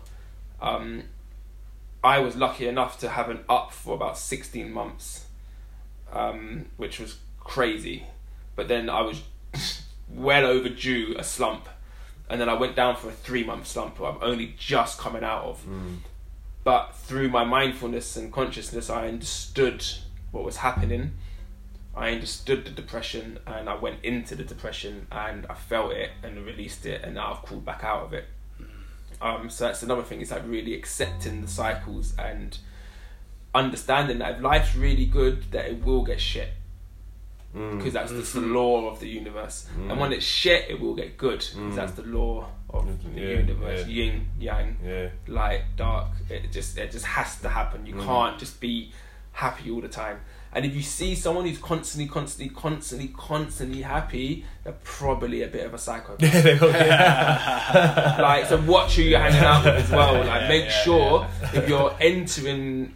Um, 0.61 1.05
I 2.05 2.19
was 2.19 2.37
lucky 2.37 2.67
enough 2.67 2.99
to 3.01 3.09
have 3.09 3.31
an 3.31 3.41
up 3.49 3.73
for 3.73 3.95
about 3.95 4.19
sixteen 4.19 4.73
months, 4.73 5.27
um, 6.13 6.67
which 6.77 6.99
was 7.01 7.19
crazy. 7.41 8.05
But 8.57 8.69
then 8.69 8.91
I 8.91 9.01
was 9.03 9.23
well 10.09 10.45
overdue 10.47 11.15
a 11.19 11.25
slump, 11.25 11.69
and 12.29 12.41
then 12.41 12.49
I 12.49 12.55
went 12.55 12.77
down 12.77 12.97
for 12.97 13.09
a 13.09 13.13
three 13.13 13.45
month 13.45 13.67
slump. 13.67 14.01
I'm 14.01 14.19
only 14.21 14.55
just 14.59 14.99
coming 14.99 15.25
out 15.25 15.45
of. 15.45 15.65
Mm. 15.67 15.99
But 16.65 16.95
through 16.95 17.29
my 17.29 17.43
mindfulness 17.45 18.17
and 18.17 18.33
consciousness, 18.33 18.89
I 18.91 19.09
understood 19.09 19.85
what 20.31 20.45
was 20.45 20.59
happening. 20.59 21.15
I 21.95 22.11
understood 22.13 22.65
the 22.65 22.71
depression 22.71 23.39
and 23.47 23.69
I 23.69 23.75
went 23.75 24.03
into 24.03 24.35
the 24.35 24.45
depression 24.45 25.07
and 25.13 25.47
I 25.51 25.55
felt 25.55 25.93
it 25.93 26.11
and 26.23 26.45
released 26.47 26.87
it 26.87 27.03
and 27.05 27.15
now 27.15 27.33
I've 27.35 27.43
crawled 27.43 27.65
back 27.67 27.85
out 27.85 28.05
of 28.05 28.13
it. 28.15 28.25
Um, 29.21 29.51
so 29.51 29.67
that's 29.67 29.83
another 29.83 30.03
thing, 30.03 30.21
is 30.21 30.31
like 30.31 30.43
really 30.47 30.75
accepting 30.75 31.43
the 31.43 31.49
cycles 31.49 32.15
and 32.19 32.59
understanding 33.55 34.19
that 34.19 34.37
if 34.37 34.43
life's 34.43 34.75
really 34.75 35.07
good, 35.07 35.45
that 35.53 35.67
it 35.67 35.85
will 35.85 36.03
get 36.05 36.21
shit 36.21 36.49
Mm. 37.55 37.77
because 37.77 37.93
that's 37.93 38.11
just 38.11 38.33
the 38.33 38.41
Mhm. 38.41 38.55
law 38.55 38.89
of 38.89 38.99
the 38.99 39.07
universe. 39.09 39.69
Mm. 39.77 39.91
And 39.91 40.01
when 40.01 40.13
it's 40.15 40.25
shit, 40.25 40.71
it 40.71 40.81
will 40.81 40.95
get 40.95 41.19
good 41.19 41.41
because 41.41 41.55
Mm. 41.55 41.75
that's 41.75 41.93
the 41.93 42.03
law 42.05 42.49
of 42.71 42.87
the 43.15 43.21
Yeah, 43.21 43.29
universe. 43.41 43.81
yeah. 43.87 43.87
Yin, 44.05 44.29
yang, 44.41 44.79
Yeah. 44.83 45.09
light, 45.27 45.65
dark. 45.77 46.09
It 46.31 46.51
just 46.51 46.79
it 46.79 46.91
just 46.91 47.05
has 47.05 47.39
to 47.43 47.51
happen. 47.51 47.85
You 47.85 47.97
Mm. 47.97 48.07
can't 48.07 48.39
just 48.39 48.59
be 48.59 48.93
happy 49.33 49.71
all 49.71 49.83
the 49.83 49.89
time. 49.89 50.23
And 50.55 50.67
if 50.67 50.75
you 50.75 50.83
see 50.83 51.15
someone 51.15 51.47
who's 51.47 51.57
constantly, 51.59 52.07
constantly, 52.07 52.55
constantly, 52.55 53.09
constantly 53.17 53.81
happy, 53.81 54.45
they're 54.65 54.75
probably 54.85 55.43
a 55.43 55.49
bit 55.49 55.65
of 55.65 55.73
a 55.73 55.79
psychopath. 55.79 56.21
like, 58.21 58.47
so 58.47 58.61
watch 58.67 58.97
who 58.97 59.03
you're 59.03 59.19
hanging 59.19 59.41
out 59.41 59.65
with 59.65 59.77
as 59.77 59.91
well. 59.91 60.23
Like, 60.25 60.49
make 60.49 60.65
yeah, 60.67 60.83
sure 60.83 61.27
if 61.55 61.67
you're 61.69 61.97
entering 62.01 62.95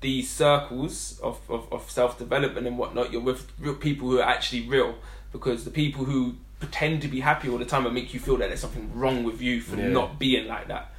these 0.00 0.30
circles 0.30 1.18
of, 1.20 1.40
of, 1.48 1.72
of 1.72 1.90
self 1.90 2.18
development 2.18 2.68
and 2.68 2.78
whatnot, 2.78 3.12
you're 3.12 3.20
with 3.20 3.50
real 3.58 3.74
people 3.74 4.08
who 4.08 4.20
are 4.20 4.28
actually 4.28 4.68
real. 4.68 4.94
Because 5.32 5.64
the 5.64 5.70
people 5.70 6.04
who 6.04 6.36
pretend 6.60 7.02
to 7.02 7.08
be 7.08 7.18
happy 7.18 7.48
all 7.48 7.58
the 7.58 7.64
time 7.64 7.84
and 7.84 7.94
make 7.94 8.14
you 8.14 8.20
feel 8.20 8.36
that 8.36 8.48
there's 8.48 8.60
something 8.60 8.88
wrong 8.94 9.24
with 9.24 9.42
you 9.42 9.60
for 9.60 9.74
Yeah. 9.76 9.88
not 9.88 10.20
being 10.20 10.46
like 10.46 10.68
that. 10.68 10.92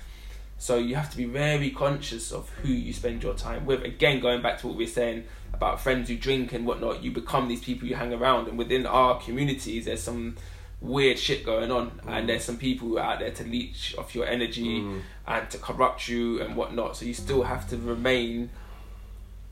So 0.58 0.78
you 0.78 0.96
have 0.96 1.10
to 1.12 1.18
be 1.18 1.26
very 1.26 1.70
conscious 1.70 2.32
of 2.32 2.50
who 2.62 2.70
you 2.70 2.92
spend 2.92 3.24
your 3.24 3.34
time 3.34 3.66
with. 3.66 3.84
Again, 3.84 4.20
going 4.20 4.42
back 4.42 4.60
to 4.60 4.68
what 4.68 4.76
we 4.76 4.86
were 4.86 4.90
saying 4.90 5.24
about 5.64 5.80
friends 5.82 6.10
who 6.10 6.16
drink 6.18 6.54
and 6.54 6.66
whatnot, 6.66 7.02
you 7.04 7.12
become 7.12 7.48
these 7.48 7.62
people 7.64 7.88
you 7.88 7.96
hang 7.96 8.14
around. 8.14 8.48
And 8.48 8.58
within 8.58 8.86
our 8.86 9.20
communities, 9.20 9.86
there's 9.86 10.04
some 10.04 10.36
weird 10.82 11.18
shit 11.18 11.46
going 11.46 11.72
on, 11.72 12.02
and 12.08 12.28
there's 12.28 12.44
some 12.44 12.58
people 12.58 12.90
who 12.90 12.98
are 12.98 13.14
out 13.14 13.20
there 13.20 13.32
to 13.32 13.44
leech 13.46 13.96
off 13.98 14.14
your 14.14 14.26
energy 14.26 14.82
Mm. 14.82 15.02
and 15.26 15.50
to 15.50 15.58
corrupt 15.58 16.10
you 16.10 16.42
and 16.42 16.56
whatnot. 16.58 16.98
So 16.98 17.06
you 17.06 17.14
still 17.14 17.44
have 17.44 17.70
to 17.70 17.78
remain 17.78 18.50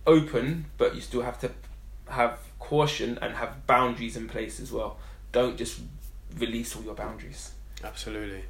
open, 0.05 0.65
but 0.77 0.95
you 0.95 1.01
still 1.01 1.21
have 1.21 1.39
to 1.39 1.51
have 2.09 2.39
caution 2.59 3.17
and 3.21 3.35
have 3.35 3.65
boundaries 3.65 4.17
in 4.17 4.27
place 4.27 4.59
as 4.59 4.71
well. 4.71 4.97
Don't 5.31 5.57
just 5.57 5.79
release 6.37 6.75
all 6.75 6.83
your 6.83 6.95
boundaries. 6.95 7.51
Absolutely. 7.83 8.43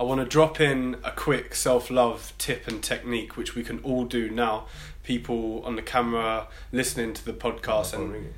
I 0.00 0.02
want 0.02 0.20
to 0.20 0.26
drop 0.26 0.60
in 0.60 0.96
a 1.04 1.10
quick 1.12 1.54
self 1.54 1.90
love 1.90 2.32
tip 2.38 2.66
and 2.66 2.82
technique, 2.82 3.36
which 3.36 3.54
we 3.54 3.62
can 3.62 3.78
all 3.80 4.04
do 4.04 4.30
now. 4.30 4.66
People 5.02 5.62
on 5.64 5.76
the 5.76 5.82
camera 5.82 6.46
listening 6.70 7.12
to 7.14 7.24
the 7.24 7.32
podcast, 7.32 7.92
Phone 7.92 8.02
and 8.02 8.12
ringing. 8.12 8.34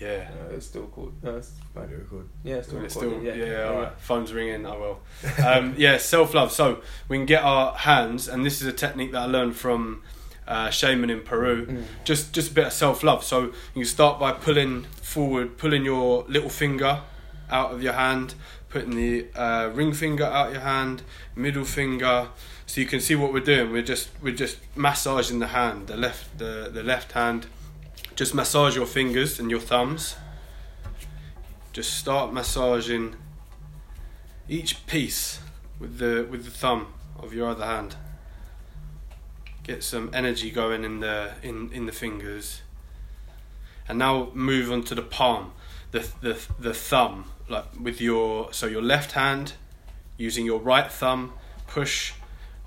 yeah, 0.00 0.28
it's 0.50 0.66
still 0.66 0.86
cool. 0.94 1.12
No, 1.22 1.36
it's 1.36 1.52
fine. 1.74 1.88
Might 1.88 1.96
record. 1.98 2.28
Yeah, 2.42 2.56
it's 2.56 2.68
still 2.68 2.82
It's 2.84 2.96
recording. 2.96 3.20
still, 3.22 3.36
yeah, 3.38 3.44
yeah, 3.44 3.62
all 3.68 3.80
right. 3.82 4.00
Phone's 4.00 4.32
ringing. 4.32 4.66
I 4.66 4.76
will. 4.76 5.00
Um, 5.44 5.74
yeah, 5.78 5.98
self 5.98 6.34
love. 6.34 6.50
So 6.52 6.82
we 7.08 7.16
can 7.16 7.26
get 7.26 7.42
our 7.44 7.74
hands, 7.74 8.26
and 8.28 8.44
this 8.44 8.60
is 8.60 8.66
a 8.66 8.72
technique 8.72 9.12
that 9.12 9.22
I 9.22 9.26
learned 9.26 9.54
from 9.56 10.02
uh, 10.48 10.70
shaman 10.70 11.10
in 11.10 11.20
Peru. 11.22 11.66
Mm. 11.66 11.84
Just, 12.04 12.32
just 12.32 12.50
a 12.50 12.54
bit 12.54 12.66
of 12.66 12.72
self 12.72 13.02
love. 13.04 13.22
So 13.22 13.52
you 13.74 13.84
start 13.84 14.18
by 14.18 14.32
pulling 14.32 14.82
forward, 15.00 15.58
pulling 15.58 15.84
your 15.84 16.24
little 16.26 16.48
finger 16.50 17.02
out 17.50 17.70
of 17.72 17.82
your 17.82 17.92
hand, 17.94 18.34
putting 18.68 18.96
the 18.96 19.26
uh, 19.34 19.70
ring 19.72 19.92
finger 19.92 20.24
out 20.24 20.52
your 20.52 20.60
hand, 20.60 21.02
middle 21.34 21.64
finger. 21.64 22.28
So 22.66 22.80
you 22.80 22.86
can 22.86 23.00
see 23.00 23.14
what 23.14 23.32
we're 23.32 23.40
doing. 23.40 23.72
We're 23.72 23.82
just, 23.82 24.10
we're 24.20 24.34
just 24.34 24.58
massaging 24.76 25.38
the 25.38 25.48
hand, 25.48 25.86
the 25.86 25.96
left, 25.96 26.38
the 26.38 26.70
the 26.72 26.82
left 26.82 27.12
hand. 27.12 27.46
Just 28.14 28.34
massage 28.34 28.76
your 28.76 28.86
fingers 28.86 29.38
and 29.38 29.50
your 29.50 29.60
thumbs 29.60 30.16
just 31.78 31.96
start 31.96 32.32
massaging 32.32 33.14
each 34.48 34.84
piece 34.88 35.38
with 35.78 35.98
the 35.98 36.26
with 36.28 36.44
the 36.44 36.50
thumb 36.50 36.88
of 37.16 37.32
your 37.32 37.48
other 37.50 37.64
hand. 37.64 37.94
Get 39.62 39.84
some 39.84 40.10
energy 40.12 40.50
going 40.50 40.82
in 40.82 40.98
the 40.98 41.34
in, 41.40 41.70
in 41.72 41.86
the 41.86 41.92
fingers. 41.92 42.62
And 43.88 43.96
now 43.96 44.32
move 44.34 44.72
on 44.72 44.82
to 44.84 44.96
the 44.96 45.02
palm, 45.02 45.52
the 45.90 46.06
the 46.20 46.38
the 46.58 46.74
thumb, 46.74 47.24
like 47.48 47.64
with 47.80 48.00
your 48.00 48.52
so 48.52 48.66
your 48.66 48.82
left 48.82 49.12
hand, 49.12 49.54
using 50.16 50.44
your 50.44 50.60
right 50.60 50.90
thumb, 50.90 51.32
push 51.66 52.12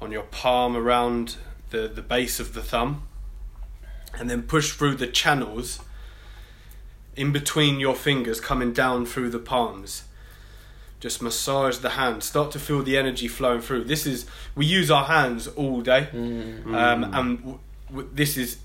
on 0.01 0.11
your 0.11 0.23
palm 0.23 0.75
around 0.75 1.37
the, 1.69 1.87
the 1.87 2.01
base 2.01 2.39
of 2.39 2.53
the 2.53 2.61
thumb, 2.61 3.03
and 4.17 4.29
then 4.29 4.41
push 4.43 4.71
through 4.73 4.95
the 4.95 5.07
channels 5.07 5.79
in 7.15 7.31
between 7.31 7.79
your 7.79 7.93
fingers 7.95 8.39
coming 8.39 8.73
down 8.73 9.05
through 9.05 9.29
the 9.29 9.39
palms. 9.39 10.03
Just 10.99 11.21
massage 11.21 11.79
the 11.79 11.91
hand. 11.91 12.23
Start 12.23 12.51
to 12.51 12.59
feel 12.59 12.83
the 12.83 12.95
energy 12.97 13.27
flowing 13.27 13.61
through. 13.61 13.85
This 13.85 14.05
is 14.05 14.25
we 14.55 14.65
use 14.65 14.89
our 14.91 15.05
hands 15.05 15.47
all 15.47 15.81
day, 15.81 16.09
Mm. 16.13 16.65
um, 16.75 17.03
and 17.13 17.37
w- 17.39 17.59
w- 17.89 18.09
this 18.13 18.37
is 18.37 18.57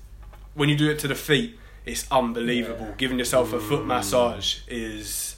when 0.53 0.69
you 0.69 0.75
do 0.75 0.89
it 0.89 0.99
to 0.99 1.07
the 1.07 1.15
feet. 1.15 1.57
It's 1.87 2.05
unbelievable. 2.11 2.93
Giving 2.97 3.17
yourself 3.19 3.53
a 3.53 3.59
foot 3.59 3.85
massage 3.85 4.59
is 4.67 5.35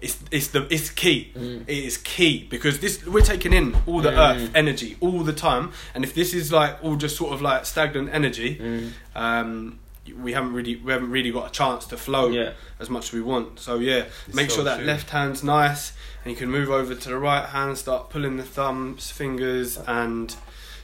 it's 0.00 0.18
it's 0.30 0.48
the 0.48 0.66
it's 0.70 0.90
key. 0.90 1.32
Mm. 1.36 1.62
It 1.66 1.84
is 1.84 1.96
key 1.96 2.46
because 2.50 2.80
this 2.80 3.06
we're 3.06 3.22
taking 3.22 3.52
in 3.52 3.76
all 3.86 4.00
the 4.02 4.10
Mm. 4.10 4.18
earth 4.44 4.50
energy 4.54 4.96
all 5.00 5.20
the 5.22 5.32
time, 5.32 5.72
and 5.94 6.04
if 6.04 6.14
this 6.14 6.34
is 6.34 6.52
like 6.52 6.82
all 6.82 6.96
just 6.96 7.16
sort 7.16 7.32
of 7.32 7.40
like 7.40 7.64
stagnant 7.64 8.10
energy, 8.12 8.56
Mm. 8.56 8.90
um, 9.14 9.78
we 10.20 10.32
haven't 10.34 10.52
really 10.52 10.76
we 10.76 10.92
haven't 10.92 11.10
really 11.10 11.30
got 11.30 11.46
a 11.48 11.52
chance 11.52 11.86
to 11.86 11.96
flow 11.96 12.28
Yeah. 12.28 12.52
as 12.80 12.90
much 12.90 13.04
as 13.08 13.12
we 13.12 13.22
want. 13.22 13.60
So 13.60 13.78
yeah, 13.78 14.04
It's 14.26 14.34
make 14.36 14.50
so 14.50 14.56
sure 14.56 14.64
that 14.64 14.78
true. 14.78 14.86
left 14.86 15.10
hand's 15.10 15.42
nice, 15.42 15.92
and 16.24 16.30
you 16.32 16.36
can 16.36 16.50
move 16.50 16.70
over 16.70 16.94
to 16.94 17.08
the 17.08 17.16
right 17.18 17.46
hand, 17.46 17.78
start 17.78 18.10
pulling 18.10 18.36
the 18.36 18.42
thumbs, 18.42 19.10
fingers, 19.10 19.78
and 19.86 20.34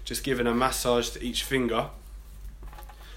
just 0.04 0.24
giving 0.24 0.46
a 0.46 0.54
massage 0.54 1.10
to 1.10 1.22
each 1.22 1.42
finger. 1.44 1.90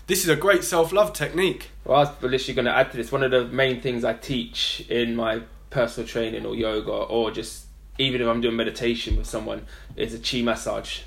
This 0.06 0.24
is 0.24 0.30
a 0.30 0.36
great 0.36 0.64
self 0.64 0.92
love 0.92 1.14
technique. 1.14 1.70
Well, 1.86 1.98
I 1.98 2.02
was 2.02 2.10
literally 2.22 2.54
going 2.54 2.66
to 2.66 2.76
add 2.76 2.92
to 2.92 2.98
this. 2.98 3.12
One 3.12 3.24
of 3.24 3.32
the 3.32 3.46
main 3.46 3.82
things 3.82 4.04
I 4.04 4.14
teach 4.14 4.86
in 4.90 5.16
my 5.16 5.42
personal 5.70 6.08
training 6.08 6.46
or 6.46 6.56
yoga, 6.56 6.92
or 6.92 7.32
just 7.32 7.66
even 7.98 8.22
if 8.22 8.28
I'm 8.28 8.42
doing 8.42 8.56
meditation 8.56 9.16
with 9.18 9.28
someone, 9.28 9.66
is 9.96 10.14
a 10.14 10.20
chi 10.20 10.42
massage. 10.42 11.02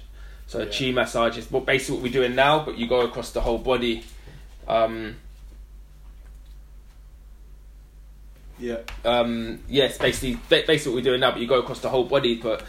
So 0.46 0.60
a 0.60 0.66
chi 0.66 0.92
massage 0.92 1.36
is 1.36 1.50
what 1.50 1.66
basically 1.66 1.96
what 1.96 2.02
we're 2.04 2.12
doing 2.12 2.34
now, 2.34 2.64
but 2.64 2.78
you 2.78 2.86
go 2.86 3.00
across 3.00 3.32
the 3.32 3.40
whole 3.40 3.58
body. 3.58 4.04
Um, 4.66 5.16
Yeah. 8.58 8.78
um, 9.04 9.60
yes, 9.68 9.98
basically, 9.98 10.38
basically 10.48 10.92
what 10.92 10.96
we're 10.96 11.10
doing 11.10 11.20
now. 11.20 11.32
But 11.32 11.40
you 11.40 11.46
go 11.46 11.58
across 11.58 11.80
the 11.80 11.90
whole 11.90 12.04
body. 12.04 12.36
But 12.36 12.62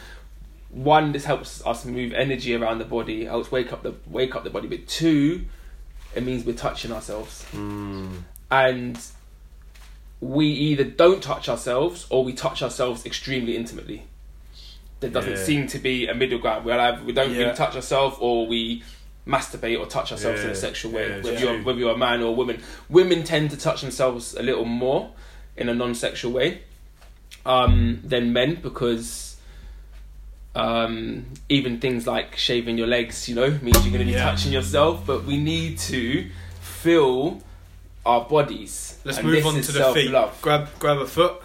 one, 0.71 1.13
this 1.13 1.23
helps 1.23 1.65
us 1.65 1.85
move 1.85 2.11
energy 2.11 2.53
around 2.53 2.79
the 2.79 2.85
body, 2.85 3.23
helps 3.23 3.49
wake 3.49 3.71
up 3.71 3.83
the 3.83 3.93
wake 4.07 4.35
up 4.35 4.43
the 4.43 4.49
body. 4.49 4.67
But 4.67 4.87
two, 4.87 5.45
it 6.17 6.23
means 6.23 6.45
we're 6.45 6.53
touching 6.53 6.91
ourselves, 6.91 7.45
Mm. 7.53 8.23
and 8.49 8.97
we 10.19 10.47
either 10.47 10.83
don't 10.83 11.21
touch 11.21 11.47
ourselves 11.47 12.07
or 12.09 12.23
we 12.23 12.33
touch 12.33 12.63
ourselves 12.63 13.05
extremely 13.05 13.55
intimately. 13.55 14.03
There 14.99 15.11
doesn't 15.11 15.33
Yeah. 15.33 15.43
seem 15.43 15.67
to 15.67 15.77
be 15.79 16.07
a 16.07 16.15
middle 16.15 16.39
ground. 16.39 16.65
We're 16.65 16.79
either, 16.79 17.03
we 17.03 17.13
don't 17.13 17.31
Yeah. 17.33 17.39
really 17.39 17.55
touch 17.55 17.75
ourselves 17.75 18.17
or 18.19 18.47
we 18.47 18.81
masturbate 19.27 19.79
or 19.79 19.85
touch 19.85 20.11
ourselves 20.11 20.41
in 20.41 20.49
a 20.49 20.55
sexual 20.55 20.91
way. 20.91 21.07
Yeah, 21.07 21.15
whether, 21.21 21.39
you're, 21.39 21.61
whether 21.61 21.77
you're 21.79 21.93
a 21.93 21.97
man 21.97 22.21
or 22.21 22.29
a 22.29 22.31
woman, 22.31 22.63
women 22.89 23.23
tend 23.23 23.51
to 23.51 23.57
touch 23.57 23.81
themselves 23.81 24.33
a 24.33 24.41
little 24.41 24.65
more 24.65 25.11
in 25.55 25.69
a 25.69 25.73
non-sexual 25.75 26.31
way 26.31 26.61
um, 27.45 27.99
than 28.03 28.33
men 28.33 28.55
because 28.55 29.26
um, 30.57 31.25
even 31.49 31.79
things 31.79 32.07
like 32.07 32.35
shaving 32.35 32.77
your 32.77 32.87
legs, 32.87 33.29
you 33.29 33.35
know, 33.35 33.49
means 33.61 33.77
you're 33.85 33.93
going 33.95 33.99
to 33.99 34.05
be 34.05 34.11
Yeah. 34.11 34.23
touching 34.31 34.51
yourself. 34.51 35.05
But 35.05 35.23
we 35.25 35.37
need 35.37 35.77
to 35.91 36.25
feel 36.61 37.41
our 38.05 38.25
bodies. 38.25 38.99
Let's 39.03 39.17
and 39.19 39.27
move 39.27 39.35
this 39.37 39.45
on 39.45 39.57
is 39.57 39.65
to 39.67 39.71
the 39.73 39.93
feet. 39.93 40.11
self-love. 40.11 40.41
Grab 40.41 40.67
grab 40.79 40.97
a 40.97 41.05
foot 41.07 41.35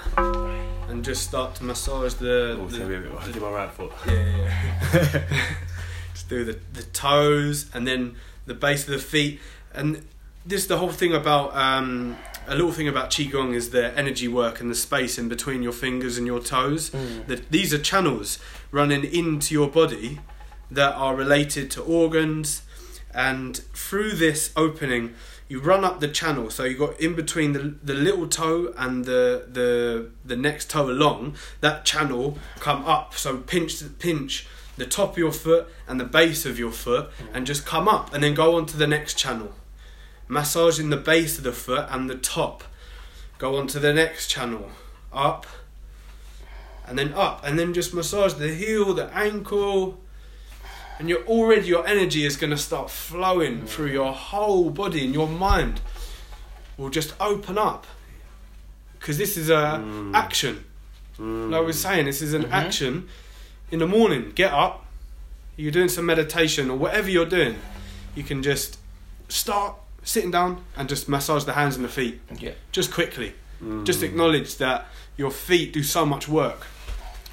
and 0.89 1.05
just 1.05 1.23
start 1.23 1.55
to 1.57 1.65
massage 1.65 2.15
the. 2.15 2.57
Oh, 2.59 2.65
it's 2.65 2.73
the- 2.73 2.79
gonna 2.81 2.91
be 2.91 2.97
a 2.97 3.11
bit. 3.11 3.19
I'll 3.21 3.33
do 3.33 3.41
my 3.41 3.51
right 3.51 3.71
foot. 3.71 3.93
yeah, 4.07 4.13
yeah, 4.13 4.53
yeah. 4.95 5.23
just 6.15 6.29
do 6.29 6.45
the 6.45 6.59
the 6.73 6.83
toes 6.85 7.67
and 7.75 7.87
then 7.87 8.15
the 8.47 8.55
base 8.55 8.83
of 8.89 8.91
the 8.93 8.99
feet 8.99 9.41
and 9.75 10.05
this 10.45 10.67
the 10.67 10.77
whole 10.77 10.91
thing 10.91 11.15
about 11.15 11.55
um, 11.57 12.17
a 12.47 12.55
little 12.55 12.73
thing 12.73 12.89
about 12.89 13.11
qigong 13.11 13.55
is 13.55 13.71
the 13.71 13.97
energy 13.99 14.29
work 14.29 14.61
and 14.61 14.71
the 14.71 14.75
space 14.75 15.19
in 15.19 15.29
between 15.29 15.63
your 15.63 15.73
fingers 15.73 16.19
and 16.19 16.27
your 16.27 16.41
toes. 16.41 16.91
Mm. 16.91 17.27
That 17.27 17.51
these 17.51 17.73
are 17.73 17.79
channels 17.79 18.39
running 18.71 19.05
into 19.05 19.55
your 19.55 19.69
body 19.69 20.21
that 20.71 20.95
are 20.95 21.15
related 21.15 21.71
to 21.73 21.83
organs, 21.83 22.63
and 23.15 23.57
through 23.75 24.13
this 24.13 24.53
opening, 24.57 25.15
you 25.49 25.61
run 25.61 25.85
up 25.85 26.01
the 26.01 26.09
channel. 26.09 26.49
So 26.51 26.65
you 26.65 26.77
got 26.79 26.99
in 27.01 27.15
between 27.15 27.53
the 27.53 27.75
the 27.83 27.95
little 27.95 28.27
toe 28.27 28.73
and 28.77 29.05
the 29.05 29.47
the 29.51 30.11
the 30.25 30.37
next 30.37 30.71
toe 30.71 30.91
along. 30.91 31.37
That 31.61 31.85
channel 31.85 32.39
come 32.59 32.85
up. 32.85 33.15
So 33.15 33.39
pinch 33.39 33.83
pinch 33.99 34.47
the 34.79 34.87
top 34.87 35.13
of 35.13 35.19
your 35.19 35.33
foot 35.33 35.69
and 35.87 36.01
the 36.01 36.05
base 36.05 36.47
of 36.47 36.59
your 36.59 36.73
foot, 36.73 37.11
and 37.35 37.47
just 37.47 37.67
come 37.67 37.87
up, 37.87 38.15
and 38.15 38.23
then 38.23 38.35
go 38.35 38.57
on 38.57 38.67
to 38.67 38.77
the 38.77 38.87
next 38.87 39.19
channel. 39.19 39.53
Massaging 40.33 40.89
the 40.89 40.97
base 40.97 41.37
of 41.37 41.45
the 41.45 41.53
foot 41.53 41.87
and 41.91 42.09
the 42.09 42.15
top. 42.15 42.65
Go 43.37 43.59
on 43.59 43.67
to 43.67 43.79
the 43.79 43.93
next 43.93 44.29
channel. 44.29 44.71
Up 45.13 45.45
and 46.89 46.99
then 46.99 47.13
up 47.13 47.43
and 47.45 47.59
then 47.59 47.75
just 47.75 47.93
massage 47.93 48.33
the 48.35 48.49
heel, 48.49 48.95
the 48.95 49.15
ankle, 49.15 50.01
and 50.99 51.11
you're 51.11 51.23
already 51.27 51.67
your 51.69 51.87
energy 51.87 52.25
is 52.25 52.39
going 52.39 52.49
to 52.51 52.57
start 52.57 52.89
flowing 52.89 53.67
through 53.67 53.89
your 53.91 54.15
whole 54.15 54.71
body 54.71 55.05
and 55.05 55.13
your 55.13 55.29
mind 55.29 55.83
will 56.79 56.89
just 56.89 57.13
open 57.21 57.59
up 57.59 57.87
because 58.99 59.19
this 59.19 59.37
is 59.37 59.51
a 59.51 59.83
Mm. 59.85 60.15
action. 60.15 60.65
Mm. 61.19 61.51
Like 61.51 61.61
I 61.61 61.65
was 61.65 61.79
saying, 61.79 62.07
this 62.07 62.23
is 62.23 62.33
an 62.33 62.45
Mhm. 62.45 62.53
action. 62.53 63.09
In 63.71 63.81
the 63.81 63.87
morning, 63.87 64.33
get 64.35 64.51
up. 64.51 64.87
You're 65.57 65.73
doing 65.73 65.91
some 65.91 66.07
meditation 66.07 66.71
or 66.71 66.79
whatever 66.79 67.11
you're 67.11 67.27
doing. 67.27 67.59
You 68.15 68.23
can 68.23 68.43
just 68.43 68.79
start 69.29 69.75
sitting 70.05 70.31
down 70.31 70.65
and 70.77 70.89
just 70.89 71.09
massage 71.09 71.45
the 71.45 71.53
hands 71.53 71.77
and 71.77 71.85
the 71.85 71.89
feet 71.89 72.21
Yeah. 72.39 72.53
just 72.73 72.93
quickly. 72.93 73.35
Mm. 73.63 73.85
Just 73.85 74.03
acknowledge 74.03 74.57
that 74.57 74.87
your 75.17 75.31
feet 75.31 75.73
do 75.73 75.83
so 75.83 76.05
much 76.05 76.27
work 76.29 76.67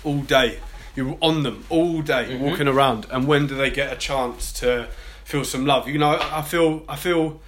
all 0.04 0.22
day. 0.22 0.60
You're 0.96 1.18
on 1.22 1.44
them 1.44 1.66
all 1.70 2.02
day, 2.02 2.26
Mhm. 2.30 2.40
walking 2.40 2.68
around. 2.68 3.08
And 3.12 3.26
when 3.28 3.48
do 3.48 3.56
they 3.56 3.70
get 3.70 3.92
a 3.94 3.96
chance 3.96 4.52
to 4.54 4.88
feel 5.24 5.44
some 5.46 5.66
love? 5.66 5.88
You 5.88 5.98
know, 5.98 6.18
I 6.20 6.42
feel 6.42 6.84
I 6.90 6.96
feel 6.96 7.42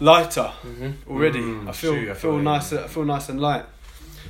lighter 0.00 0.48
hmm 0.62 0.90
already. 1.08 1.40
Mm, 1.40 1.68
I 1.68 1.72
feel 1.72 1.92
true, 1.94 2.08
I 2.08 2.10
I 2.10 2.14
feel 2.14 2.32
feel 2.32 2.38
nice. 2.38 2.72
I 2.72 2.86
feel 2.88 3.04
nice 3.04 3.28
and 3.28 3.40
light. 3.40 3.64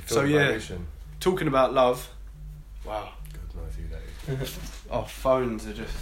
Feel 0.05 0.17
so, 0.17 0.23
yeah. 0.23 0.39
vibration. 0.45 0.87
Talking 1.19 1.47
about 1.47 1.73
love. 1.73 2.09
Wow, 2.85 3.13
God 3.33 3.55
knows 3.63 3.73
who 3.75 3.87
that 4.37 4.41
is. 4.41 4.57
our 4.91 5.07
phones 5.07 5.65
are 5.67 5.73
just. 5.73 5.95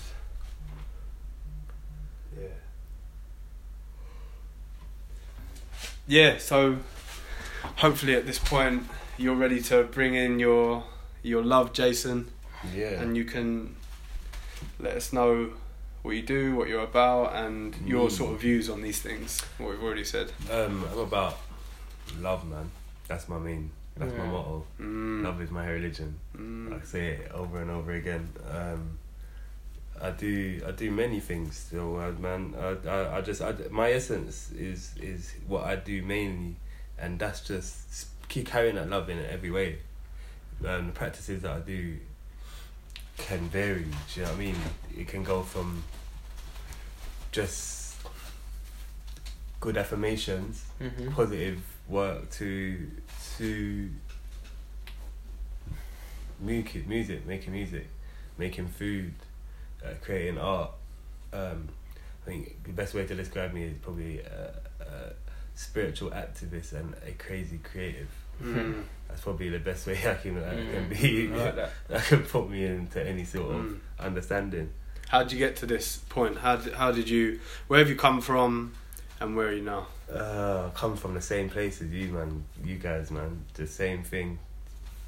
Yeah. 2.40 2.48
Yeah. 6.08 6.38
So, 6.38 6.78
hopefully, 7.78 8.16
at 8.16 8.26
this 8.26 8.40
point, 8.40 8.84
you're 9.18 9.36
ready 9.36 9.62
to 9.62 9.84
bring 9.84 10.16
in 10.16 10.40
your 10.40 10.84
your 11.22 11.44
love, 11.44 11.74
Jason. 11.74 12.30
Yeah. 12.74 13.02
and 13.02 13.18
you 13.18 13.26
can 13.26 13.76
let 14.80 14.96
us 14.96 15.12
know 15.12 15.50
what 16.02 16.12
you 16.16 16.22
do, 16.22 16.56
what 16.56 16.70
you're 16.70 16.84
about, 16.84 17.36
and 17.36 17.76
your 17.86 18.08
Mm. 18.08 18.12
sort 18.12 18.34
of 18.34 18.40
views 18.42 18.70
on 18.70 18.82
these 18.82 19.02
things. 19.02 19.42
What 19.58 19.72
we've 19.72 19.84
already 19.84 20.06
said. 20.06 20.32
Um, 20.50 20.86
I'm 20.92 21.00
about 21.00 21.38
love, 22.22 22.46
man. 22.48 22.72
That's 23.10 23.28
my 23.28 23.38
main. 23.38 23.72
That's 23.98 24.14
my 24.18 24.26
motto. 24.26 24.66
Mm. 24.80 25.24
Love 25.24 25.42
is 25.42 25.52
my 25.52 25.68
religion. 25.70 26.20
Mm. 26.38 26.82
I 26.82 26.86
say 26.86 27.08
it 27.08 27.32
over 27.34 27.62
and 27.62 27.70
over 27.70 27.92
again. 27.92 28.30
Um, 28.50 28.98
I 30.04 30.12
do 30.12 30.62
I 30.68 30.72
do 30.72 30.92
many 30.92 31.20
things 31.22 31.56
still, 31.56 31.98
uh, 31.98 32.12
man. 32.12 32.54
I, 32.60 32.88
I, 32.88 33.18
I 33.18 33.22
just 33.22 33.42
I, 33.42 33.54
my 33.72 33.92
essence 33.92 34.52
is 34.52 34.94
is 35.02 35.34
what 35.48 35.64
I 35.64 35.78
do 35.78 36.04
mainly, 36.04 36.58
and 37.00 37.18
that's 37.18 37.40
just 37.42 38.08
keep 38.28 38.48
carrying 38.48 38.76
that 38.76 38.90
love 38.90 39.10
in 39.10 39.18
every 39.26 39.50
way. 39.50 39.78
Um, 40.68 40.88
the 40.88 40.94
practices 40.94 41.42
that 41.44 41.52
I 41.52 41.60
do 41.60 41.98
can 43.18 43.48
vary. 43.50 43.86
Do 43.86 44.20
you 44.20 44.22
know 44.26 44.32
what 44.32 44.38
I 44.38 44.40
mean? 44.40 44.56
It 44.98 45.08
can 45.08 45.24
go 45.24 45.42
from 45.42 45.84
just 47.32 47.96
good 49.62 49.78
affirmations 49.78 50.66
hmm 50.80 51.10
positive 51.12 51.62
work 51.88 52.30
to 52.32 52.90
to 53.38 53.90
music, 56.40 56.88
music, 56.88 57.26
making 57.26 57.54
music, 57.54 57.88
making 58.38 58.68
food, 58.68 59.14
uh, 59.86 59.90
creating 60.02 60.38
art. 60.38 60.72
Um, 61.32 61.68
I 62.24 62.30
think 62.30 62.64
the 62.64 62.72
best 62.72 62.94
way 62.94 63.06
to 63.06 63.16
describe 63.16 63.54
me 63.54 63.64
is 63.64 63.74
probably 63.82 64.20
a, 64.20 64.54
a 64.80 65.14
spiritual 65.56 66.12
activist 66.12 66.74
and 66.74 66.94
a 67.06 67.12
crazy 67.12 67.60
creative. 67.60 68.08
Mm. 68.42 68.84
That's 69.08 69.22
probably 69.22 69.50
the 69.50 69.60
best 69.60 69.86
way 69.88 69.94
I 70.08 70.14
can, 70.16 70.38
I 70.44 70.52
can 70.72 70.90
Mm, 70.90 71.02
be. 71.02 71.32
I 71.32 71.36
like 71.46 71.56
that. 71.56 71.72
that 71.90 72.04
can 72.06 72.24
put 72.24 72.50
me 72.50 72.66
into 72.66 73.06
any 73.06 73.24
sort 73.26 73.52
of 73.52 73.62
Mm. 73.66 73.80
understanding. 74.00 74.70
How 75.10 75.22
did 75.24 75.32
you 75.34 75.38
get 75.38 75.58
to 75.58 75.66
this 75.66 75.98
point? 76.10 76.38
How 76.40 76.56
did, 76.56 76.74
how 76.74 76.92
did 76.92 77.08
you? 77.10 77.40
Where 77.68 77.80
have 77.80 77.90
you 77.90 77.96
come 77.96 78.22
from, 78.22 78.74
and 79.20 79.36
where 79.36 79.50
are 79.50 79.54
you 79.54 79.62
now? 79.62 79.88
Uh, 80.12 80.70
I 80.74 80.78
come 80.78 80.96
from 80.96 81.14
the 81.14 81.22
same 81.22 81.50
place 81.50 81.82
as 81.82 81.92
you, 81.92 82.08
man. 82.10 82.46
You 82.64 82.78
guys, 82.78 83.12
man. 83.12 83.46
The 83.54 83.68
same 83.68 84.04
thing. 84.04 84.40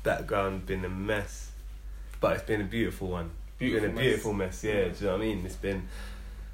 Background 0.04 0.66
been 0.68 0.86
a 0.86 0.90
mess, 0.90 1.50
but 2.20 2.36
it's 2.36 2.46
been 2.46 2.62
a 2.62 2.66
beautiful 2.66 3.08
one. 3.08 3.32
Beautiful 3.58 3.82
been 3.88 3.92
a 3.92 3.94
mess. 3.96 4.04
beautiful 4.06 4.34
mess. 4.34 4.64
Yeah, 4.64 4.74
do 4.74 4.80
you 5.00 5.06
know 5.06 5.12
what 5.14 5.22
I 5.22 5.26
mean? 5.26 5.46
It's 5.46 5.56
been. 5.56 5.88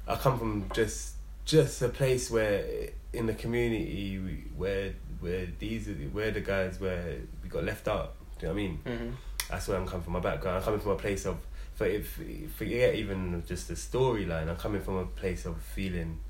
I 0.06 0.16
come 0.16 0.38
from 0.38 0.70
just 0.74 1.14
just 1.44 1.82
a 1.82 1.88
place 1.88 2.30
where 2.30 2.64
in 3.12 3.26
the 3.26 3.34
community 3.34 4.18
we, 4.18 4.32
where 4.56 4.92
where 5.20 5.46
these 5.58 5.88
are 5.88 5.94
the- 5.94 6.06
where 6.08 6.30
the 6.30 6.40
guys 6.40 6.80
where 6.80 7.16
we 7.42 7.48
got 7.48 7.64
left 7.64 7.88
out. 7.88 8.14
Do 8.38 8.46
you 8.46 8.52
know 8.52 8.54
what 8.54 8.60
I 8.60 8.66
mean? 8.66 8.78
hmm 9.08 9.14
That's 9.50 9.68
where 9.68 9.76
I'm 9.78 9.86
coming 9.86 10.02
from. 10.02 10.12
My 10.14 10.20
background. 10.20 10.58
I'm 10.58 10.62
coming 10.62 10.80
from 10.80 10.92
a 10.92 10.96
place 10.96 11.26
of, 11.26 11.36
for 11.74 11.86
if 11.86 12.18
forget 12.56 12.94
even 12.94 13.42
just 13.46 13.68
the 13.68 13.74
storyline. 13.74 14.48
I'm 14.48 14.56
coming 14.56 14.80
from 14.82 14.96
a 14.96 15.06
place 15.06 15.44
of 15.46 15.60
feeling 15.60 16.20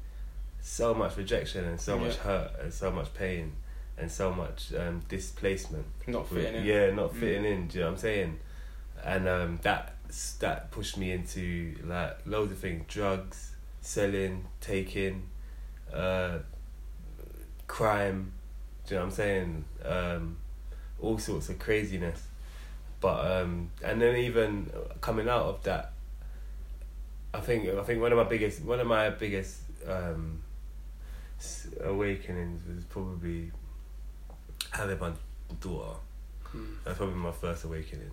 so 0.61 0.94
much 0.94 1.16
rejection 1.16 1.64
and 1.64 1.80
so 1.80 1.98
much 1.98 2.16
hurt 2.16 2.52
and 2.62 2.72
so 2.72 2.90
much 2.90 3.12
pain 3.14 3.52
and 3.98 4.11
so 4.11 4.32
much 4.32 4.72
um, 4.74 5.02
displacement. 5.08 5.85
Not 6.06 6.28
fitting 6.28 6.54
in. 6.56 6.64
Yeah, 6.64 6.90
not 6.94 7.12
Mm. 7.14 7.20
fitting 7.20 7.44
in. 7.44 7.68
Do 7.68 7.78
you 7.78 7.85
know 7.85 7.90
what 7.90 7.92
I'm 7.94 8.00
saying? 8.00 8.38
And 9.04 9.28
um, 9.28 9.58
that 9.62 9.91
that 10.40 10.70
pushed 10.70 10.96
me 10.98 11.11
into 11.12 11.75
like 11.85 12.18
loads 12.27 12.53
of 12.53 12.59
things: 12.59 12.85
drugs, 12.88 13.53
selling, 13.81 14.46
taking, 14.61 15.29
uh, 15.92 16.38
crime. 17.66 18.33
Do 18.86 18.95
you 18.95 18.99
know 18.99 19.07
what 19.07 19.11
I'm 19.11 19.16
saying? 19.16 19.64
Um, 19.84 20.36
all 21.01 21.18
sorts 21.18 21.49
of 21.49 21.59
craziness. 21.59 22.26
But 23.01 23.43
um, 23.43 23.70
and 23.82 24.01
then 24.01 24.16
even 24.16 24.70
coming 25.01 25.28
out 25.28 25.43
of 25.43 25.62
that, 25.64 25.93
I 27.34 27.41
think 27.41 27.68
I 27.68 27.82
think 27.82 28.01
one 28.01 28.12
of 28.12 28.18
my 28.18 28.24
biggest 28.24 28.62
one 28.62 28.80
of 28.80 28.86
my 28.86 29.11
biggest 29.11 29.59
um, 29.89 30.43
awakenings 31.82 32.62
was 32.66 32.84
probably 32.84 33.51
having 34.70 34.99
my 34.99 35.12
daughter. 35.61 35.97
Mm. 36.55 36.76
That's 36.84 36.99
probably 36.99 37.16
my 37.16 37.32
first 37.32 37.64
awakening. 37.64 38.11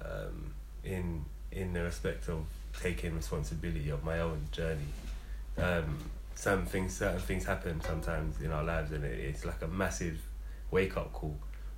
Um, 0.00 0.54
in 0.84 1.24
in 1.52 1.72
the 1.72 1.82
respect 1.82 2.28
of 2.28 2.44
taking 2.80 3.14
responsibility 3.14 3.90
of 3.90 4.02
my 4.04 4.20
own 4.20 4.40
journey. 4.50 4.92
Um, 5.58 5.98
some 6.34 6.64
things, 6.64 6.96
certain 6.96 7.20
things 7.20 7.44
happen 7.44 7.80
sometimes 7.82 8.40
in 8.40 8.50
our 8.50 8.64
lives, 8.64 8.92
and 8.92 9.04
it, 9.04 9.18
it's 9.18 9.44
like 9.44 9.62
a 9.62 9.68
massive 9.68 10.20
wake 10.70 10.96
up 10.96 11.12
call 11.12 11.36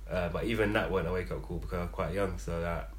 Uh, 0.09 0.29
but 0.29 0.43
even 0.45 0.73
that 0.73 0.89
wasn't 0.89 1.09
a 1.09 1.13
wake 1.13 1.31
up 1.31 1.41
call 1.41 1.57
because 1.57 1.77
I 1.77 1.81
was 1.81 1.91
quite 1.91 2.13
young. 2.13 2.37
So 2.37 2.61
that 2.61 2.91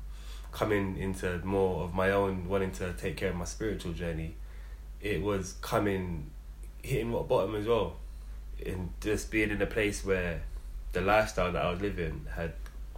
coming 0.52 0.96
into 0.98 1.38
more 1.44 1.84
of 1.84 1.94
my 1.94 2.10
own 2.10 2.48
wanting 2.48 2.72
to 2.72 2.92
take 2.94 3.16
care 3.16 3.30
of 3.30 3.36
my 3.36 3.44
spiritual 3.44 3.92
journey, 3.92 4.34
it 5.00 5.22
was 5.22 5.54
coming 5.60 6.30
hitting 6.82 7.12
rock 7.12 7.28
bottom 7.28 7.54
as 7.54 7.66
well, 7.66 7.96
and 8.64 8.90
just 9.00 9.30
being 9.30 9.50
in 9.50 9.60
a 9.62 9.66
place 9.66 10.04
where 10.04 10.42
the 10.92 11.00
lifestyle 11.00 11.52
that 11.52 11.64
I 11.64 11.70
was 11.70 11.80
living 11.80 12.26
had 12.34 12.52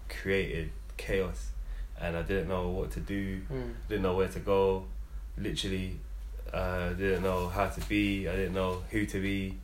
created 0.08 0.70
chaos, 0.96 1.50
and 2.00 2.16
I 2.16 2.22
didn't 2.22 2.48
know 2.48 2.68
what 2.68 2.90
to 2.92 3.00
do, 3.00 3.40
Mm. 3.52 3.74
didn't 3.88 4.02
know 4.02 4.14
where 4.16 4.28
to 4.28 4.38
go, 4.40 4.84
literally, 5.36 5.98
uh, 6.52 6.90
didn't 6.94 7.22
know 7.22 7.48
how 7.48 7.68
to 7.68 7.80
be, 7.88 8.28
I 8.28 8.36
didn't 8.36 8.54
know 8.54 8.82
who 8.90 9.04
to 9.06 9.20
be, 9.20 9.56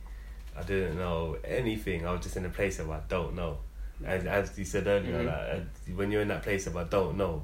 I 0.57 0.63
didn't 0.63 0.97
know 0.97 1.37
anything. 1.43 2.05
I 2.07 2.11
was 2.11 2.21
just 2.21 2.37
in 2.37 2.45
a 2.45 2.49
place 2.49 2.79
of 2.79 2.89
I 2.89 2.99
don't 3.09 3.35
know, 3.35 3.57
and 4.05 4.27
as 4.27 4.57
you 4.57 4.65
said 4.65 4.87
earlier, 4.87 5.19
Mhm. 5.21 5.25
like, 5.25 5.61
uh, 5.61 5.95
when 5.95 6.11
you're 6.11 6.21
in 6.21 6.27
that 6.29 6.43
place 6.43 6.67
of 6.67 6.77
I 6.77 6.83
don't 6.85 7.17
know, 7.17 7.43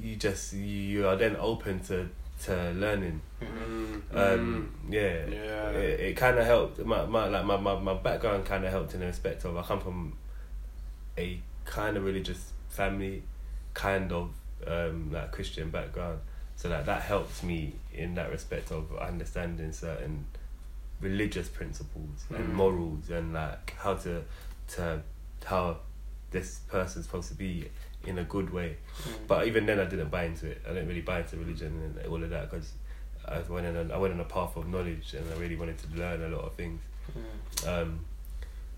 you 0.00 0.16
just 0.16 0.52
you, 0.52 0.60
you 0.64 1.06
are 1.08 1.16
then 1.16 1.36
open 1.36 1.80
to 1.84 2.08
to 2.44 2.70
learning. 2.72 3.20
Mhm. 3.40 4.02
Mm, 4.12 4.16
Um, 4.34 4.72
mm. 4.88 4.92
yeah, 4.92 5.26
Yeah. 5.26 5.70
it, 5.70 6.00
it 6.00 6.16
kind 6.16 6.38
of 6.38 6.44
helped. 6.44 6.78
My, 6.84 7.04
my 7.06 7.26
like 7.28 7.44
my, 7.46 7.56
my, 7.56 7.78
my 7.78 7.94
background 7.94 8.44
kind 8.44 8.64
of 8.64 8.70
helped 8.70 8.92
in 8.94 9.00
the 9.00 9.06
respect 9.06 9.44
of 9.44 9.56
I 9.56 9.62
come 9.62 9.80
from 9.80 10.12
a 11.18 11.40
kind 11.64 11.96
of 11.96 12.04
religious 12.04 12.52
family, 12.68 13.22
kind 13.76 14.10
of 14.10 14.30
um, 14.66 15.12
like 15.12 15.30
Christian 15.32 15.70
background, 15.70 16.18
so 16.56 16.68
that 16.70 16.86
that 16.86 17.02
helps 17.02 17.42
me 17.42 17.74
in 17.92 18.14
that 18.14 18.30
respect 18.30 18.72
of 18.72 18.84
understanding 18.98 19.70
certain 19.72 20.24
religious 21.00 21.48
principles 21.48 22.24
and 22.30 22.48
Mm. 22.48 22.54
morals 22.54 23.10
and 23.10 23.34
like 23.34 23.74
how 23.78 23.94
to 23.94 24.24
to 24.68 25.02
how 25.44 25.76
this 26.30 26.60
person's 26.68 27.04
supposed 27.04 27.28
to 27.28 27.34
be 27.34 27.68
in 28.06 28.18
a 28.18 28.24
good 28.24 28.50
way. 28.50 28.76
Mm. 29.02 29.26
But 29.28 29.46
even 29.46 29.66
then, 29.66 29.78
I 29.78 29.84
didn't 29.84 30.10
buy 30.10 30.24
into 30.24 30.46
it. 30.46 30.62
I 30.64 30.70
didn't 30.70 30.88
really 30.88 31.02
buy 31.02 31.20
into 31.20 31.36
religion 31.36 31.72
and 31.84 32.06
all 32.10 32.22
of 32.22 32.30
that 32.30 32.50
because 32.50 32.72
I 33.28 33.40
went 33.40 33.66
in 33.66 33.76
a, 33.76 33.94
I 33.94 33.98
went 33.98 34.14
on 34.14 34.20
a 34.20 34.24
path 34.24 34.56
of 34.56 34.68
knowledge 34.68 35.14
and 35.14 35.24
I 35.32 35.36
really 35.38 35.56
wanted 35.56 35.78
to 35.78 35.86
learn 35.98 36.22
a 36.22 36.28
lot 36.34 36.44
of 36.46 36.54
things. 36.54 36.80
Mm. 37.16 37.68
Um, 37.68 38.00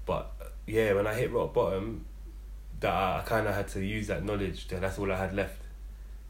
but 0.07 0.33
yeah, 0.67 0.93
when 0.95 1.07
I 1.07 1.15
hit 1.15 1.31
rock 1.33 1.55
bottom, 1.55 2.05
that 2.81 2.93
I, 2.93 3.19
I 3.19 3.23
kind 3.23 3.47
of 3.47 3.55
had 3.55 3.69
to 3.69 3.85
use 3.85 4.07
that 4.09 4.25
knowledge. 4.25 4.69
Then 4.69 4.81
that's 4.83 4.99
all 4.99 5.11
I 5.11 5.17
had 5.17 5.35
left. 5.35 5.61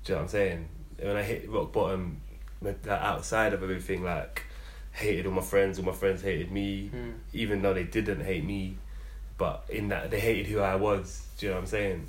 Do 0.05 0.13
you 0.13 0.15
know 0.15 0.21
what 0.21 0.23
I'm 0.25 0.29
saying? 0.31 0.69
When 1.01 1.17
I 1.17 1.23
hit 1.23 1.49
rock 1.49 1.73
bottom, 1.73 2.21
that 2.63 2.89
outside 2.89 3.53
of 3.53 3.63
everything, 3.63 4.03
like 4.05 4.45
hated 4.93 5.27
all 5.27 5.33
my 5.33 5.43
friends, 5.43 5.79
all 5.79 5.85
my 5.85 5.93
friends 5.93 6.23
hated 6.23 6.51
me, 6.51 6.91
Mm. 6.95 7.13
even 7.33 7.63
though 7.63 7.75
they 7.75 7.85
didn't 7.85 8.25
hate 8.25 8.45
me, 8.45 8.77
but 9.37 9.65
in 9.69 9.89
that 9.89 10.11
they 10.11 10.19
hated 10.21 10.47
who 10.47 10.59
I 10.61 10.75
was. 10.75 11.27
Do 11.39 11.47
you 11.47 11.51
know 11.51 11.57
what 11.59 11.63
I'm 11.63 11.67
saying? 11.69 12.09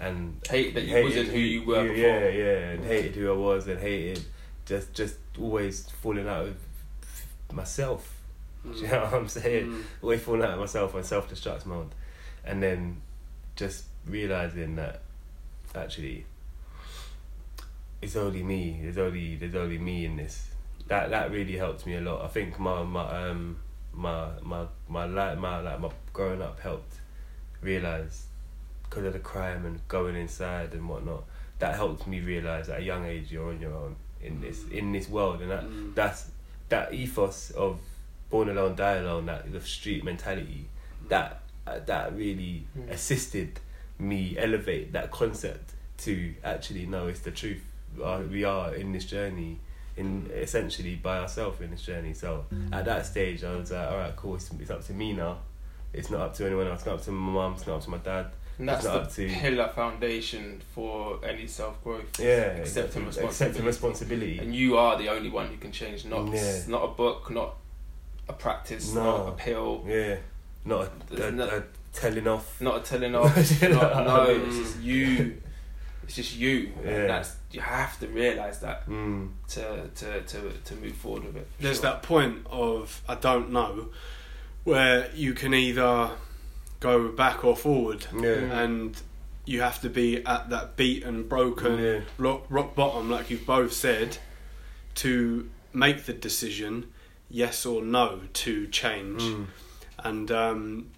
And 0.00 0.40
Hate 0.48 0.74
that 0.74 0.82
you 0.84 1.04
wasn't 1.04 1.28
who 1.28 1.38
you 1.38 1.64
were 1.64 1.82
before. 1.82 1.96
Yeah, 1.96 2.28
yeah, 2.28 2.70
and 2.70 2.84
hated 2.84 3.14
who 3.14 3.30
I 3.32 3.36
was, 3.36 3.68
and 3.68 3.78
hated 3.78 4.24
just 4.66 4.92
just 4.94 5.16
always 5.38 5.88
falling 6.02 6.26
out 6.26 6.46
of 6.46 6.56
myself. 7.52 8.10
Do 8.64 8.78
you 8.78 8.88
know 8.88 9.00
what 9.04 9.14
I'm 9.14 9.28
saying? 9.28 9.66
Mm. 9.68 9.82
Always 10.02 10.22
falling 10.22 10.42
out 10.42 10.50
of 10.54 10.58
myself 10.58 10.94
on 10.94 11.04
self 11.04 11.30
destruct 11.30 11.66
mode, 11.66 11.94
and 12.44 12.60
then 12.62 13.02
just 13.56 13.84
realizing 14.06 14.76
that 14.76 15.02
actually 15.74 16.26
it's 18.02 18.16
only 18.16 18.42
me. 18.42 18.80
There's 18.82 18.98
only 18.98 19.36
there's 19.36 19.54
only 19.54 19.78
me 19.78 20.04
in 20.04 20.16
this. 20.16 20.48
That 20.88 21.10
that 21.10 21.30
really 21.30 21.56
helped 21.56 21.86
me 21.86 21.94
a 21.96 22.00
lot. 22.00 22.24
I 22.24 22.28
think 22.28 22.58
my 22.58 22.82
my 22.82 23.28
um 23.28 23.56
my 23.92 24.28
my 24.42 24.66
my 24.88 25.06
life 25.06 25.38
my 25.38 25.60
like 25.60 25.80
my 25.80 25.90
growing 26.12 26.42
up 26.42 26.60
helped 26.60 26.96
realize 27.62 28.26
because 28.84 29.04
of 29.06 29.12
the 29.14 29.18
crime 29.20 29.64
and 29.64 29.80
going 29.88 30.16
inside 30.16 30.72
and 30.74 30.88
whatnot. 30.88 31.24
That 31.60 31.76
helped 31.76 32.06
me 32.06 32.20
realize 32.20 32.68
at 32.68 32.80
a 32.80 32.82
young 32.82 33.06
age 33.06 33.30
you're 33.32 33.48
on 33.48 33.60
your 33.60 33.72
own 33.72 33.96
in 34.20 34.40
this 34.40 34.64
in 34.70 34.92
this 34.92 35.08
world, 35.08 35.40
and 35.40 35.50
that 35.50 35.64
Mm. 35.64 35.94
that's 35.94 36.30
that 36.68 36.92
ethos 36.92 37.50
of 37.52 37.80
born 38.30 38.48
alone, 38.48 38.74
die 38.74 38.96
alone, 38.96 39.26
that 39.26 39.50
the 39.52 39.60
street 39.60 40.02
mentality, 40.04 40.66
that 41.08 41.40
uh, 41.66 41.78
that 41.86 42.14
really 42.16 42.66
Mm. 42.78 42.90
assisted 42.90 43.60
me 43.98 44.36
elevate 44.38 44.92
that 44.92 45.10
concept 45.10 45.72
to 45.98 46.34
actually 46.42 46.86
know 46.86 47.06
it's 47.06 47.20
the 47.20 47.30
truth. 47.30 47.62
Uh, 48.02 48.20
we 48.30 48.44
are 48.44 48.74
in 48.74 48.92
this 48.92 49.04
journey, 49.04 49.58
in 49.96 50.28
essentially 50.34 50.96
by 50.96 51.18
ourselves 51.18 51.60
in 51.60 51.70
this 51.70 51.82
journey. 51.82 52.12
So 52.12 52.44
at 52.72 52.84
that 52.86 53.06
stage, 53.06 53.44
I 53.44 53.54
was 53.56 53.70
like, 53.70 53.88
all 53.90 53.98
right, 53.98 54.16
cool. 54.16 54.34
It's, 54.34 54.50
it's 54.58 54.70
up 54.70 54.84
to 54.86 54.92
me 54.92 55.12
now. 55.12 55.38
It's 55.92 56.10
not 56.10 56.20
up 56.20 56.34
to 56.34 56.46
anyone 56.46 56.66
else. 56.66 56.80
It's 56.80 56.86
not 56.86 56.94
up 56.96 57.02
to 57.02 57.12
my 57.12 57.32
mum. 57.32 57.52
It's 57.54 57.66
not 57.68 57.76
up 57.76 57.82
to 57.84 57.90
my 57.90 57.98
dad. 57.98 58.26
And 58.58 58.68
that's 58.68 58.82
the 58.84 58.88
not 58.92 59.02
up 59.02 59.12
to- 59.12 59.28
pillar 59.28 59.68
foundation 59.68 60.60
for 60.74 61.20
any 61.24 61.46
self 61.46 61.82
growth. 61.84 62.18
Yeah, 62.18 62.58
Accepting 62.58 63.06
accepting 63.06 63.06
responsibility. 63.06 63.62
responsibility. 63.62 64.38
And 64.40 64.54
you 64.54 64.76
are 64.76 64.98
the 64.98 65.08
only 65.08 65.30
one 65.30 65.46
who 65.46 65.56
can 65.56 65.70
change. 65.70 66.04
Not 66.04 66.32
Yeah. 66.32 66.62
not 66.68 66.82
a 66.82 66.88
book, 66.88 67.30
not 67.30 67.54
a 68.28 68.32
practice, 68.32 68.92
No. 68.92 69.02
not 69.04 69.28
a 69.28 69.32
pill, 69.32 69.84
Yeah, 69.86 70.16
not 70.64 70.90
a, 71.10 71.26
a, 71.28 71.30
no- 71.30 71.44
a 71.48 71.62
telling 71.92 72.26
off. 72.26 72.60
not 72.60 72.76
a 72.78 72.80
telling 72.80 73.14
off. 73.20 73.62
Not, 73.62 74.06
no, 74.06 74.24
it's 74.28 74.56
just 74.58 74.80
you. 74.80 75.40
It's 76.04 76.16
just 76.16 76.36
you. 76.36 76.72
Yeah. 76.84 77.06
that's 77.06 77.36
you 77.50 77.60
have 77.60 77.98
to 78.00 78.08
realize 78.08 78.60
that 78.60 78.86
Mm. 78.88 79.30
to 79.48 79.88
to 79.94 80.20
to 80.22 80.50
to 80.64 80.74
move 80.76 80.94
forward 80.96 81.24
with 81.24 81.36
it. 81.36 81.48
There's 81.60 81.76
sure. 81.80 81.90
that 81.90 82.02
point 82.02 82.46
of 82.50 83.02
I 83.08 83.14
don't 83.14 83.50
know, 83.52 83.88
where 84.64 85.10
you 85.14 85.32
can 85.34 85.54
either 85.54 86.10
go 86.80 87.08
back 87.08 87.44
or 87.44 87.56
forward, 87.56 88.06
Yeah. 88.14 88.60
and 88.62 89.00
you 89.46 89.60
have 89.62 89.80
to 89.82 89.88
be 89.88 90.24
at 90.26 90.50
that 90.50 90.76
beaten, 90.76 91.22
broken 91.28 91.78
Yeah. 91.78 92.00
rock, 92.18 92.44
rock 92.50 92.74
bottom, 92.74 93.10
like 93.10 93.30
you've 93.30 93.46
both 93.46 93.72
said, 93.72 94.18
to 94.96 95.48
make 95.72 96.04
the 96.04 96.12
decision, 96.12 96.92
yes 97.30 97.64
or 97.64 97.82
no, 97.82 98.20
to 98.34 98.66
change. 98.68 99.22
Mm. 99.22 99.46
And 100.04 100.30
um, 100.30 100.90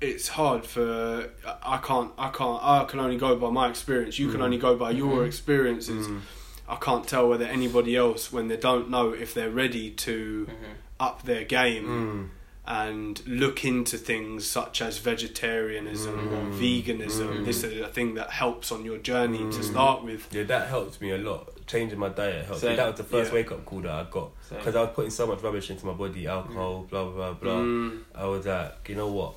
it's 0.00 0.28
hard 0.28 0.64
for 0.66 1.30
I 1.62 1.78
can't 1.78 2.12
I 2.18 2.28
can't 2.28 2.62
I 2.62 2.84
can 2.84 3.00
only 3.00 3.16
go 3.16 3.36
by 3.36 3.50
my 3.50 3.68
experience. 3.68 4.18
You 4.18 4.30
can 4.30 4.40
Mm. 4.40 4.44
only 4.44 4.58
go 4.58 4.76
by 4.76 4.90
your 4.90 5.22
Mhm. 5.22 5.26
experiences. 5.26 6.08
Mm. 6.08 6.20
I 6.68 6.76
can't 6.76 7.06
tell 7.06 7.28
whether 7.28 7.44
anybody 7.44 7.96
else 7.96 8.32
when 8.32 8.48
they 8.48 8.56
don't 8.56 8.88
know 8.90 9.12
if 9.12 9.34
they're 9.34 9.50
ready 9.50 9.90
to 9.90 10.46
Mhm. 10.48 10.54
up 11.00 11.22
their 11.24 11.44
game 11.44 11.86
Mm. 11.86 12.28
And 12.66 13.20
look 13.26 13.64
into 13.64 13.98
things 13.98 14.46
such 14.46 14.80
as 14.80 14.96
vegetarianism 14.98 16.14
or 16.32 16.44
Mm. 16.46 16.58
veganism. 16.58 17.28
Mm. 17.40 17.44
This 17.44 17.62
is 17.62 17.80
a 17.80 17.88
thing 17.88 18.14
that 18.14 18.30
helps 18.30 18.72
on 18.72 18.84
your 18.86 18.96
journey 18.98 19.38
to 19.38 19.44
Mm. 19.58 19.64
start 19.70 20.02
with. 20.02 20.26
Yeah, 20.32 20.44
that 20.44 20.68
helped 20.68 21.00
me 21.00 21.10
a 21.10 21.18
lot. 21.18 21.50
Changing 21.66 21.98
my 21.98 22.08
diet 22.08 22.46
helped. 22.46 22.60
Same. 22.62 22.76
That 22.76 22.86
was 22.88 22.96
the 22.96 23.04
first 23.04 23.30
Yeah. 23.30 23.34
wake 23.34 23.52
up 23.52 23.64
call 23.66 23.80
that 23.80 23.90
I 23.92 24.04
got 24.10 24.30
because 24.48 24.74
I 24.76 24.80
was 24.82 24.90
putting 24.94 25.10
so 25.10 25.26
much 25.26 25.42
rubbish 25.42 25.68
into 25.70 25.84
my 25.84 25.92
body, 25.92 26.26
alcohol, 26.26 26.86
blah 26.88 27.04
blah 27.04 27.12
blah 27.12 27.32
blah. 27.34 27.60
Mm. 27.62 28.00
I 28.14 28.24
was 28.26 28.46
like, 28.46 28.88
you 28.88 28.94
know 28.94 29.08
what? 29.08 29.34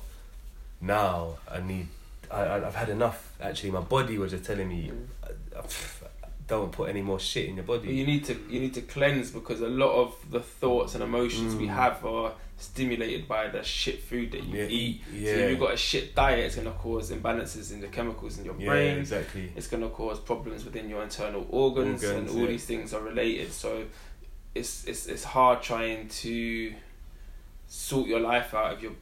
Now 0.80 1.36
I 1.50 1.60
need. 1.60 1.88
I, 2.30 2.40
I 2.42 2.66
I've 2.66 2.74
had 2.74 2.88
enough. 2.88 3.32
Actually, 3.40 3.72
my 3.72 3.80
body 3.80 4.16
was 4.18 4.30
just 4.32 4.44
telling 4.44 4.68
me, 4.68 4.90
Mm. 4.90 5.64
don't 6.46 6.72
put 6.72 6.88
any 6.88 7.02
more 7.02 7.20
shit 7.20 7.46
in 7.48 7.56
your 7.56 7.64
But 7.64 7.80
body. 7.82 7.94
you 7.94 8.06
need 8.06 8.24
to 8.26 8.34
you 8.48 8.60
need 8.60 8.72
to 8.74 8.80
cleanse 8.82 9.30
because 9.30 9.60
a 9.60 9.68
lot 9.68 9.92
of 9.92 10.14
the 10.30 10.40
thoughts 10.40 10.94
and 10.94 11.02
emotions 11.04 11.54
we 11.56 11.66
Mm. 11.66 11.74
have 11.74 12.04
are 12.06 12.32
stimulated 12.58 13.26
by 13.28 13.48
the 13.48 13.62
shit 13.62 14.02
food 14.02 14.32
that 14.32 14.42
you 14.44 14.58
Yeah, 14.58 14.66
eat. 14.68 15.02
yeah. 15.12 15.32
So 15.34 15.38
if 15.38 15.50
you've 15.50 15.60
got 15.60 15.74
a 15.74 15.76
shit 15.76 16.14
diet, 16.14 16.40
it's 16.40 16.56
gonna 16.56 16.72
cause 16.72 17.10
imbalances 17.12 17.72
in 17.72 17.80
the 17.80 17.86
chemicals 17.88 18.38
in 18.38 18.44
your 18.44 18.56
yeah, 18.58 18.68
brain. 18.68 18.98
exactly. 18.98 19.52
It's 19.56 19.68
gonna 19.68 19.88
cause 19.88 20.18
problems 20.18 20.64
within 20.64 20.88
your 20.90 21.02
internal 21.02 21.46
organs, 21.50 22.02
and 22.02 22.28
all 22.28 22.40
yeah. 22.40 22.46
these 22.48 22.64
things 22.66 22.92
are 22.92 23.00
related. 23.00 23.52
So 23.52 23.84
it's 24.54 24.84
it's 24.86 25.06
it's 25.06 25.24
hard 25.24 25.62
trying 25.62 26.08
to 26.08 26.74
sort 27.68 28.08
your 28.08 28.20
life 28.20 28.54
out 28.54 28.74
if 28.74 28.82
your 28.82 28.92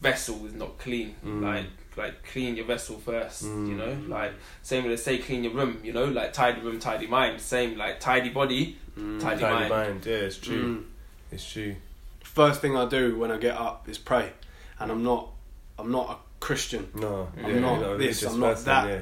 vessel 0.00 0.44
is 0.46 0.52
not 0.54 0.78
clean. 0.78 1.14
Mm. 1.24 1.42
Like 1.42 1.66
like 1.96 2.24
clean 2.24 2.56
your 2.56 2.66
vessel 2.66 2.98
first. 2.98 3.42
You 3.42 3.48
Mm. 3.50 3.76
know, 3.76 3.96
like 4.16 4.32
same 4.62 4.84
with 4.86 5.00
say 5.00 5.18
clean 5.18 5.44
your 5.44 5.52
room. 5.54 5.80
You 5.82 5.92
know, 5.92 6.04
like 6.04 6.32
tidy 6.32 6.60
room, 6.60 6.78
tidy 6.78 7.06
mind. 7.06 7.40
Same 7.40 7.76
like 7.76 8.00
tidy 8.00 8.30
body. 8.30 8.78
Mm. 8.98 9.20
Tidy 9.20 9.40
Tidy 9.40 9.54
mind. 9.54 9.70
mind. 9.70 10.06
Yeah, 10.06 10.14
it's 10.14 10.36
true. 10.38 10.76
Mm. 10.78 10.84
It's 11.32 11.50
true. 11.52 11.76
First 12.32 12.62
thing 12.62 12.76
I 12.78 12.86
do 12.86 13.18
when 13.18 13.30
I 13.30 13.36
get 13.36 13.56
up 13.56 13.88
is 13.90 13.98
pray, 13.98 14.32
and 14.78 14.90
I'm 14.90 15.02
not 15.02 15.28
I'm 15.78 15.92
not 15.92 16.10
a 16.10 16.16
Christian. 16.40 16.88
No, 16.94 17.28
I'm 17.36 17.54
yeah, 17.54 17.58
not 17.60 17.80
you're 17.80 17.98
this, 17.98 18.22
I'm 18.22 18.40
not 18.40 18.54
person, 18.54 18.64
that. 18.66 18.88
Yeah. 18.88 19.00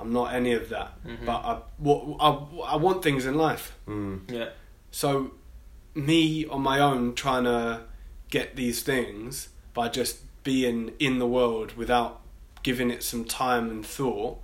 I'm 0.00 0.12
not 0.12 0.34
any 0.34 0.52
of 0.54 0.68
that. 0.70 0.92
Mhm. 1.04 1.24
But 1.24 1.36
I, 1.36 1.58
what, 1.78 2.16
I, 2.20 2.72
I 2.72 2.76
want 2.76 3.02
things 3.02 3.26
in 3.26 3.36
life. 3.36 3.76
Mm. 3.86 4.30
Yeah. 4.30 4.48
So, 4.90 5.32
me 5.94 6.46
on 6.46 6.62
my 6.62 6.80
own 6.80 7.14
trying 7.14 7.44
to 7.44 7.82
get 8.28 8.56
these 8.56 8.82
things 8.82 9.48
by 9.72 9.88
just 9.88 10.18
being 10.42 10.92
in 10.98 11.18
the 11.18 11.26
world 11.26 11.76
without 11.76 12.20
giving 12.64 12.90
it 12.90 13.02
some 13.04 13.24
time 13.24 13.70
and 13.70 13.86
thought 13.86 14.38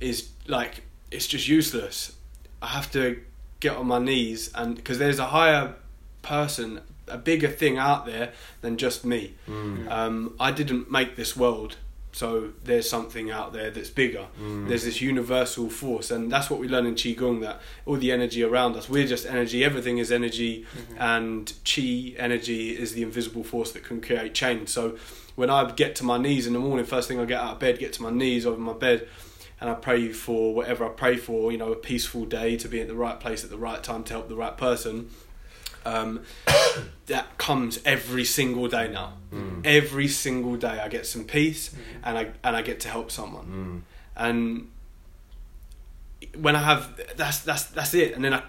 is 0.00 0.30
like 0.48 0.82
it's 1.12 1.28
just 1.28 1.46
useless. 1.46 2.16
I 2.60 2.68
have 2.68 2.90
to 2.92 3.20
get 3.60 3.76
on 3.76 3.86
my 3.86 4.00
knees 4.00 4.50
and 4.56 4.74
because 4.74 4.98
there's 4.98 5.18
a 5.20 5.26
higher 5.26 5.74
person, 6.22 6.80
a 7.08 7.18
bigger 7.18 7.48
thing 7.48 7.78
out 7.78 8.06
there 8.06 8.32
than 8.60 8.76
just 8.76 9.04
me. 9.04 9.34
Mm. 9.48 9.90
Um, 9.90 10.36
I 10.38 10.52
didn't 10.52 10.90
make 10.90 11.16
this 11.16 11.36
world. 11.36 11.76
So 12.14 12.52
there's 12.62 12.88
something 12.88 13.30
out 13.30 13.54
there 13.54 13.70
that's 13.70 13.88
bigger. 13.88 14.26
Mm. 14.38 14.68
There's 14.68 14.84
this 14.84 15.00
universal 15.00 15.70
force, 15.70 16.10
and 16.10 16.30
that's 16.30 16.50
what 16.50 16.60
we 16.60 16.68
learn 16.68 16.84
in 16.84 16.94
qigong. 16.94 17.40
That 17.40 17.60
all 17.86 17.96
the 17.96 18.12
energy 18.12 18.42
around 18.42 18.76
us, 18.76 18.86
we're 18.88 19.06
just 19.06 19.24
energy. 19.24 19.64
Everything 19.64 19.96
is 19.96 20.12
energy, 20.12 20.66
and 20.98 21.46
qi 21.64 22.14
energy 22.18 22.78
is 22.78 22.92
the 22.92 23.02
invisible 23.02 23.42
force 23.42 23.72
that 23.72 23.84
can 23.84 24.02
create 24.02 24.34
change. 24.34 24.68
So 24.68 24.98
when 25.36 25.48
I 25.48 25.70
get 25.72 25.96
to 25.96 26.04
my 26.04 26.18
knees 26.18 26.46
in 26.46 26.52
the 26.52 26.58
morning, 26.58 26.84
first 26.84 27.08
thing 27.08 27.18
I 27.18 27.24
get 27.24 27.40
out 27.40 27.54
of 27.54 27.58
bed, 27.58 27.78
get 27.78 27.94
to 27.94 28.02
my 28.02 28.10
knees 28.10 28.44
over 28.44 28.60
my 28.60 28.74
bed, 28.74 29.08
and 29.58 29.70
I 29.70 29.74
pray 29.74 30.12
for 30.12 30.54
whatever 30.54 30.84
I 30.84 30.90
pray 30.90 31.16
for. 31.16 31.50
You 31.50 31.56
know, 31.56 31.72
a 31.72 31.76
peaceful 31.76 32.26
day 32.26 32.58
to 32.58 32.68
be 32.68 32.82
at 32.82 32.88
the 32.88 32.94
right 32.94 33.18
place 33.18 33.42
at 33.42 33.48
the 33.48 33.56
right 33.56 33.82
time 33.82 34.04
to 34.04 34.12
help 34.12 34.28
the 34.28 34.36
right 34.36 34.58
person. 34.58 35.08
Um, 35.84 36.20
that 37.06 37.36
comes 37.38 37.80
every 37.84 38.24
single 38.24 38.68
day 38.68 38.88
now. 38.88 39.14
Mm. 39.32 39.66
Every 39.66 40.08
single 40.08 40.56
day, 40.56 40.80
I 40.80 40.88
get 40.88 41.06
some 41.06 41.24
peace, 41.24 41.74
and 42.04 42.16
I 42.18 42.30
and 42.44 42.56
I 42.56 42.62
get 42.62 42.80
to 42.80 42.88
help 42.88 43.10
someone. 43.10 43.84
Mm. 44.16 44.24
And 44.24 44.68
when 46.40 46.56
I 46.56 46.60
have 46.60 47.00
that's 47.16 47.40
that's 47.40 47.64
that's 47.64 47.94
it. 47.94 48.14
And 48.14 48.24
then 48.24 48.34
I 48.34 48.42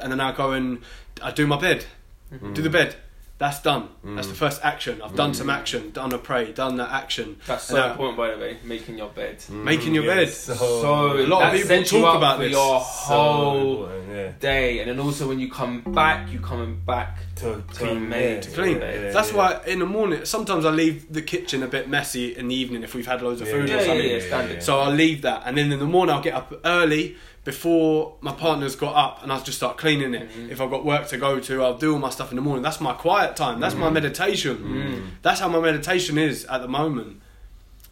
and 0.00 0.10
then 0.12 0.20
I 0.20 0.32
go 0.32 0.52
and 0.52 0.78
I 1.22 1.30
do 1.30 1.46
my 1.46 1.58
bed, 1.58 1.84
Mm. 2.32 2.54
do 2.54 2.62
the 2.62 2.70
bed. 2.70 2.96
That's 3.42 3.60
done. 3.60 3.88
That's 4.04 4.28
Mm. 4.28 4.30
the 4.30 4.36
first 4.36 4.60
action. 4.62 5.02
I've 5.04 5.16
done 5.16 5.34
some 5.34 5.50
action, 5.50 5.90
done 5.90 6.12
a 6.12 6.18
pray, 6.18 6.52
done 6.52 6.76
that 6.76 6.92
action. 6.92 7.28
That's 7.44 7.64
so 7.64 7.74
And 7.74 7.84
I- 7.86 7.90
important, 7.90 8.16
by 8.16 8.30
the 8.30 8.38
way. 8.38 8.56
Making 8.62 8.98
your 8.98 9.08
bed. 9.08 9.38
Mm. 9.50 9.64
Making 9.64 9.94
your 9.96 10.04
Yeah, 10.04 10.14
bed. 10.14 10.28
So, 10.30 10.54
So 10.54 11.16
A 11.18 11.26
lot 11.26 11.42
of 11.46 11.52
people 11.52 11.68
sets 11.68 11.92
you 11.92 12.02
talk 12.02 12.14
about 12.18 12.38
this. 12.38 12.52
your 12.52 12.78
so 12.78 12.84
whole 12.84 13.70
important, 13.86 14.08
yeah. 14.14 14.32
day, 14.38 14.78
and 14.78 14.88
then 14.90 15.00
also 15.00 15.26
when 15.26 15.40
you 15.40 15.50
come 15.50 15.80
back, 15.88 16.30
you 16.32 16.38
coming 16.38 16.80
back. 16.86 17.18
To, 17.36 17.64
Clean, 17.74 18.02
yeah, 18.02 18.08
made. 18.08 18.42
to 18.42 18.50
clean. 18.52 18.78
yeah, 18.78 19.10
That's 19.10 19.30
yeah. 19.32 19.36
why 19.36 19.60
in 19.66 19.80
the 19.80 19.86
morning 19.86 20.24
sometimes 20.24 20.64
I 20.64 20.70
leave 20.70 21.12
the 21.12 21.22
kitchen 21.22 21.64
a 21.64 21.66
bit 21.66 21.88
messy 21.88 22.36
in 22.36 22.46
the 22.46 22.54
evening 22.54 22.84
if 22.84 22.94
we've 22.94 23.06
had 23.14 23.20
loads 23.22 23.40
of 23.40 23.48
Yeah, 23.48 23.54
food 23.54 23.68
Yeah, 23.68 23.74
or 23.74 23.78
yeah, 23.80 23.86
something. 23.86 24.10
yeah, 24.10 24.20
standard. 24.20 24.62
So 24.62 24.78
I'll 24.78 24.92
leave 24.92 25.22
that, 25.22 25.42
and 25.46 25.58
then 25.58 25.72
in 25.72 25.80
the 25.80 25.84
morning 25.96 26.14
I'll 26.14 26.22
get 26.22 26.34
up 26.34 26.52
early 26.64 27.16
before 27.44 28.14
my 28.20 28.32
partner's 28.32 28.76
got 28.76 28.94
up, 28.94 29.22
and 29.22 29.32
I'll 29.32 29.42
just 29.42 29.58
start 29.58 29.76
cleaning 29.76 30.14
it. 30.14 30.30
Mhm. 30.30 30.50
If 30.50 30.60
I've 30.60 30.70
got 30.70 30.84
work 30.84 31.08
to 31.08 31.16
go 31.18 31.40
to, 31.40 31.62
I'll 31.64 31.76
do 31.76 31.92
all 31.94 31.98
my 31.98 32.10
stuff 32.10 32.30
in 32.30 32.36
the 32.36 32.42
morning. 32.42 32.62
That's 32.62 32.80
my 32.80 32.92
quiet 32.92 33.34
time. 33.36 33.58
That's 33.60 33.74
my 33.74 33.90
meditation. 33.90 34.56
Mm. 34.58 35.02
That's 35.22 35.40
how 35.40 35.48
my 35.48 35.60
meditation 35.60 36.18
is 36.18 36.44
at 36.46 36.62
the 36.62 36.68
moment. 36.68 37.20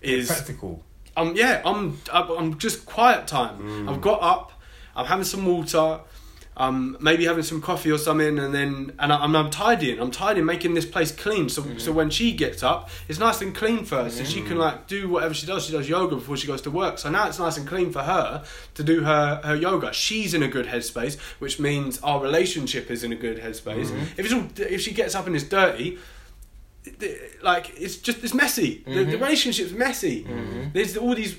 Is 0.03 0.29
practical. 0.29 0.83
um 1.17 1.35
yeah 1.37 1.61
I'm 1.65 1.99
I'm 2.13 2.31
I'm 2.31 2.59
just 2.59 2.87
quiet 2.87 3.27
time. 3.27 3.59
Mm. 3.59 3.91
I've 3.91 4.01
got 4.01 4.23
up. 4.23 4.53
I'm 4.97 5.07
having 5.07 5.25
some 5.25 5.45
water. 5.45 6.01
Um, 6.57 6.99
maybe 7.01 7.25
having 7.25 7.45
some 7.45 7.63
coffee 7.63 7.91
or 7.91 7.97
something, 7.97 8.39
and 8.39 8.53
then 8.53 8.93
and 8.99 9.13
I, 9.13 9.17
I'm, 9.25 9.35
I'm 9.35 9.49
tidying. 9.51 9.99
I'm 9.99 10.11
tidying, 10.11 10.45
making 10.45 10.75
this 10.75 10.85
place 10.85 11.11
clean. 11.11 11.49
So 11.49 11.65
so 11.79 11.91
when 11.91 12.11
she 12.11 12.33
gets 12.33 12.63
up, 12.63 12.91
it's 13.09 13.19
nice 13.19 13.41
and 13.41 13.55
clean 13.55 13.85
for 13.87 13.97
her, 14.03 14.11
so 14.11 14.25
she 14.25 14.43
can 14.43 14.59
like 14.59 14.87
do 14.87 15.09
whatever 15.09 15.33
she 15.33 15.47
does. 15.47 15.65
She 15.65 15.73
does 15.73 15.89
yoga 15.89 16.17
before 16.17 16.37
she 16.37 16.47
goes 16.47 16.61
to 16.63 16.71
work. 16.71 16.99
So 16.99 17.09
now 17.09 17.29
it's 17.29 17.39
nice 17.39 17.57
and 17.57 17.67
clean 17.67 17.93
for 17.93 18.03
her 18.03 18.45
to 18.75 18.83
do 18.83 19.05
her 19.05 19.41
her 19.43 19.55
yoga. 19.55 19.93
She's 19.95 20.35
in 20.35 20.43
a 20.43 20.49
good 20.49 20.67
headspace, 20.67 21.19
which 21.39 21.59
means 21.61 21.99
our 22.03 22.21
relationship 22.21 22.91
is 22.91 23.05
in 23.05 23.13
a 23.13 23.17
good 23.17 23.39
headspace. 23.41 23.91
If 24.19 24.27
it's 24.27 24.35
all, 24.35 24.45
if 24.59 24.81
she 24.83 24.93
gets 24.93 25.15
up 25.15 25.27
and 25.27 25.35
it's 25.37 25.45
dirty, 25.49 25.99
like 27.43 27.73
it's 27.81 27.97
just 27.97 28.23
it's 28.25 28.35
messy. 28.35 28.83
The, 28.87 29.05
the 29.05 29.17
Mhm. 29.17 29.21
relationship's 29.21 29.73
messy. 29.73 30.25
Mhm. 30.25 30.73
There's 30.75 30.97
all 30.97 31.15
these 31.15 31.37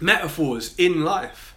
metaphors 0.00 0.74
in 0.78 1.04
life. 1.04 1.49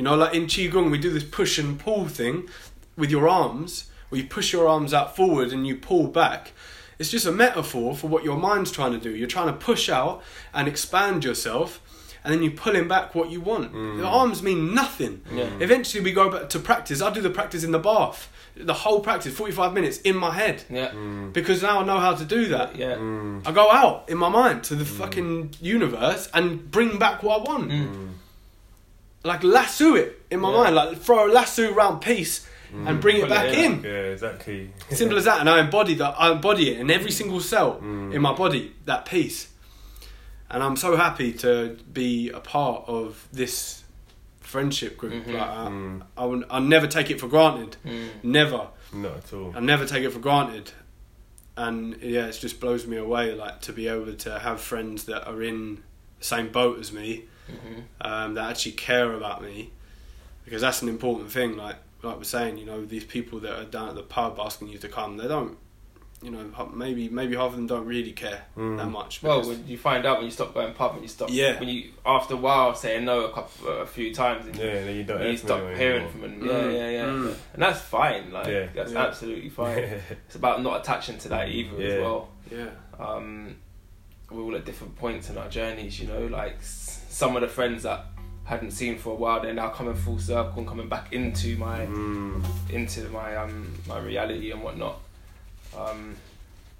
You 0.00 0.04
know, 0.04 0.16
like 0.16 0.32
in 0.32 0.46
Qigong, 0.46 0.90
we 0.90 0.96
do 0.96 1.10
this 1.10 1.24
push 1.24 1.58
and 1.58 1.78
pull 1.78 2.08
thing 2.08 2.48
with 2.96 3.10
your 3.10 3.28
arms, 3.28 3.90
where 4.08 4.18
you 4.18 4.26
push 4.26 4.50
your 4.50 4.66
arms 4.66 4.94
out 4.94 5.14
forward 5.14 5.52
and 5.52 5.66
you 5.66 5.76
pull 5.76 6.06
back. 6.06 6.52
It's 6.98 7.10
just 7.10 7.26
a 7.26 7.30
metaphor 7.30 7.94
for 7.94 8.06
what 8.06 8.24
your 8.24 8.38
mind's 8.38 8.72
trying 8.72 8.92
to 8.92 8.98
do. 8.98 9.14
You're 9.14 9.28
trying 9.28 9.48
to 9.48 9.52
push 9.52 9.90
out 9.90 10.22
and 10.54 10.66
expand 10.66 11.22
yourself, 11.22 11.82
and 12.24 12.32
then 12.32 12.42
you're 12.42 12.52
pulling 12.52 12.88
back 12.88 13.14
what 13.14 13.30
you 13.30 13.42
want. 13.42 13.74
Mm. 13.74 13.98
The 13.98 14.06
arms 14.06 14.42
mean 14.42 14.74
nothing. 14.74 15.20
Yeah. 15.30 15.50
Eventually, 15.60 16.02
we 16.02 16.12
go 16.12 16.30
back 16.30 16.48
to 16.48 16.58
practice. 16.58 17.02
I 17.02 17.12
do 17.12 17.20
the 17.20 17.28
practice 17.28 17.62
in 17.62 17.72
the 17.72 17.78
bath, 17.78 18.32
the 18.56 18.72
whole 18.72 19.00
practice, 19.00 19.34
45 19.34 19.74
minutes 19.74 19.98
in 19.98 20.16
my 20.16 20.30
head, 20.30 20.64
Yeah. 20.70 20.92
Mm. 20.92 21.34
because 21.34 21.60
now 21.60 21.80
I 21.80 21.84
know 21.84 21.98
how 21.98 22.14
to 22.14 22.24
do 22.24 22.46
that. 22.46 22.74
Yeah. 22.74 22.94
Mm. 22.94 23.46
I 23.46 23.52
go 23.52 23.70
out 23.70 24.08
in 24.08 24.16
my 24.16 24.30
mind 24.30 24.64
to 24.64 24.74
the 24.76 24.84
mm. 24.84 24.98
fucking 24.98 25.56
universe 25.60 26.30
and 26.32 26.70
bring 26.70 26.98
back 26.98 27.22
what 27.22 27.42
I 27.42 27.44
want. 27.44 27.70
Mm. 29.22 29.26
Like 29.28 29.44
lasso 29.44 29.94
it 29.94 30.22
in 30.30 30.40
my 30.40 30.50
Yeah. 30.50 30.56
mind, 30.62 30.74
like 30.76 30.98
throw 30.98 31.26
a 31.26 31.32
lasso 31.32 31.72
around 31.72 32.00
peace 32.00 32.46
and 32.72 33.00
bring 33.00 33.16
it 33.16 33.22
Pull 33.22 33.32
it 33.32 33.34
back 33.34 33.52
in. 33.52 33.72
in. 33.72 33.82
Yeah, 33.82 33.90
exactly. 34.14 34.70
Simple 34.90 35.18
as 35.18 35.24
that, 35.24 35.40
and 35.40 35.48
I 35.50 35.58
embody 35.60 35.94
that. 35.94 36.14
I 36.18 36.30
embody 36.32 36.70
it 36.70 36.78
in 36.80 36.90
every 36.90 37.10
single 37.10 37.40
cell 37.40 37.80
Mm. 37.82 38.14
in 38.14 38.22
my 38.22 38.32
body. 38.32 38.72
That 38.84 39.04
peace, 39.06 39.48
and 40.50 40.62
I'm 40.62 40.76
so 40.76 40.96
happy 40.96 41.32
to 41.34 41.76
be 41.92 42.30
a 42.30 42.40
part 42.40 42.84
of 42.86 43.26
this 43.32 43.82
friendship 44.40 44.96
group. 44.98 45.12
Mhm. 45.26 45.34
Like, 45.34 45.42
I, 45.48 45.66
Mm. 45.66 46.02
I 46.16 46.24
will, 46.24 46.44
I'll 46.50 46.60
never 46.60 46.86
take 46.86 47.10
it 47.10 47.20
for 47.20 47.28
granted. 47.28 47.76
Mm. 47.86 48.08
Never. 48.22 48.68
Not 48.92 49.16
at 49.18 49.32
all. 49.32 49.52
I 49.56 49.60
never 49.60 49.84
take 49.86 50.02
it 50.04 50.10
for 50.12 50.18
granted. 50.18 50.72
And 51.56 51.96
yeah, 52.02 52.26
it 52.26 52.38
just 52.40 52.58
blows 52.60 52.86
me 52.86 52.96
away, 52.96 53.34
like 53.34 53.60
to 53.62 53.72
be 53.72 53.86
able 53.88 54.12
to 54.14 54.38
have 54.38 54.60
friends 54.60 55.04
that 55.04 55.26
are 55.28 55.42
in 55.42 55.82
the 56.18 56.24
same 56.24 56.48
boat 56.48 56.78
as 56.80 56.92
me, 56.92 57.24
Mhm. 57.50 57.82
um, 58.06 58.34
that 58.34 58.50
actually 58.50 58.72
care 58.72 59.12
about 59.14 59.42
me, 59.42 59.70
because 60.44 60.60
that's 60.62 60.82
an 60.82 60.88
important 60.88 61.30
thing. 61.30 61.56
Like 61.56 61.76
like 62.02 62.16
we're 62.16 62.24
saying, 62.24 62.56
you 62.58 62.64
know, 62.64 62.84
these 62.84 63.04
people 63.04 63.40
that 63.40 63.52
are 63.60 63.64
down 63.64 63.88
at 63.90 63.94
the 63.94 64.02
pub 64.02 64.38
asking 64.40 64.68
you 64.68 64.78
to 64.78 64.88
come, 64.88 65.18
they 65.18 65.28
don't, 65.28 65.58
you 66.22 66.30
know, 66.30 66.50
maybe 66.74 67.10
maybe 67.10 67.36
half 67.36 67.48
of 67.50 67.56
them 67.56 67.66
don't 67.66 67.84
really 67.86 68.12
care 68.12 68.42
Mm. 68.56 68.78
that 68.78 68.86
much. 68.88 69.22
Well, 69.22 69.42
when 69.46 69.66
you 69.66 69.76
find 69.76 70.06
out 70.06 70.16
when 70.18 70.24
you 70.26 70.30
stop 70.30 70.54
going 70.54 70.72
pub 70.72 70.92
and 70.94 71.02
you 71.02 71.08
stop, 71.08 71.28
Yeah. 71.30 71.60
when 71.60 71.68
you 71.68 71.90
after 72.06 72.34
a 72.34 72.36
while 72.38 72.74
saying 72.74 73.04
no 73.04 73.24
a 73.24 73.32
couple 73.32 73.68
a 73.68 73.86
few 73.86 74.14
times 74.14 74.46
and 74.46 74.56
Yeah, 74.56 74.64
and 74.64 74.88
then 74.88 74.96
you 74.96 75.04
don't 75.04 75.20
you 75.20 75.26
hear 75.28 75.36
stop 75.36 75.58
anyone 75.58 75.76
hearing 75.76 76.02
anymore. 76.06 76.10
from 76.12 76.20
them. 76.20 76.40
Mm. 76.40 76.46
Yeah, 76.72 76.78
yeah, 76.78 76.90
yeah, 76.90 77.04
Mm. 77.04 77.34
and 77.54 77.62
that's 77.62 77.80
fine. 77.80 78.32
Like 78.32 78.46
Yeah. 78.46 78.66
that's 78.74 78.92
Yeah. 78.92 79.02
absolutely 79.06 79.50
fine. 79.50 79.78
It's 80.26 80.36
about 80.36 80.62
not 80.62 80.80
attaching 80.80 81.18
to 81.18 81.28
that 81.30 81.48
either 81.50 81.82
as 81.82 82.00
well. 82.00 82.28
yeah, 82.50 82.70
um, 82.98 83.56
we're 84.30 84.42
all 84.42 84.54
at 84.56 84.64
different 84.64 84.96
points 84.96 85.28
in 85.30 85.38
our 85.38 85.48
journeys, 85.48 85.98
you 86.00 86.06
know, 86.08 86.26
like 86.26 86.56
some 86.62 87.34
of 87.36 87.42
the 87.42 87.48
friends 87.48 87.82
that 87.84 88.06
hadn't 88.44 88.70
seen 88.72 88.98
for 88.98 89.10
a 89.10 89.14
while, 89.14 89.40
they're 89.40 89.54
now 89.54 89.68
coming 89.68 89.94
full 89.94 90.18
circle 90.18 90.58
and 90.58 90.66
coming 90.68 90.88
back 90.88 91.12
into 91.12 91.56
my 91.56 91.86
Mm. 91.86 92.42
into 92.70 93.08
my 93.10 93.36
um 93.36 93.74
my 93.86 93.98
reality 93.98 94.50
and 94.50 94.62
whatnot. 94.62 94.98
Um, 95.76 96.16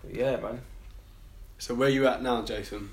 but 0.02 0.14
yeah, 0.14 0.36
man. 0.36 0.60
so 1.58 1.74
where 1.74 1.88
you 1.88 2.06
at 2.06 2.22
now, 2.22 2.42
Jason? 2.42 2.90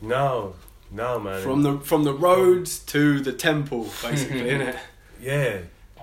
No, 0.00 0.54
no, 0.90 1.18
man. 1.20 1.42
From 1.42 1.62
the 1.62 1.78
from 1.80 2.04
the 2.04 2.12
roads 2.12 2.80
to 2.80 3.20
the 3.20 3.32
temple, 3.32 3.84
basically, 4.02 4.40
innit? 4.42 4.76
yeah, 5.20 5.58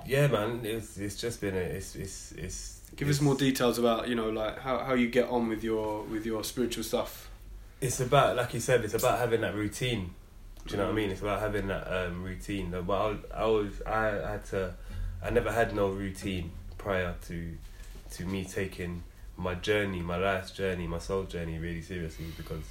yeah, 0.08 0.28
man. 0.28 0.62
It's 0.64 0.98
it's 0.98 1.16
just 1.16 1.42
been 1.42 1.56
a 1.56 1.60
it's 1.60 1.96
it's 1.96 2.32
it's. 2.34 2.80
Give 2.96 3.10
us 3.10 3.22
more 3.22 3.36
details 3.36 3.80
about 3.80 4.08
you 4.08 4.16
know 4.16 4.30
like 4.30 4.60
how, 4.60 4.78
how 4.80 4.94
you 4.94 5.08
get 5.10 5.28
on 5.30 5.50
with 5.50 5.64
your 5.64 6.04
with 6.04 6.26
your 6.26 6.44
spiritual 6.44 6.84
stuff. 6.84 7.30
It's 7.84 8.00
about 8.00 8.38
like 8.38 8.54
you 8.54 8.60
said. 8.62 8.84
It's 8.86 8.94
about 8.94 9.20
having 9.20 9.42
that 9.42 9.56
routine. 9.56 10.14
Do 10.66 10.72
you 10.72 10.78
know 10.78 10.86
what 10.86 10.94
I 10.94 10.96
mean? 10.96 11.10
It's 11.10 11.22
about 11.22 11.42
having 11.42 11.68
that 11.68 11.86
um, 11.92 12.24
routine. 12.24 12.74
But 12.88 12.94
I, 13.34 13.42
I 13.42 13.46
was 13.46 13.82
I 13.86 14.06
had 14.32 14.46
to. 14.46 14.74
I 15.22 15.30
never 15.30 15.52
had 15.52 15.76
no 15.76 15.90
routine 15.90 16.52
prior 16.78 17.14
to 17.28 17.58
to 18.12 18.26
me 18.26 18.46
taking 18.46 19.04
my 19.36 19.56
journey, 19.56 20.02
my 20.02 20.16
life's 20.16 20.52
journey, 20.52 20.88
my 20.88 21.00
soul 21.00 21.24
journey 21.24 21.58
really 21.58 21.82
seriously 21.82 22.28
because 22.38 22.64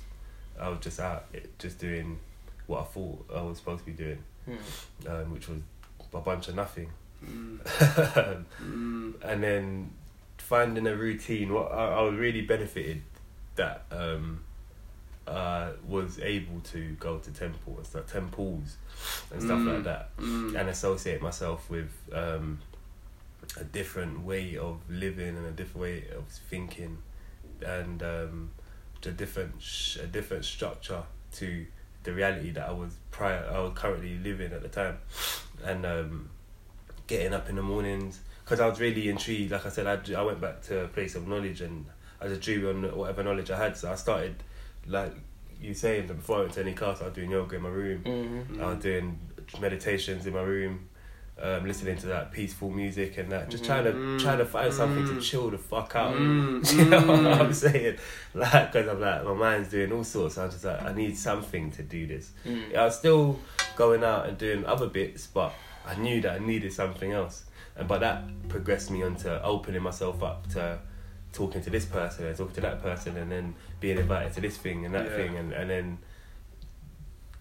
I 0.58 0.68
was 0.70 0.78
just 0.80 0.98
out 0.98 1.26
just 1.58 1.78
doing 1.78 2.18
what 2.66 2.80
I 2.80 2.84
thought 2.84 3.26
I 3.34 3.42
was 3.42 3.58
supposed 3.58 3.80
to 3.80 3.86
be 3.86 3.92
doing, 3.92 4.22
Hmm. 4.46 5.08
um, 5.08 5.32
which 5.32 5.48
was 5.48 5.60
a 6.14 6.20
bunch 6.20 6.48
of 6.48 6.54
nothing. 6.54 6.88
Mm. 7.22 7.58
Mm. 8.62 9.14
and 9.22 9.42
then 9.42 9.90
finding 10.38 10.86
a 10.86 10.96
routine. 10.96 11.52
What 11.52 11.70
I, 11.70 11.98
I 11.98 12.00
was 12.02 12.14
really 12.14 12.40
benefited 12.42 13.02
that 13.56 13.84
um, 13.90 14.40
uh, 15.26 15.70
was 15.86 16.18
able 16.20 16.60
to 16.60 16.92
go 16.98 17.18
to 17.18 17.30
temple 17.30 17.74
and 17.78 17.86
stuff, 17.86 18.10
temples 18.12 18.76
and 19.32 19.42
stuff 19.42 19.58
Mm. 19.60 19.74
like 19.74 19.84
that, 19.84 20.16
Mm. 20.18 20.58
and 20.58 20.68
associate 20.68 21.22
myself 21.22 21.70
with 21.70 21.90
um, 22.12 22.58
a 23.58 23.64
different 23.64 24.20
way 24.20 24.56
of 24.56 24.78
living 24.90 25.36
and 25.36 25.46
a 25.46 25.50
different 25.52 25.80
way 25.80 26.04
of 26.16 26.24
thinking, 26.50 26.98
and 27.64 28.02
um, 28.02 28.50
a 29.06 29.10
different 29.10 29.60
sh- 29.62 29.96
a 29.96 30.06
different 30.06 30.44
structure 30.44 31.02
to 31.32 31.66
the 32.04 32.12
reality 32.12 32.50
that 32.50 32.68
I 32.68 32.72
was 32.72 32.94
prior 33.10 33.44
I 33.52 33.60
was 33.60 33.72
currently 33.76 34.18
living 34.18 34.52
at 34.52 34.62
the 34.62 34.68
time, 34.68 34.98
and 35.64 35.84
um, 35.86 36.30
getting 37.06 37.32
up 37.32 37.48
in 37.48 37.56
the 37.56 37.62
mornings 37.62 38.20
because 38.44 38.58
I 38.60 38.66
was 38.66 38.80
really 38.80 39.08
intrigued. 39.08 39.52
Like 39.52 39.66
I 39.66 39.68
said, 39.68 39.86
I, 39.86 40.20
I 40.20 40.22
went 40.22 40.40
back 40.40 40.62
to 40.62 40.84
a 40.84 40.88
place 40.88 41.14
of 41.14 41.28
knowledge 41.28 41.60
and 41.60 41.86
I 42.20 42.26
just 42.28 42.40
drew 42.40 42.68
on 42.70 42.82
whatever 42.96 43.22
knowledge 43.22 43.50
I 43.50 43.56
had. 43.58 43.76
So 43.76 43.90
I 43.90 43.94
started, 43.94 44.34
like 44.86 45.12
you 45.60 45.74
saying, 45.74 46.06
before 46.08 46.38
I 46.38 46.40
went 46.40 46.52
to 46.54 46.60
any 46.60 46.72
class, 46.74 47.00
I 47.00 47.04
was 47.04 47.14
doing 47.14 47.30
yoga 47.30 47.56
in 47.56 47.62
my 47.62 47.68
room. 47.68 48.02
Mhm. 48.04 48.60
I 48.60 48.66
was 48.74 48.82
doing 48.82 49.18
meditations 49.60 50.26
in 50.26 50.34
my 50.34 50.42
room. 50.42 50.88
um, 51.40 51.66
listening 51.66 51.96
to 51.96 52.06
that 52.06 52.30
peaceful 52.30 52.70
music 52.70 53.16
and 53.18 53.32
that, 53.32 53.48
just 53.48 53.64
trying 53.64 53.82
to 53.84 53.92
Mm. 53.92 54.20
trying 54.20 54.38
to 54.38 54.44
find 54.44 54.72
something 54.72 55.04
to 55.06 55.12
Mm. 55.14 55.22
chill 55.22 55.50
the 55.50 55.56
fuck 55.58 55.96
out. 55.96 56.14
Mm, 56.14 56.62
you 56.78 56.84
know 56.84 57.00
what. 57.00 57.40
I'm 57.40 57.52
saying? 57.54 57.96
Like, 58.34 58.70
because 58.70 58.86
I'm 58.86 59.00
like, 59.00 59.24
my 59.24 59.32
mind's 59.32 59.70
doing 59.70 59.90
all 59.92 60.04
sorts. 60.04 60.36
I'm 60.38 60.50
just 60.50 60.62
like, 60.64 60.80
I 60.82 60.92
need 60.92 61.16
something 61.16 61.70
to 61.72 61.82
do 61.82 62.06
this. 62.06 62.30
Mm. 62.46 62.76
I 62.76 62.84
was 62.84 62.96
still 62.98 63.40
going 63.76 64.04
out 64.04 64.28
and 64.28 64.36
doing 64.38 64.64
other 64.66 64.86
bits, 64.86 65.26
but 65.26 65.52
I 65.86 65.94
knew 65.96 66.20
that 66.20 66.32
I 66.34 66.38
needed 66.38 66.72
something 66.74 67.10
else. 67.12 67.44
And 67.76 67.88
but 67.88 68.00
that 68.00 68.22
progressed 68.48 68.90
me 68.90 69.02
onto 69.02 69.28
opening 69.30 69.82
myself 69.82 70.22
up 70.22 70.46
to 70.50 70.78
talking 71.32 71.62
to 71.62 71.70
this 71.70 71.84
person 71.86 72.26
and 72.26 72.36
talking 72.36 72.54
to 72.54 72.60
that 72.60 72.82
person 72.82 73.16
and 73.16 73.30
then 73.32 73.54
being 73.80 73.98
invited 73.98 74.32
to 74.34 74.40
this 74.40 74.56
thing 74.56 74.84
and 74.84 74.94
that 74.94 75.06
Yeah. 75.06 75.16
thing 75.16 75.36
and, 75.36 75.52
and 75.52 75.70
then 75.70 75.98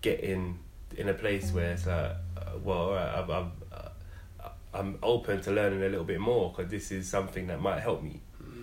getting 0.01 0.59
in 0.97 1.09
a 1.09 1.13
place 1.13 1.51
where 1.51 1.71
it's 1.71 1.85
like, 1.85 2.11
uh, 2.37 2.57
well, 2.63 2.91
right, 2.91 3.13
I'm, 3.17 3.29
I'm, 3.29 3.51
uh, 3.71 4.49
I'm 4.73 4.97
open 5.03 5.41
to 5.41 5.51
learning 5.51 5.83
a 5.83 5.89
little 5.89 6.03
bit 6.05 6.19
more 6.19 6.49
because 6.55 6.71
this 6.71 6.91
is 6.91 7.09
something 7.09 7.47
that 7.47 7.61
might 7.61 7.79
help 7.81 8.01
me. 8.01 8.21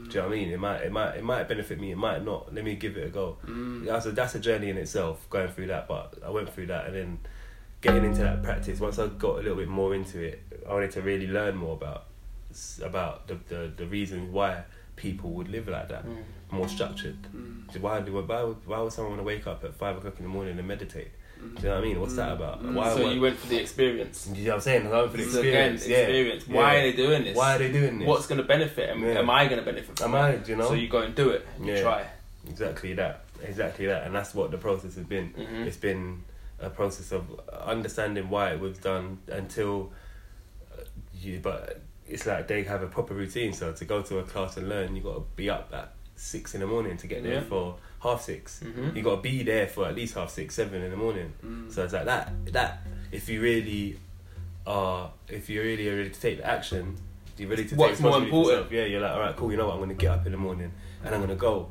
Do 0.09 0.14
you 0.14 0.20
know 0.22 0.29
what 0.29 0.37
I 0.37 0.41
mean? 0.41 0.49
It 0.51 0.59
might, 0.61 0.81
it 0.83 0.93
might, 0.93 1.14
it 1.16 1.24
might 1.24 1.49
benefit 1.49 1.79
me. 1.79 1.93
It 1.93 1.99
might 1.99 2.24
not. 2.24 2.55
Let 2.55 2.64
me 2.64 2.76
give 2.76 2.97
it 2.97 3.07
a 3.09 3.11
go. 3.11 3.37
Mm. 3.45 3.85
That's 3.85 4.07
a 4.07 4.12
that's 4.12 4.35
a 4.35 4.41
journey 4.41 4.70
in 4.70 4.79
itself. 4.79 5.29
Going 5.29 5.49
through 5.51 5.66
that, 5.66 5.87
but 5.87 6.14
I 6.24 6.31
went 6.31 6.49
through 6.51 6.66
that, 6.68 6.87
and 6.87 6.95
then 6.97 7.18
getting 7.83 8.05
into 8.07 8.22
that 8.22 8.43
practice. 8.43 8.81
Once 8.81 8.99
I 8.99 9.09
got 9.09 9.35
a 9.35 9.43
little 9.43 9.57
bit 9.57 9.68
more 9.68 9.95
into 9.95 10.18
it, 10.22 10.43
I 10.66 10.72
wanted 10.72 10.93
to 10.93 11.03
really 11.03 11.26
learn 11.26 11.57
more 11.57 11.74
about 11.74 12.05
about 12.83 13.29
the 13.29 13.39
the, 13.49 13.70
the 13.76 13.87
reasons 13.87 14.33
why 14.33 14.62
people 14.99 15.30
would 15.30 15.49
live 15.49 15.66
like 15.68 15.88
that, 15.88 16.05
Mm. 16.05 16.16
more 16.51 16.68
structured. 16.68 17.16
Mm. 17.34 17.72
So 17.72 17.80
Why, 17.80 18.01
do- 18.01 18.12
why, 18.12 18.42
would, 18.42 18.57
why 18.66 18.78
would 18.80 18.92
someone 18.92 19.12
want 19.12 19.20
to 19.20 19.24
wake 19.32 19.46
up 19.46 19.64
at 19.64 19.74
five 19.74 19.96
o'clock 19.96 20.14
in 20.18 20.24
the 20.24 20.28
morning 20.28 20.59
and 20.59 20.68
meditate? 20.68 21.11
Do 21.38 21.44
you 21.62 21.68
know 21.68 21.74
what 21.76 21.84
I 21.84 21.86
mean? 21.86 22.01
What's 22.01 22.16
that 22.16 22.32
about? 22.32 22.64
Mm. 22.64 22.74
Why, 22.74 22.92
so 22.94 23.05
why, 23.05 23.12
you 23.12 23.20
went 23.20 23.38
for 23.38 23.46
the 23.46 23.61
experience. 23.61 24.28
you 24.34 24.44
know 24.44 24.51
what 24.51 24.55
I'm 24.57 24.61
saying? 24.62 24.86
I 24.88 24.90
went 25.01 25.11
for 25.12 25.16
the 25.18 25.24
So 25.24 25.38
again, 25.40 25.74
experience. 25.74 25.86
yeah. 25.88 25.96
experience. 25.99 26.44
Yeah. 26.49 26.57
Why 26.57 26.74
are 26.76 26.82
they 26.82 26.92
doing 27.05 27.22
this? 27.24 27.36
Why 27.36 27.55
are 27.55 27.59
they 27.59 27.70
doing 27.72 27.99
this? 28.01 28.09
What's 28.09 28.26
going 28.26 28.40
to 28.40 28.49
benefit? 28.57 28.90
Am, 28.90 29.03
Yeah. 29.05 29.20
am 29.20 29.30
I 29.30 29.44
going 29.46 29.61
to 29.61 29.64
benefit 29.64 29.96
from 29.96 30.14
Am 30.16 30.32
it? 30.32 30.34
I? 30.34 30.36
Do 30.44 30.51
you 30.51 30.57
know? 30.59 30.68
So 30.68 30.74
you 30.74 30.88
go 30.88 30.99
and 31.03 31.14
do 31.14 31.30
it. 31.30 31.46
And 31.57 31.66
You 31.66 31.74
Yeah. 31.74 31.82
try. 31.82 32.07
Exactly 32.49 32.92
that. 32.94 33.24
Exactly 33.42 33.86
that. 33.86 34.05
And 34.05 34.12
that's 34.14 34.34
what 34.34 34.51
the 34.51 34.59
process 34.59 34.96
has 34.96 35.05
been. 35.05 35.32
Mhm. 35.38 35.66
It's 35.66 35.76
been 35.76 36.24
a 36.61 36.70
process 36.70 37.12
of 37.12 37.22
understanding 37.64 38.30
why 38.30 38.51
it 38.51 38.59
was 38.59 38.76
done 38.78 39.18
until 39.30 39.92
uh, 40.76 40.82
you. 41.14 41.38
But 41.40 41.80
it's 42.09 42.26
like 42.26 42.48
they 42.48 42.62
have 42.64 42.82
a 42.82 42.86
proper 42.86 43.14
routine. 43.14 43.52
So 43.52 43.72
to 43.72 43.84
go 43.84 44.02
to 44.02 44.18
a 44.18 44.22
class 44.22 44.56
and 44.56 44.68
learn, 44.68 44.96
you 44.96 45.02
got 45.02 45.14
to 45.14 45.24
be 45.36 45.48
up 45.50 45.70
at 45.72 45.92
six 46.16 46.54
in 46.54 46.61
the 46.61 46.66
morning 46.66 46.96
to 46.96 47.06
get 47.06 47.22
there 47.22 47.34
Yeah. 47.34 47.40
for 47.42 47.76
half 48.00 48.22
6 48.22 48.61
Mhm. 48.64 48.96
You 48.96 49.02
got 49.02 49.16
to 49.16 49.22
be 49.22 49.42
there 49.42 49.66
for 49.66 49.86
at 49.86 49.94
least 49.94 50.14
half 50.14 50.30
six, 50.30 50.54
seven 50.54 50.82
in 50.82 50.90
the 50.90 50.96
morning. 50.96 51.32
Mm. 51.44 51.70
So 51.72 51.84
it's 51.84 51.92
like 51.92 52.04
that. 52.06 52.32
That 52.52 52.80
if 53.12 53.28
you 53.28 53.40
really 53.40 53.98
are, 54.66 55.11
if 55.28 55.48
you 55.48 55.61
really 55.62 55.88
are 55.88 55.96
ready 55.96 56.11
to 56.11 56.20
take 56.20 56.38
the 56.38 56.46
action, 56.46 56.96
you're 57.36 57.48
ready 57.48 57.64
to 57.66 57.74
What's 57.76 57.98
take 57.98 58.02
more 58.02 58.18
important? 58.18 58.70
Yeah, 58.72 58.84
you're 58.84 59.00
like, 59.00 59.12
all 59.12 59.20
right, 59.20 59.36
cool. 59.36 59.50
You 59.50 59.56
know 59.56 59.66
what? 59.66 59.74
I'm 59.74 59.80
gonna 59.80 59.94
get 59.94 60.11
up 60.11 60.26
in 60.26 60.32
the 60.32 60.38
morning 60.38 60.72
and 61.04 61.14
I'm 61.14 61.20
gonna 61.20 61.36
go, 61.36 61.68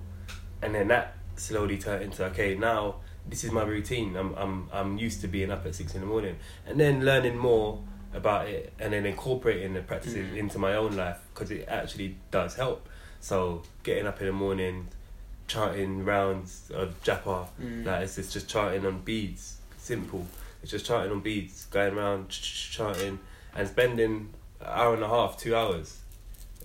and 0.61 0.73
then 0.73 0.87
that 0.89 1.15
slowly 1.35 1.77
turned 1.77 2.03
into 2.03 2.25
okay. 2.25 2.55
Now 2.55 2.95
this 3.29 3.43
is 3.43 3.51
my 3.51 3.63
routine. 3.63 4.15
I'm 4.15 4.33
I'm 4.35 4.69
I'm 4.71 4.97
used 4.97 5.21
to 5.21 5.27
being 5.27 5.51
up 5.51 5.65
at 5.65 5.75
six 5.75 5.93
in 5.95 6.01
the 6.01 6.07
morning, 6.07 6.37
and 6.65 6.79
then 6.79 7.03
learning 7.03 7.37
more 7.37 7.83
about 8.13 8.47
it, 8.47 8.73
and 8.79 8.93
then 8.93 9.05
incorporating 9.05 9.73
the 9.73 9.81
practices 9.81 10.27
Mhm. 10.33 10.37
into 10.37 10.59
my 10.59 10.73
own 10.75 10.95
life 10.95 11.17
because 11.33 11.51
it 11.51 11.65
actually 11.67 12.15
does 12.31 12.55
help. 12.55 12.87
So 13.19 13.63
getting 13.83 14.07
up 14.07 14.19
in 14.21 14.27
the 14.27 14.33
morning, 14.33 14.87
chanting 15.47 16.03
rounds 16.05 16.69
of 16.73 17.01
japa, 17.03 17.47
Mm. 17.61 17.85
like 17.85 18.03
it's 18.03 18.15
just, 18.15 18.33
just 18.33 18.49
chanting 18.49 18.85
on 18.85 18.99
beads, 19.01 19.57
simple. 19.77 20.25
It's 20.61 20.71
just 20.71 20.85
chanting 20.85 21.11
on 21.11 21.21
beads, 21.21 21.65
going 21.67 21.93
around 21.97 22.29
ch- 22.29 22.41
ch- 22.41 22.71
chanting, 22.71 23.19
and 23.55 23.67
spending 23.67 24.33
an 24.59 24.67
hour 24.67 24.93
and 24.93 25.03
a 25.03 25.07
half, 25.07 25.37
two 25.37 25.55
hours, 25.55 25.99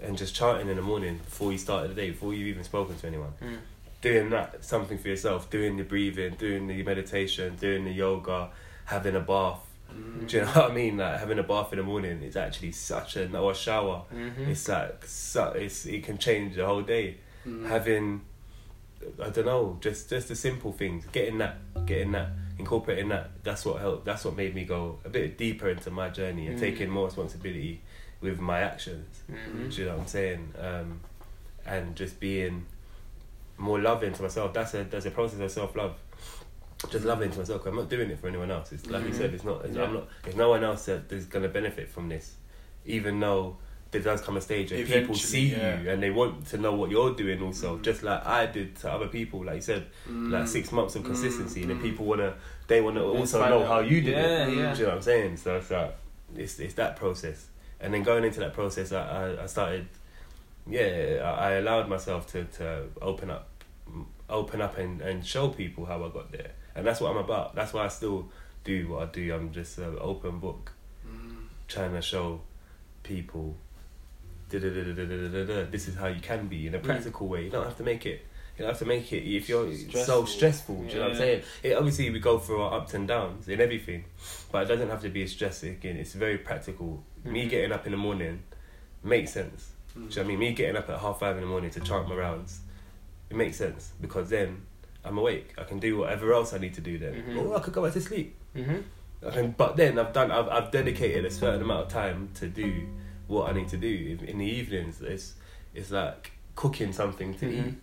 and 0.02 0.16
just 0.18 0.34
chanting 0.34 0.68
in 0.68 0.76
the 0.76 0.82
morning 0.82 1.18
before 1.24 1.52
you 1.52 1.58
started 1.58 1.92
the 1.92 1.94
day, 1.94 2.10
before 2.10 2.34
you've 2.34 2.48
even 2.48 2.64
spoken 2.64 2.96
to 2.96 3.06
anyone. 3.06 3.32
Mm. 3.40 3.58
Doing 4.00 4.30
that 4.30 4.64
something 4.64 4.98
for 4.98 5.08
yourself, 5.08 5.48
doing 5.48 5.76
the 5.76 5.84
breathing, 5.84 6.34
doing 6.34 6.66
the 6.66 6.82
meditation, 6.82 7.54
doing 7.60 7.84
the 7.84 7.92
yoga, 7.92 8.50
having 8.86 9.14
a 9.14 9.20
bath. 9.20 9.60
Mm. 9.92 10.28
Do 10.28 10.36
you 10.36 10.42
know 10.44 10.50
what 10.52 10.70
I 10.70 10.74
mean? 10.74 10.96
Like 10.98 11.18
having 11.20 11.38
a 11.38 11.42
bath 11.42 11.72
in 11.72 11.78
the 11.78 11.84
morning 11.84 12.22
is 12.22 12.36
actually 12.36 12.72
such 12.72 13.16
a 13.16 13.36
or 13.38 13.52
a 13.52 13.54
shower. 13.54 14.02
Mhm. 14.12 14.48
It's 14.48 14.68
like 14.68 15.04
so, 15.06 15.52
it's 15.52 15.86
it 15.86 16.04
can 16.04 16.18
change 16.18 16.56
the 16.56 16.66
whole 16.66 16.82
day. 16.82 17.16
Mm. 17.46 17.66
Having 17.68 18.20
I 19.20 19.30
don't 19.30 19.46
know, 19.46 19.78
just 19.80 20.10
just 20.10 20.28
the 20.28 20.36
simple 20.36 20.72
things. 20.72 21.04
Getting 21.12 21.38
that, 21.38 21.56
getting 21.86 22.12
that, 22.12 22.28
incorporating 22.58 23.08
that. 23.08 23.30
That's 23.42 23.64
what 23.64 23.80
helped. 23.80 24.04
That's 24.04 24.24
what 24.24 24.36
made 24.36 24.54
me 24.54 24.64
go 24.64 24.98
a 25.04 25.08
bit 25.08 25.36
deeper 25.36 25.68
into 25.68 25.90
my 25.90 26.08
journey 26.08 26.46
and 26.46 26.56
Mm. 26.56 26.60
taking 26.60 26.88
more 26.88 27.06
responsibility 27.06 27.80
with 28.20 28.38
my 28.38 28.60
actions. 28.60 29.22
Mhm. 29.30 29.74
Do 29.74 29.80
you 29.80 29.86
know 29.88 29.94
what 29.94 30.00
I'm 30.02 30.06
saying? 30.06 30.54
Um, 30.58 31.00
and 31.66 31.96
just 31.96 32.20
being 32.20 32.66
more 33.58 33.80
loving 33.80 34.12
to 34.12 34.22
myself. 34.22 34.52
That's 34.54 34.74
a 34.74 34.84
that's 34.84 35.06
a 35.06 35.10
process 35.10 35.40
of 35.40 35.50
self 35.50 35.74
love. 35.76 35.96
Just 36.90 37.04
loving 37.04 37.30
to 37.30 37.38
myself. 37.38 37.64
I'm 37.66 37.76
not 37.76 37.88
doing 37.88 38.10
it 38.10 38.18
for 38.18 38.28
anyone 38.28 38.50
else. 38.50 38.72
It's 38.72 38.86
like 38.86 39.04
you 39.04 39.10
Mhm. 39.10 39.16
said. 39.16 39.34
It's 39.34 39.44
not. 39.44 39.64
It's, 39.64 39.76
Yeah. 39.76 39.84
I'm 39.84 39.94
not. 39.94 40.08
If 40.26 40.36
no 40.36 40.48
one 40.50 40.64
else 40.64 40.88
is 40.88 41.26
gonna 41.26 41.48
benefit 41.48 41.88
from 41.88 42.08
this, 42.08 42.34
even 42.84 43.20
though 43.20 43.56
there 43.92 44.00
does 44.00 44.20
come 44.22 44.36
a 44.38 44.40
stage 44.40 44.72
where 44.72 44.84
people 44.86 45.14
see 45.14 45.50
yeah. 45.50 45.80
you 45.82 45.90
and 45.90 46.02
they 46.02 46.10
want 46.10 46.46
to 46.46 46.56
know 46.58 46.72
what 46.72 46.90
you're 46.90 47.14
doing. 47.14 47.42
Also, 47.42 47.76
Mm. 47.76 47.82
just 47.82 48.02
like 48.02 48.24
I 48.26 48.46
did 48.46 48.74
to 48.76 48.90
other 48.90 49.06
people. 49.08 49.44
Like 49.44 49.56
you 49.56 49.60
said, 49.62 49.86
like 50.06 50.44
Mm. 50.44 50.48
six 50.48 50.72
months 50.72 50.96
of 50.96 51.02
Mm, 51.02 51.06
consistency, 51.06 51.60
and 51.62 51.70
then 51.70 51.78
mm. 51.78 51.82
people 51.82 52.06
wanna 52.06 52.34
they 52.68 52.80
wanna 52.80 53.04
also 53.04 53.38
know 53.48 53.60
out. 53.62 53.66
how 53.68 53.80
you 53.80 54.00
did 54.00 54.12
Yeah, 54.14 54.46
it. 54.46 54.56
yeah. 54.56 54.72
Do 54.74 54.80
you 54.80 54.84
know 54.86 54.88
what 54.90 54.96
I'm 54.96 55.02
saying? 55.02 55.36
So 55.36 55.56
it's 55.56 55.70
like 55.70 55.94
it's 56.36 56.58
it's 56.58 56.74
that 56.74 56.96
process, 56.96 57.48
and 57.80 57.92
then 57.92 58.02
going 58.02 58.24
into 58.24 58.40
that 58.40 58.54
process, 58.54 58.92
I 58.92 59.02
I, 59.02 59.42
I 59.44 59.46
started. 59.46 59.86
Yeah, 60.66 61.20
I, 61.24 61.48
I 61.48 61.50
allowed 61.54 61.88
myself 61.88 62.26
to, 62.32 62.44
to 62.44 62.84
open 63.00 63.30
up, 63.30 63.48
open 64.30 64.60
up 64.62 64.78
and, 64.78 65.00
and 65.00 65.26
show 65.26 65.48
people 65.48 65.84
how 65.86 66.04
I 66.04 66.08
got 66.08 66.30
there, 66.30 66.52
and 66.74 66.86
that's 66.86 67.00
what 67.00 67.10
I'm 67.10 67.16
about. 67.18 67.54
That's 67.54 67.72
why 67.72 67.84
I 67.84 67.88
still 67.88 68.28
do 68.64 68.88
what 68.88 69.02
I 69.02 69.06
do. 69.12 69.34
I'm 69.34 69.52
just 69.52 69.78
an 69.78 69.96
open 70.00 70.38
book, 70.38 70.72
Mm. 71.06 71.36
trying 71.68 71.92
to 71.94 72.02
show 72.02 72.40
people. 73.02 73.56
This 74.50 75.88
is 75.88 75.94
how 75.96 76.08
you 76.08 76.20
can 76.20 76.46
be 76.46 76.66
in 76.66 76.74
a 76.74 76.78
practical 76.78 77.26
way. 77.28 77.44
You 77.44 77.50
don't 77.50 77.64
have 77.64 77.76
to 77.78 77.82
make 77.82 78.04
it. 78.06 78.26
You 78.56 78.64
don't 78.64 78.68
have 78.72 78.78
to 78.80 78.84
make 78.84 79.10
it 79.12 79.24
if 79.26 79.48
you're 79.48 79.72
so 79.74 79.88
Stressful. 79.88 80.26
stressful. 80.26 80.74
Do 80.82 80.88
you 80.88 80.94
know 80.96 81.00
what 81.02 81.10
I'm 81.12 81.16
saying? 81.16 81.42
It, 81.62 81.74
obviously, 81.74 82.10
we 82.10 82.18
go 82.20 82.38
through 82.38 82.60
our 82.60 82.74
ups 82.80 82.92
and 82.92 83.08
downs 83.08 83.48
in 83.48 83.60
everything, 83.62 84.04
but 84.50 84.64
it 84.64 84.66
doesn't 84.66 84.90
have 84.90 85.00
to 85.02 85.08
be 85.08 85.22
a 85.22 85.28
stress. 85.28 85.62
Again, 85.62 85.96
it's 85.96 86.12
very 86.12 86.36
practical. 86.38 87.02
Me 87.24 87.46
Mhm. 87.46 87.50
getting 87.50 87.72
up 87.72 87.86
in 87.86 87.92
the 87.92 87.98
morning 87.98 88.42
makes 89.02 89.32
sense. 89.32 89.70
Do 89.94 90.00
you 90.00 90.04
know 90.08 90.10
what 90.16 90.18
I 90.18 90.24
mean? 90.24 90.38
Me 90.38 90.52
getting 90.52 90.76
up 90.76 90.88
at 90.90 90.98
half 91.00 91.18
five 91.20 91.36
in 91.36 91.42
the 91.42 91.48
morning 91.48 91.70
to 91.70 91.80
chant 91.80 92.08
my 92.08 92.14
rounds, 92.14 92.60
it 93.30 93.36
makes 93.36 93.56
sense 93.56 93.92
because 94.00 94.28
then 94.28 94.66
I'm 95.04 95.18
awake. 95.18 95.54
I 95.58 95.64
can 95.64 95.78
do 95.80 95.98
whatever 95.98 96.32
else 96.32 96.52
I 96.52 96.58
need 96.58 96.74
to 96.74 96.80
do 96.80 96.98
then. 96.98 97.14
Mhm. 97.14 97.44
Or 97.46 97.56
I 97.56 97.60
could 97.60 97.72
go 97.74 97.82
back 97.82 97.92
to 97.94 98.00
sleep. 98.00 98.36
Mhm. 98.56 98.84
I 99.26 99.30
can, 99.30 99.50
but 99.52 99.76
then 99.76 99.98
I've 99.98 100.12
done. 100.12 100.30
I've, 100.30 100.48
I've 100.48 100.70
dedicated 100.70 101.24
a 101.24 101.30
certain 101.30 101.62
amount 101.62 101.86
of 101.86 101.88
time 101.92 102.30
to 102.34 102.48
do 102.48 102.88
what 103.28 103.48
I 103.50 103.52
need 103.52 103.68
to 103.68 103.76
do 103.76 104.18
in, 104.26 104.38
the 104.38 104.44
evenings. 104.46 105.00
It's 105.00 105.34
it's 105.74 105.90
like 105.90 106.32
cooking 106.56 106.92
something 106.92 107.34
to 107.34 107.46
Mhm. 107.46 107.68
eat. 107.68 107.74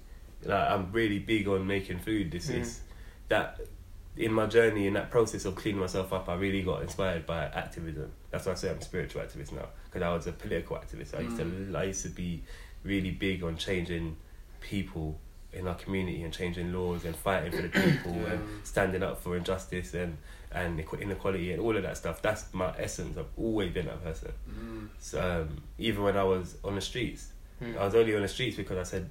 Like 0.48 0.70
I'm 0.70 0.92
really 0.92 1.20
big 1.20 1.48
on 1.48 1.66
making 1.68 2.00
food. 2.00 2.32
This 2.32 2.50
Mm. 2.50 2.62
is 2.62 2.82
that 3.30 3.60
in 4.18 4.34
my 4.34 4.46
journey 4.48 4.86
in 4.88 4.94
that 4.94 5.10
process 5.12 5.46
of 5.46 5.56
cleaning 5.56 5.80
myself 5.80 6.12
up. 6.12 6.28
I 6.30 6.36
really 6.36 6.62
got 6.62 6.82
inspired 6.82 7.26
by 7.26 7.46
activism. 7.46 8.12
That's 8.32 8.46
why 8.46 8.52
I 8.52 8.56
say 8.56 8.70
I'm 8.70 8.78
a 8.78 8.82
spiritual 8.82 9.22
activist 9.22 9.52
now 9.54 9.68
because 9.86 10.02
I 10.02 10.14
was 10.14 10.28
a 10.28 10.34
political 10.34 10.76
activist. 10.78 11.18
I 11.18 11.22
used 11.22 11.38
to 11.38 11.78
I 11.78 11.84
used 11.86 12.04
to 12.04 12.10
be 12.10 12.44
really 12.84 13.12
big 13.12 13.44
on 13.44 13.56
changing 13.58 14.18
people 14.62 15.20
in 15.54 15.68
our 15.68 15.76
community 15.76 16.22
and 16.24 16.34
changing 16.34 16.72
laws 16.74 17.06
and 17.06 17.16
fighting 17.16 17.52
for 17.52 17.62
the 17.64 17.70
people 17.70 18.14
Yeah. 18.16 18.34
and 18.34 18.44
standing 18.66 19.02
up 19.04 19.22
for 19.22 19.36
injustice 19.38 19.94
and 19.94 20.18
and 20.52 20.80
inequality 21.00 21.52
and 21.52 21.62
all 21.62 21.78
of 21.78 21.84
that 21.84 21.96
stuff. 21.96 22.22
That's 22.24 22.52
my 22.54 22.74
essence. 22.78 23.18
I've 23.18 23.28
always 23.38 23.72
been 23.72 23.86
that 23.86 24.04
person. 24.04 24.32
Mm. 24.50 24.88
So, 25.00 25.22
um, 25.22 25.62
even 25.78 26.04
when 26.04 26.18
I 26.18 26.24
was 26.24 26.58
on 26.64 26.74
the 26.76 26.82
streets, 26.82 27.32
Mm. 27.62 27.78
I 27.78 27.84
was 27.86 27.94
only 27.94 28.16
on 28.16 28.22
the 28.22 28.28
streets 28.28 28.56
because 28.56 28.78
I 28.78 28.84
said, 28.84 29.10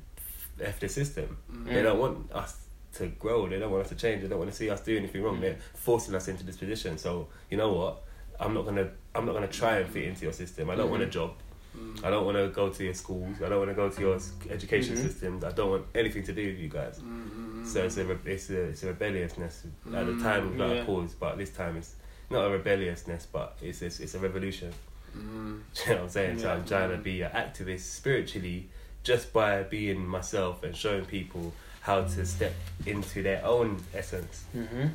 "F 0.61 0.80
the 0.80 0.89
system." 0.89 1.36
They 1.66 1.74
Mm. 1.74 1.82
don't 1.82 1.99
want 1.99 2.32
us 2.32 2.57
to 2.95 3.07
grow. 3.09 3.47
They 3.49 3.59
don't 3.59 3.70
want 3.70 3.82
us 3.84 3.91
to 3.91 3.95
change. 3.95 4.22
They 4.22 4.28
don't 4.28 4.39
want 4.39 4.51
to 4.51 4.57
see 4.57 4.70
us 4.70 4.80
do 4.80 4.97
anything 4.97 5.22
wrong. 5.22 5.36
Mm. 5.36 5.41
They're 5.43 5.59
forcing 5.74 6.14
us 6.14 6.26
into 6.28 6.45
this 6.45 6.57
position. 6.57 6.97
So 6.99 7.28
you 7.51 7.57
know 7.59 7.72
what? 7.74 8.03
I'm 8.41 8.55
not 8.55 8.64
gonna. 8.64 8.91
I'm 9.14 9.26
not 9.26 9.34
gonna 9.34 9.49
try 9.49 9.78
and 9.80 9.89
fit 9.91 10.05
into 10.05 10.22
your 10.22 10.32
system. 10.32 10.70
I 10.70 10.76
don't 10.76 10.91
want 10.91 11.03
a 11.03 11.07
Mhm. 11.07 11.11
job. 11.11 11.34
Mm. 11.76 12.04
I 12.04 12.10
don't 12.10 12.24
want 12.24 12.36
to 12.36 12.48
go 12.48 12.68
to 12.70 12.84
your 12.84 12.94
schools. 12.94 13.36
I 13.44 13.48
don't 13.48 13.58
want 13.58 13.70
to 13.70 13.74
go 13.74 13.88
to 13.88 14.00
your 14.00 14.16
s- 14.16 14.32
education 14.50 14.96
Mhm. 14.96 15.02
systems. 15.02 15.44
I 15.44 15.52
don't 15.52 15.70
want 15.70 15.86
anything 15.94 16.22
to 16.24 16.32
do 16.32 16.46
with 16.46 16.58
you 16.58 16.68
guys. 16.68 16.98
Mm. 16.98 17.66
So 17.66 17.84
it's 17.84 17.96
a 17.98 18.04
re- 18.04 18.32
it's 18.32 18.50
a 18.50 18.62
it's 18.62 18.82
a 18.82 18.88
rebelliousness 18.88 19.64
at 19.94 20.06
the 20.06 20.12
Mm, 20.12 20.22
time 20.22 20.58
that 20.58 20.68
yeah. 20.74 20.82
I 20.82 20.84
caused, 20.86 21.20
but 21.20 21.36
this 21.38 21.50
time 21.50 21.76
it's 21.76 21.94
not 22.30 22.46
a 22.46 22.50
rebelliousness, 22.50 23.26
but 23.30 23.56
it's 23.62 23.82
it's, 23.82 24.00
it's 24.00 24.14
a 24.14 24.18
revolution. 24.18 24.72
Mm. 25.16 25.60
You 25.86 25.92
know 25.92 25.94
what 25.96 26.02
I'm 26.04 26.08
saying? 26.08 26.38
So 26.40 26.50
I'm 26.50 26.64
trying 26.64 26.90
to 26.90 26.96
be 26.98 27.22
an 27.22 27.30
activist 27.32 27.80
spiritually, 27.80 28.68
just 29.02 29.32
by 29.32 29.62
being 29.62 30.06
myself 30.06 30.62
and 30.62 30.74
showing 30.76 31.04
people 31.04 31.52
how 31.80 32.02
to 32.02 32.26
step 32.26 32.54
into 32.86 33.22
their 33.22 33.44
own 33.44 33.82
essence 33.94 34.44
Mhm. 34.54 34.90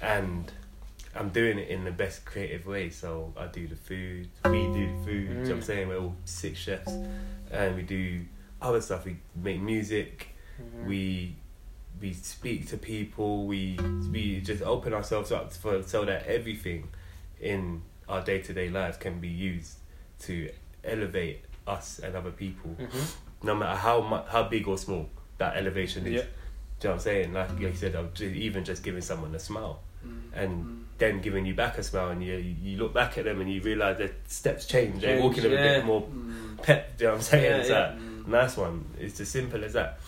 and 0.00 0.52
I'm 1.16 1.30
doing 1.30 1.58
it 1.58 1.68
in 1.68 1.84
the 1.84 1.90
best 1.90 2.24
creative 2.24 2.66
way. 2.66 2.90
So 2.90 3.32
I 3.36 3.46
do 3.46 3.66
the 3.66 3.76
food, 3.76 4.28
we 4.44 4.62
do 4.66 4.86
the 4.98 5.04
food. 5.04 5.28
you 5.28 5.34
know 5.34 5.40
what 5.42 5.50
I'm 5.50 5.60
Mm. 5.60 5.64
saying 5.64 5.88
we're 5.88 5.98
all 5.98 6.16
six 6.24 6.58
chefs, 6.58 6.92
and 7.50 7.74
we 7.76 7.82
do 7.82 8.24
other 8.60 8.80
stuff. 8.80 9.04
We 9.04 9.16
make 9.34 9.60
music. 9.60 10.28
Mhm. 10.60 10.86
We 10.86 11.36
we 12.00 12.12
speak 12.12 12.66
to 12.68 12.76
people. 12.76 13.46
We 13.46 13.78
we 14.12 14.40
just 14.40 14.62
open 14.62 14.92
ourselves 14.92 15.32
up 15.32 15.52
for 15.52 15.82
so 15.82 16.04
that 16.04 16.26
everything 16.26 16.88
in 17.40 17.82
our 18.08 18.22
day 18.22 18.40
to 18.40 18.52
day 18.52 18.68
lives 18.68 18.96
can 18.98 19.18
be 19.20 19.28
used 19.28 19.78
to 20.20 20.50
elevate 20.84 21.40
us 21.66 21.98
and 21.98 22.14
other 22.14 22.30
people, 22.30 22.76
Mhm. 22.78 23.14
no 23.42 23.54
matter 23.54 23.76
how 23.76 24.00
much 24.00 24.26
how 24.28 24.42
big 24.44 24.68
or 24.68 24.78
small 24.78 25.08
that 25.38 25.56
elevation 25.56 26.06
is. 26.06 26.12
Yeah. 26.14 26.20
Do 26.22 26.26
you 26.26 26.30
know 26.84 26.90
what 26.90 26.92
I'm 26.94 27.00
saying? 27.00 27.32
Like, 27.32 27.50
like 27.50 27.60
you 27.60 27.74
said, 27.74 27.94
I'm 27.94 28.12
ju- 28.14 28.26
even 28.28 28.64
just 28.64 28.82
giving 28.82 29.00
someone 29.02 29.34
a 29.34 29.38
smile 29.38 29.82
Mm. 30.06 30.20
and 30.34 30.85
then 30.98 31.20
giving 31.20 31.44
you 31.46 31.54
back 31.54 31.78
a 31.78 31.82
smile, 31.82 32.08
and 32.10 32.22
you 32.24 32.34
you 32.36 32.78
look 32.78 32.94
back 32.94 33.18
at 33.18 33.24
them 33.24 33.40
and 33.40 33.52
you 33.52 33.60
realize 33.60 33.98
their 33.98 34.12
steps 34.26 34.66
change. 34.66 35.02
They're 35.02 35.22
walking 35.22 35.44
a 35.44 35.48
bit 35.48 35.84
more 35.84 36.02
Mm. 36.02 36.62
pep. 36.62 36.96
Do 36.96 37.04
you 37.04 37.08
know 37.08 37.12
what 37.14 37.18
I'm 37.18 37.22
saying? 37.22 37.44
Yeah, 37.44 37.56
it's 37.58 37.68
yeah. 37.68 37.74
that 37.74 38.28
nice 38.28 38.56
one. 38.56 38.84
It's 38.98 39.20
as 39.20 39.28
simple 39.28 39.62
as 39.64 39.74
that. 39.74 39.98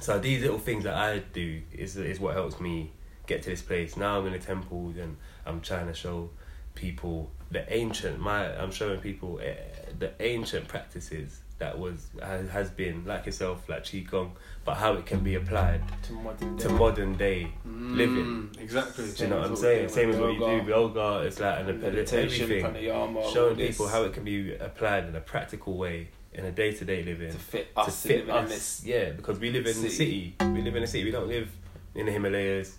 So 0.00 0.18
these 0.18 0.42
little 0.42 0.58
things 0.58 0.84
that 0.84 0.94
I 0.94 1.18
do 1.32 1.60
is 1.72 1.96
is 1.96 2.18
what 2.20 2.34
helps 2.34 2.60
me 2.60 2.90
get 3.26 3.42
to 3.42 3.50
this 3.50 3.62
place. 3.62 3.96
Now 3.96 4.18
I'm 4.20 4.26
in 4.26 4.32
the 4.32 4.38
temples 4.38 4.96
and 4.96 5.16
I'm 5.46 5.60
trying 5.60 5.86
to 5.86 5.94
show 5.94 6.30
people 6.74 7.30
the 7.50 7.70
ancient. 7.72 8.18
My 8.18 8.46
I'm 8.56 8.70
showing 8.72 9.00
people 9.00 9.40
eh, 9.42 9.54
the 9.98 10.12
ancient 10.20 10.68
practices 10.68 11.40
that 11.62 11.78
was 11.78 11.98
has, 12.20 12.70
been 12.70 13.04
like 13.06 13.24
yourself, 13.26 13.68
like 13.68 13.84
qigong, 13.84 14.30
but 14.64 14.74
how 14.74 14.92
it 14.94 15.06
can 15.06 15.20
be 15.20 15.34
applied 15.36 15.80
To 16.08 16.12
modern 16.12 16.56
day. 16.56 16.62
to 16.64 16.68
modern 16.84 17.12
day 17.16 17.40
Mm. 17.66 17.96
living. 18.02 18.50
Exactly. 18.58 19.06
Do 19.16 19.22
you 19.24 19.30
know 19.30 19.38
what 19.40 19.50
I'm 19.50 19.56
saying? 19.56 19.88
Same 19.88 20.10
as 20.10 20.16
what 20.22 20.32
you 20.34 20.38
do, 20.38 20.68
yoga. 20.68 21.08
It's 21.26 21.38
like 21.40 21.60
an 21.60 21.80
meditation, 21.80 22.42
everything 22.42 23.22
showing 23.32 23.56
people 23.56 23.86
how 23.94 24.02
it 24.06 24.12
can 24.12 24.24
be 24.24 24.54
applied 24.68 25.04
in 25.08 25.14
a 25.16 25.20
practical 25.34 25.72
way 25.84 26.08
in 26.34 26.44
a 26.46 26.50
day 26.62 26.70
to 26.72 26.84
day 26.92 27.00
living 27.10 27.30
to 27.30 27.38
fit 27.52 27.66
to 27.74 27.80
us 27.82 28.02
fit 28.06 28.26
living 28.26 28.44
in 28.46 28.52
us. 28.52 28.82
Yeah, 28.84 29.10
because 29.18 29.38
we 29.38 29.50
live 29.50 29.66
in 29.66 29.76
the 29.82 29.88
city. 29.90 30.34
city. 30.40 30.52
We 30.56 30.62
live 30.62 30.76
in 30.76 30.82
a 30.82 30.86
city. 30.86 31.04
We 31.04 31.10
don't 31.18 31.28
live 31.36 31.48
in 31.94 32.06
the 32.06 32.12
Himalayas. 32.12 32.78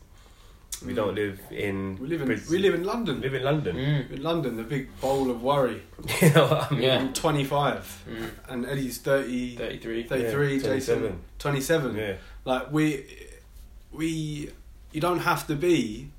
We 0.85 0.91
Mm. 0.93 0.95
don't 0.95 1.15
live 1.15 1.39
in. 1.51 1.97
We 2.01 2.07
live 2.07 2.21
in 2.21 2.27
Bris- 2.27 2.49
we 2.49 2.57
live 2.59 2.73
in 2.75 2.83
London. 2.83 3.21
live 3.21 3.33
in 3.33 3.43
London. 3.43 3.75
Mm. 3.75 4.11
In 4.11 4.21
London, 4.23 4.57
the 4.57 4.63
big 4.63 4.87
bowl 4.99 5.29
of 5.31 5.41
worry. 5.41 5.81
you 6.21 6.29
know 6.31 6.47
what 6.47 6.71
I 6.71 6.75
mean? 6.75 6.83
Yeah. 6.83 6.99
I'm 6.99 7.13
25, 7.13 8.03
Mm. 8.09 8.29
and 8.49 8.65
Eddie's 8.65 8.97
30, 8.97 9.55
33. 9.55 10.03
33 10.03 10.53
Yeah, 10.57 10.59
Jason 10.63 10.99
27. 10.99 11.19
27. 11.39 11.95
Yeah. 11.95 12.13
Like 12.45 12.71
we, 12.71 13.05
we, 13.91 14.49
you 14.91 15.01
don't 15.01 15.19
have 15.19 15.47
to 15.47 15.55
be 15.55 16.09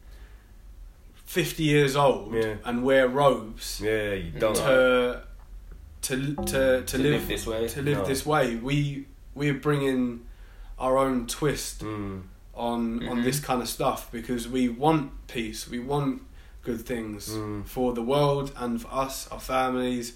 50 1.27 1.63
years 1.63 1.97
old 1.97 2.35
Yeah. 2.35 2.55
and 2.65 2.85
wear 2.85 3.09
robes 3.09 3.81
Yeah, 3.83 4.15
you 4.15 4.31
don't. 4.39 4.55
to, 4.57 5.23
to 6.03 6.35
to 6.35 6.83
to, 6.85 6.99
live, 6.99 7.27
this 7.29 7.47
way. 7.47 7.67
to 7.69 7.83
live 7.83 7.99
No. 7.99 8.05
this 8.05 8.25
way. 8.27 8.57
We 8.57 9.07
we're 9.35 9.55
bringing 9.55 10.21
our 10.79 10.97
own 10.99 11.27
twist 11.27 11.81
Mm. 11.83 12.23
On 12.57 13.07
on 13.09 13.19
Mhm. 13.19 13.25
this 13.25 13.41
kind 13.41 13.61
of 13.63 13.69
stuff 13.69 14.11
because 14.13 14.49
we 14.49 14.69
want 14.69 15.11
peace. 15.29 15.69
We 15.69 15.79
want 15.79 16.23
good 16.63 16.81
things 16.87 17.29
Mm. 17.31 17.67
for 17.67 17.93
the 17.93 18.03
world 18.03 18.53
and 18.57 18.81
for 18.81 18.89
us, 18.93 19.29
our 19.31 19.41
families, 19.41 20.15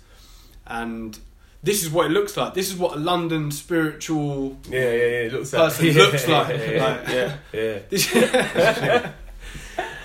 and 0.67 1.19
this 1.63 1.83
is 1.83 1.91
what 1.91 2.07
it 2.07 2.11
looks 2.13 2.37
like. 2.37 2.55
This 2.55 2.71
is 2.71 2.77
what 2.77 2.97
a 2.97 3.01
London 3.01 3.51
spiritual 3.51 4.57
Yeah, 4.71 4.93
yeah, 4.93 5.23
yeah. 5.25 5.33
Looks 5.33 5.53
like. 5.53 5.63
person 5.71 5.87
yeah, 5.97 6.03
looks 6.03 6.29
like. 6.29 6.49
Yeah, 6.49 6.71
yeah. 6.71 6.85
Like, 6.85 7.09
Yeah. 7.53 7.79
yeah. 7.93 9.11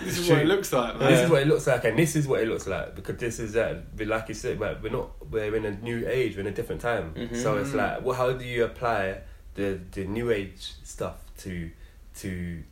This, 0.01 0.19
is 0.19 0.29
what 0.29 0.39
it 0.39 0.47
looks 0.47 0.73
like. 0.73 0.99
Man. 0.99 1.09
This 1.11 1.21
is 1.21 1.29
what 1.29 1.41
it 1.43 1.47
looks 1.47 1.65
like, 1.65 1.85
and 1.85 1.97
this 1.97 2.15
is 2.17 2.27
what 2.27 2.41
it 2.41 2.47
looks 2.49 2.67
like 2.67 2.93
because 2.93 3.15
this 3.17 3.39
is 3.39 3.53
that. 3.53 3.95
But 3.95 4.07
like 4.07 4.27
you 4.27 4.33
said, 4.35 4.59
like, 4.59 4.83
we're 4.83 4.89
not. 4.91 5.11
We're 5.31 5.55
in 5.55 5.63
a 5.63 5.71
new 5.71 6.05
age. 6.05 6.35
We're 6.35 6.41
in 6.41 6.47
a 6.47 6.51
different 6.51 6.81
time. 6.81 7.13
Mhm. 7.15 7.41
So 7.41 7.55
it's 7.57 7.73
like, 7.73 8.03
well, 8.03 8.15
how 8.17 8.33
do 8.33 8.43
you 8.43 8.65
apply 8.65 9.19
the 9.55 9.79
the 9.93 10.03
new 10.03 10.29
age 10.29 10.73
stuff 10.83 11.15
to 11.43 11.69
to 12.17 12.63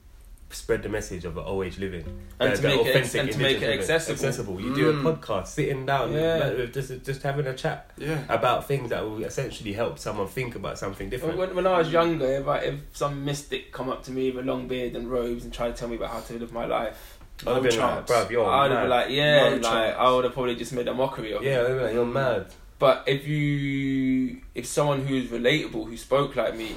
spread 0.50 0.84
the 0.84 0.90
message 0.90 1.24
of 1.24 1.34
the 1.34 1.42
old 1.42 1.66
age 1.66 1.78
living 1.78 2.04
And 2.38 2.52
The- 2.52 2.58
to 2.58 2.64
make 2.64 2.86
it- 2.88 3.16
and 3.16 3.32
to 3.32 3.38
make 3.40 3.62
it 3.62 3.70
accessible. 3.80 4.14
Accessible. 4.16 4.60
You 4.62 4.76
do 4.76 4.90
a 4.90 4.94
Mm. 4.94 5.04
podcast, 5.04 5.48
sitting 5.48 5.86
down, 5.86 6.12
Yeah. 6.12 6.52
like, 6.58 6.74
just 6.74 6.92
just 7.06 7.22
having 7.24 7.48
a 7.48 7.54
chat 7.54 7.90
Yeah. 7.98 8.20
about 8.28 8.68
things 8.68 8.90
that 8.90 9.02
will 9.04 9.24
essentially 9.24 9.72
help 9.72 9.98
someone 9.98 10.28
think 10.28 10.56
about 10.56 10.78
something 10.78 11.10
different. 11.10 11.38
When, 11.38 11.56
when 11.56 11.66
I 11.68 11.78
was 11.78 11.90
younger, 11.92 12.26
if, 12.26 12.48
I, 12.50 12.58
if 12.58 12.76
some 12.92 13.24
mystic 13.24 13.72
come 13.72 13.88
up 13.90 14.04
to 14.04 14.12
me 14.12 14.30
with 14.32 14.44
a 14.44 14.48
long 14.48 14.68
beard 14.68 14.94
and 14.98 15.10
robes 15.10 15.46
and 15.46 15.54
try 15.54 15.68
to 15.70 15.74
tell 15.74 15.88
me 15.88 15.96
about 15.96 16.10
how 16.12 16.20
to 16.20 16.34
live 16.34 16.52
my 16.52 16.66
life, 16.66 17.18
I'd 17.48 17.54
have 17.54 17.64
been 17.64 17.80
like, 17.80 18.06
bruv, 18.08 18.30
you're 18.30 18.46
I 18.46 18.64
would 18.64 18.70
mad. 18.72 18.76
have 18.78 18.84
been 18.84 18.90
like, 18.90 19.10
yeah, 19.10 19.44
No 19.50 19.56
like 19.56 19.62
chance. 19.64 19.96
I 19.98 20.12
would 20.12 20.24
have 20.26 20.34
probably 20.34 20.56
just 20.56 20.74
made 20.74 20.88
a 20.90 20.94
mockery 20.94 21.32
of 21.32 21.44
it. 21.44 21.48
yeah, 21.48 21.62
I'd 21.62 21.82
like, 21.82 21.94
you're 21.94 22.06
mad. 22.06 22.48
But 22.78 23.04
if 23.08 23.26
you, 23.28 24.42
if 24.54 24.66
someone 24.66 25.06
who's 25.06 25.28
relatable, 25.30 25.86
who 25.88 25.96
spoke 25.96 26.36
like 26.36 26.56
me, 26.58 26.76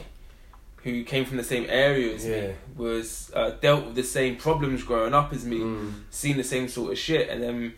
who 0.85 1.03
came 1.03 1.25
from 1.25 1.39
the 1.39 1.45
same 1.45 1.67
area 1.69 2.15
as 2.15 2.25
Yeah. 2.27 2.41
me, 2.49 2.55
was 2.77 3.31
uh, 3.35 3.51
dealt 3.61 3.87
with 3.87 3.95
the 3.97 4.03
same 4.05 4.37
problems 4.37 4.83
growing 4.85 5.15
up 5.15 5.33
as 5.33 5.45
me, 5.45 5.59
Mm. 5.61 5.93
seen 6.11 6.37
the 6.37 6.45
same 6.45 6.69
sort 6.69 6.93
of 6.93 6.99
shit, 6.99 7.29
and 7.31 7.43
then 7.43 7.75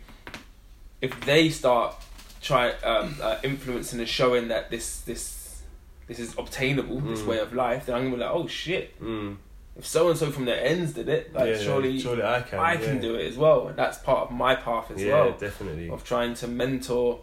if 1.00 1.18
they 1.24 1.48
start 1.48 1.94
try 2.42 2.70
um, 2.84 3.16
uh, 3.22 3.38
influencing 3.42 3.98
and 4.00 4.08
showing 4.08 4.48
that 4.48 4.70
this 4.70 5.00
this 5.00 5.62
this 6.06 6.18
is 6.20 6.34
obtainable, 6.38 7.00
this 7.00 7.20
Mm. 7.22 7.26
way 7.26 7.38
of 7.38 7.52
life, 7.52 7.86
then 7.86 7.94
I'm 7.96 8.04
gonna 8.04 8.16
be 8.16 8.22
like, 8.22 8.30
oh 8.30 8.46
shit. 8.46 9.00
Mm. 9.02 9.36
If 9.78 9.84
so 9.86 10.08
and 10.08 10.16
so 10.18 10.30
from 10.30 10.44
their 10.46 10.62
ends 10.64 10.92
did 10.94 11.08
it, 11.08 11.34
like 11.34 11.48
Yeah, 11.50 11.58
surely, 11.58 11.98
surely 12.00 12.22
I 12.22 12.40
can. 12.40 12.58
I 12.58 12.76
can 12.76 12.94
yeah. 12.96 13.00
do 13.02 13.14
it 13.16 13.26
as 13.26 13.36
well. 13.36 13.68
And 13.68 13.76
that's 13.76 13.98
part 13.98 14.20
of 14.26 14.30
my 14.30 14.54
path 14.54 14.90
as 14.90 15.02
yeah, 15.02 15.12
well 15.12 15.32
definitely. 15.38 15.90
of 15.90 16.02
trying 16.02 16.32
to 16.34 16.46
mentor, 16.48 17.20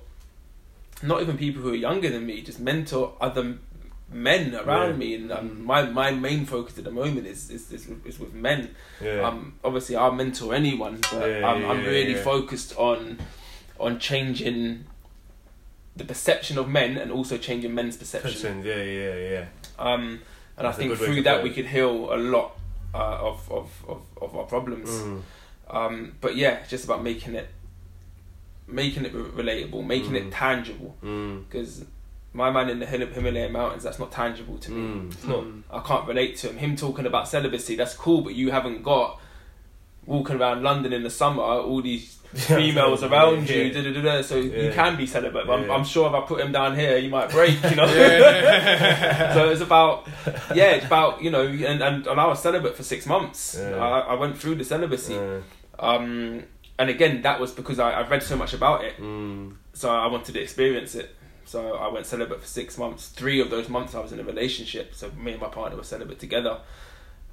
not 1.01 1.21
even 1.23 1.35
people 1.37 1.61
who 1.63 1.71
are 1.71 1.75
younger 1.89 2.09
than 2.09 2.25
me, 2.27 2.41
just 2.41 2.59
mentor 2.59 3.13
other 3.19 3.57
men 4.13 4.55
around 4.55 4.91
Yeah. 4.91 4.95
me. 4.97 5.15
And 5.15 5.31
um, 5.31 5.63
my 5.65 5.83
my 5.89 6.11
main 6.11 6.45
focus 6.45 6.77
at 6.77 6.83
the 6.83 6.91
moment 6.91 7.27
is 7.27 7.49
is, 7.49 7.71
is, 7.71 7.87
with, 7.87 8.05
is 8.05 8.19
with 8.19 8.33
men. 8.33 8.75
Yeah. 9.01 9.27
Um, 9.27 9.55
obviously, 9.63 9.95
I'll 9.95 10.11
mentor 10.11 10.53
anyone, 10.53 10.99
but 11.11 11.27
Yeah, 11.27 11.47
I'm, 11.47 11.65
I'm 11.65 11.83
really 11.85 12.15
focused 12.15 12.75
on 12.77 13.19
on 13.79 13.99
changing 13.99 14.85
the 15.95 16.03
perception 16.05 16.57
of 16.57 16.67
men 16.69 16.97
and 16.97 17.11
also 17.11 17.37
changing 17.37 17.73
men's 17.75 17.97
perception. 17.97 18.63
Yeah, 18.63 18.81
yeah, 18.83 19.15
yeah. 19.15 19.45
Um, 19.77 20.21
and 20.57 20.65
That's 20.65 20.77
I 20.77 20.79
think 20.79 20.97
through 20.97 21.23
that 21.23 21.43
we 21.43 21.49
could 21.51 21.65
heal 21.67 22.13
a 22.13 22.17
lot 22.17 22.57
uh, 22.93 22.97
of, 23.29 23.51
of, 23.51 23.69
of, 23.87 24.01
of 24.21 24.35
our 24.37 24.45
problems. 24.45 24.89
Mm. 24.89 25.21
Um, 25.69 26.13
but 26.21 26.35
yeah, 26.35 26.59
it's 26.59 26.69
just 26.69 26.85
about 26.85 27.03
making 27.03 27.35
it 27.35 27.47
making 28.67 29.05
it 29.05 29.13
relatable, 29.13 29.85
making 29.85 30.11
Mm. 30.11 30.27
it 30.27 30.31
tangible. 30.31 30.95
Mm. 31.03 31.43
Because 32.33 32.37
my 32.37 32.51
man 32.51 32.69
in 32.69 32.79
the 32.79 32.85
Himalayan 32.85 33.51
mountains, 33.51 33.83
that's 33.83 33.99
not 33.99 34.11
tangible 34.11 34.57
to 34.57 34.71
me. 34.71 34.81
Mm. 34.81 35.13
It's 35.13 35.23
not. 35.23 35.43
Mm. 35.43 35.63
I 35.71 35.79
can't 35.79 36.07
relate 36.07 36.37
to 36.37 36.49
him. 36.49 36.57
Him 36.57 36.75
talking 36.75 37.05
about 37.05 37.27
celibacy, 37.27 37.75
that's 37.75 37.93
cool, 37.93 38.21
but 38.21 38.35
you 38.35 38.51
haven't 38.51 38.83
got 38.83 39.19
walking 40.05 40.39
around 40.39 40.63
London 40.63 40.93
in 40.93 41.03
the 41.03 41.09
summer, 41.09 41.41
all 41.41 41.81
these 41.81 42.15
females 42.33 43.03
around 43.03 43.47
you, 43.49 43.71
da, 43.71 43.81
da, 43.83 43.93
da, 43.93 44.01
da, 44.01 44.21
so 44.21 44.37
you 44.37 44.71
can 44.73 44.97
be 44.97 45.05
celibate. 45.05 45.45
But 45.45 45.59
I'm, 45.59 45.71
I'm 45.71 45.83
sure 45.83 46.07
if 46.07 46.13
I 46.13 46.21
put 46.25 46.41
him 46.41 46.51
down 46.51 46.75
here, 46.75 46.97
you 46.97 47.09
might 47.09 47.29
break, 47.29 47.61
you 47.63 47.75
know. 47.75 47.85
Yeah. 47.93 49.33
so 49.33 49.49
it's 49.49 49.61
about, 49.61 50.07
yeah, 50.53 50.71
it's 50.71 50.85
about 50.85 51.21
you 51.21 51.29
know, 51.29 51.45
and, 51.45 51.81
and, 51.81 52.07
and 52.07 52.19
I 52.19 52.25
was 52.25 52.41
celibate 52.41 52.75
for 52.75 52.83
six 52.83 53.05
months. 53.05 53.55
Yeah. 53.59 53.75
I, 53.77 53.99
I 53.99 54.13
went 54.15 54.37
through 54.37 54.55
the 54.55 54.63
celibacy, 54.63 55.17
um, 55.79 56.43
and 56.79 56.89
again, 56.89 57.21
that 57.21 57.39
was 57.39 57.51
because 57.51 57.79
I, 57.79 57.91
I 57.91 58.07
read 58.07 58.23
so 58.23 58.35
much 58.35 58.53
about 58.53 58.83
it, 58.83 58.97
mm. 58.97 59.53
so 59.73 59.89
I 59.91 60.07
wanted 60.07 60.33
to 60.33 60.41
experience 60.41 60.95
it. 60.95 61.15
So 61.45 61.75
I 61.75 61.87
went 61.91 62.05
celibate 62.05 62.41
for 62.41 62.47
six 62.47 62.77
months. 62.77 63.09
Three 63.09 63.39
of 63.39 63.49
those 63.49 63.69
months 63.69 63.95
I 63.95 63.99
was 63.99 64.11
in 64.11 64.19
a 64.19 64.23
relationship. 64.23 64.95
So 64.95 65.11
me 65.11 65.33
and 65.33 65.41
my 65.41 65.49
partner 65.49 65.77
were 65.77 65.83
celibate 65.83 66.19
together, 66.19 66.59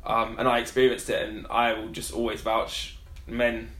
um, 0.04 0.36
and 0.38 0.48
I 0.48 0.58
experienced 0.58 1.08
it. 1.10 1.28
And 1.28 1.46
I 1.48 1.72
will 1.72 1.88
just 1.88 2.12
always 2.12 2.40
vouch, 2.40 2.98
men, 3.26 3.70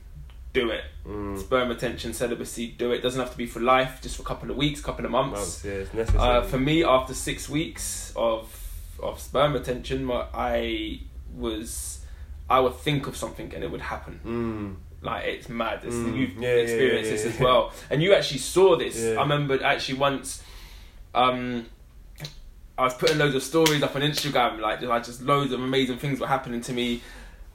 do 0.53 0.71
it. 0.71 0.85
Mm. 1.07 1.39
Sperm 1.39 1.69
retention, 1.69 2.13
celibacy, 2.13 2.69
do 2.69 2.93
it. 2.93 3.03
Doesn't 3.03 3.21
have 3.21 3.33
to 3.33 3.39
be 3.39 3.47
for 3.47 3.61
life, 3.61 4.01
just 4.03 4.17
for 4.17 4.23
a 4.23 4.27
couple 4.27 4.51
of 4.51 4.57
weeks, 4.57 4.81
couple 4.81 5.05
of 5.05 5.11
months. 5.11 5.65
Months, 5.65 5.65
yeah, 5.65 6.01
it's. 6.01 6.15
Uh, 6.15 6.43
for 6.43 6.59
me, 6.59 6.85
after 6.85 7.15
six 7.15 7.49
weeks 7.49 8.13
of 8.17 8.57
of 9.03 9.19
sperm 9.19 9.55
retention, 9.55 10.05
my, 10.05 10.27
I 10.35 11.01
was 11.35 12.01
I 12.51 12.59
would 12.59 12.75
think 12.75 13.07
of 13.07 13.17
something 13.17 13.55
and 13.55 13.63
it 13.63 13.71
would 13.71 13.81
happen. 13.81 14.21
Mm. 14.25 14.90
Like 15.03 15.25
it's 15.25 15.49
mad. 15.49 15.81
It's, 15.85 15.95
Mm. 15.95 16.17
You've 16.17 16.37
Yeah, 16.37 16.49
experienced 16.51 17.11
yeah, 17.11 17.17
this 17.17 17.25
yeah, 17.25 17.31
as 17.33 17.41
well, 17.41 17.73
and 17.89 18.03
you 18.03 18.13
actually 18.15 18.39
saw 18.39 18.77
this. 18.77 19.03
I 19.17 19.21
remember 19.23 19.63
actually 19.65 19.99
once. 19.99 20.43
Um, 21.15 21.67
I 22.79 22.85
was 22.85 22.95
putting 22.95 23.19
loads 23.19 23.35
of 23.35 23.43
stories 23.43 23.83
up 23.83 23.95
on 23.95 24.03
Instagram, 24.03 24.59
like 24.61 24.79
just, 24.81 24.89
like 24.89 25.05
just 25.05 25.23
loads 25.23 25.53
of 25.53 25.61
amazing 25.63 25.99
things 25.99 26.19
were 26.21 26.27
happening 26.27 26.61
to 26.63 26.73
me, 26.73 27.03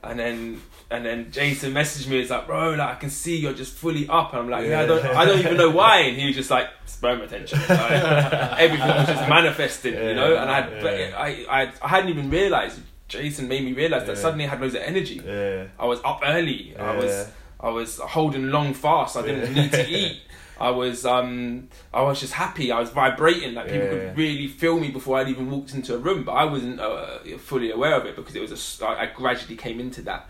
and 0.04 0.20
then 0.20 0.62
and 0.92 1.04
then 1.06 1.32
Jason 1.32 1.74
messaged 1.74 2.08
me. 2.08 2.20
It's 2.20 2.30
like, 2.30 2.46
bro, 2.48 2.72
like 2.72 2.90
I 2.90 2.96
can 2.96 3.10
see 3.10 3.38
you're 3.38 3.54
just 3.54 3.74
fully 3.76 4.08
up, 4.08 4.34
and 4.34 4.42
I'm 4.44 4.50
like, 4.50 4.68
yeah, 4.68 4.82
I 4.82 4.86
don't, 4.86 5.04
I 5.06 5.26
don't 5.26 5.40
even 5.40 5.58
know 5.58 5.72
why. 5.72 6.02
And 6.02 6.18
he 6.18 6.28
was 6.28 6.36
just 6.36 6.52
like, 6.52 6.68
sperm 6.86 7.22
retention. 7.22 7.60
Like, 7.60 7.70
everything 8.60 8.88
was 8.88 9.08
just 9.08 9.28
manifesting, 9.30 9.94
you 9.96 10.14
know. 10.14 10.36
And 10.36 10.50
I, 10.50 10.62
but 10.82 10.98
Yeah. 11.00 11.16
I, 11.18 11.46
I, 11.50 11.72
I 11.82 11.88
hadn't 11.88 12.10
even 12.10 12.30
realized. 12.30 12.80
Jason 13.08 13.48
made 13.48 13.64
me 13.64 13.74
realize 13.74 14.06
that 14.08 14.16
Yeah. 14.16 14.22
suddenly 14.22 14.46
I 14.46 14.50
had 14.50 14.62
loads 14.62 14.76
of 14.76 14.82
energy. 14.82 15.22
Yeah. 15.26 15.66
I 15.80 15.86
was 15.86 16.00
up 16.04 16.22
early. 16.26 16.76
I 16.78 16.96
was 16.96 17.28
I 17.60 17.70
was 17.70 18.00
holding 18.00 18.50
long 18.50 18.74
fast. 18.74 19.16
I 19.18 19.22
didn't 19.24 19.56
Yeah. 19.56 19.62
need 19.64 19.72
to 19.72 19.90
eat. 20.02 20.22
I 20.60 20.70
was 20.70 21.06
um 21.06 21.68
I 21.94 22.02
was 22.02 22.20
just 22.20 22.34
happy. 22.34 22.72
I 22.72 22.80
was 22.80 22.90
vibrating. 22.90 23.54
Like 23.54 23.68
people 23.68 23.84
Yeah. 23.88 23.90
could 24.10 24.18
really 24.18 24.48
feel 24.48 24.80
me 24.80 24.90
before 24.90 25.18
I'd 25.20 25.30
even 25.30 25.50
walked 25.52 25.74
into 25.74 25.94
a 25.96 25.98
room. 25.98 26.24
But 26.24 26.34
I 26.34 26.46
wasn't 26.46 26.80
uh, 26.80 27.20
fully 27.38 27.72
aware 27.72 27.96
of 27.96 28.06
it 28.06 28.16
because 28.16 28.36
it 28.36 28.42
was 28.42 28.82
a 28.82 28.88
I 28.88 29.06
gradually 29.08 29.56
came 29.58 29.80
into 29.80 30.02
that. 30.04 30.28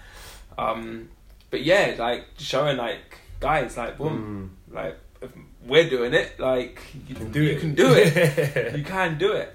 Um, 0.57 1.09
but 1.51 1.63
yeah, 1.63 1.95
like 1.97 2.25
showing 2.37 2.77
like 2.77 3.19
guys, 3.39 3.77
like 3.77 3.97
boom, 3.97 4.51
Mm. 4.69 4.75
like 4.75 4.97
if 5.21 5.31
we're 5.65 5.89
doing 5.89 6.13
it, 6.13 6.39
like 6.39 6.81
you, 6.93 7.01
You 7.09 7.15
can 7.15 7.31
do 7.31 7.43
you 7.43 7.51
it. 7.51 7.59
can 7.59 7.75
do 7.75 7.93
it. 7.93 8.75
you 8.77 8.83
can 8.83 9.17
do 9.17 9.31
it. 9.33 9.53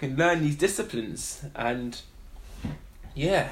You 0.00 0.08
can 0.08 0.16
learn 0.16 0.40
these 0.42 0.56
disciplines, 0.56 1.44
and 1.54 2.00
yeah. 3.14 3.48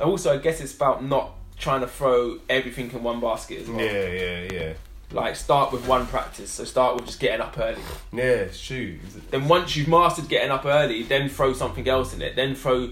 Also, 0.00 0.32
I 0.32 0.38
guess 0.38 0.60
it's 0.60 0.74
about 0.74 1.04
not 1.04 1.32
trying 1.58 1.80
to 1.82 1.86
throw 1.86 2.38
everything 2.48 2.90
in 2.90 3.02
one 3.02 3.20
basket 3.20 3.62
as 3.62 3.68
well. 3.70 3.80
Yeah, 3.80 4.08
yeah, 4.08 4.52
yeah. 4.52 4.72
Like 5.12 5.36
start 5.36 5.72
with 5.72 5.86
one 5.86 6.06
practice. 6.08 6.50
So 6.50 6.64
start 6.64 6.96
with 6.96 7.06
just 7.06 7.20
getting 7.20 7.40
up 7.40 7.56
early. 7.58 7.80
Yeah, 8.12 8.50
shoes. 8.50 9.00
Then 9.30 9.46
once 9.46 9.76
you've 9.76 9.86
mastered 9.86 10.28
getting 10.28 10.50
up 10.50 10.64
early, 10.66 11.04
then 11.04 11.28
throw 11.28 11.52
something 11.52 11.86
else 11.88 12.12
in 12.14 12.22
it. 12.22 12.34
Then 12.34 12.56
throw 12.56 12.90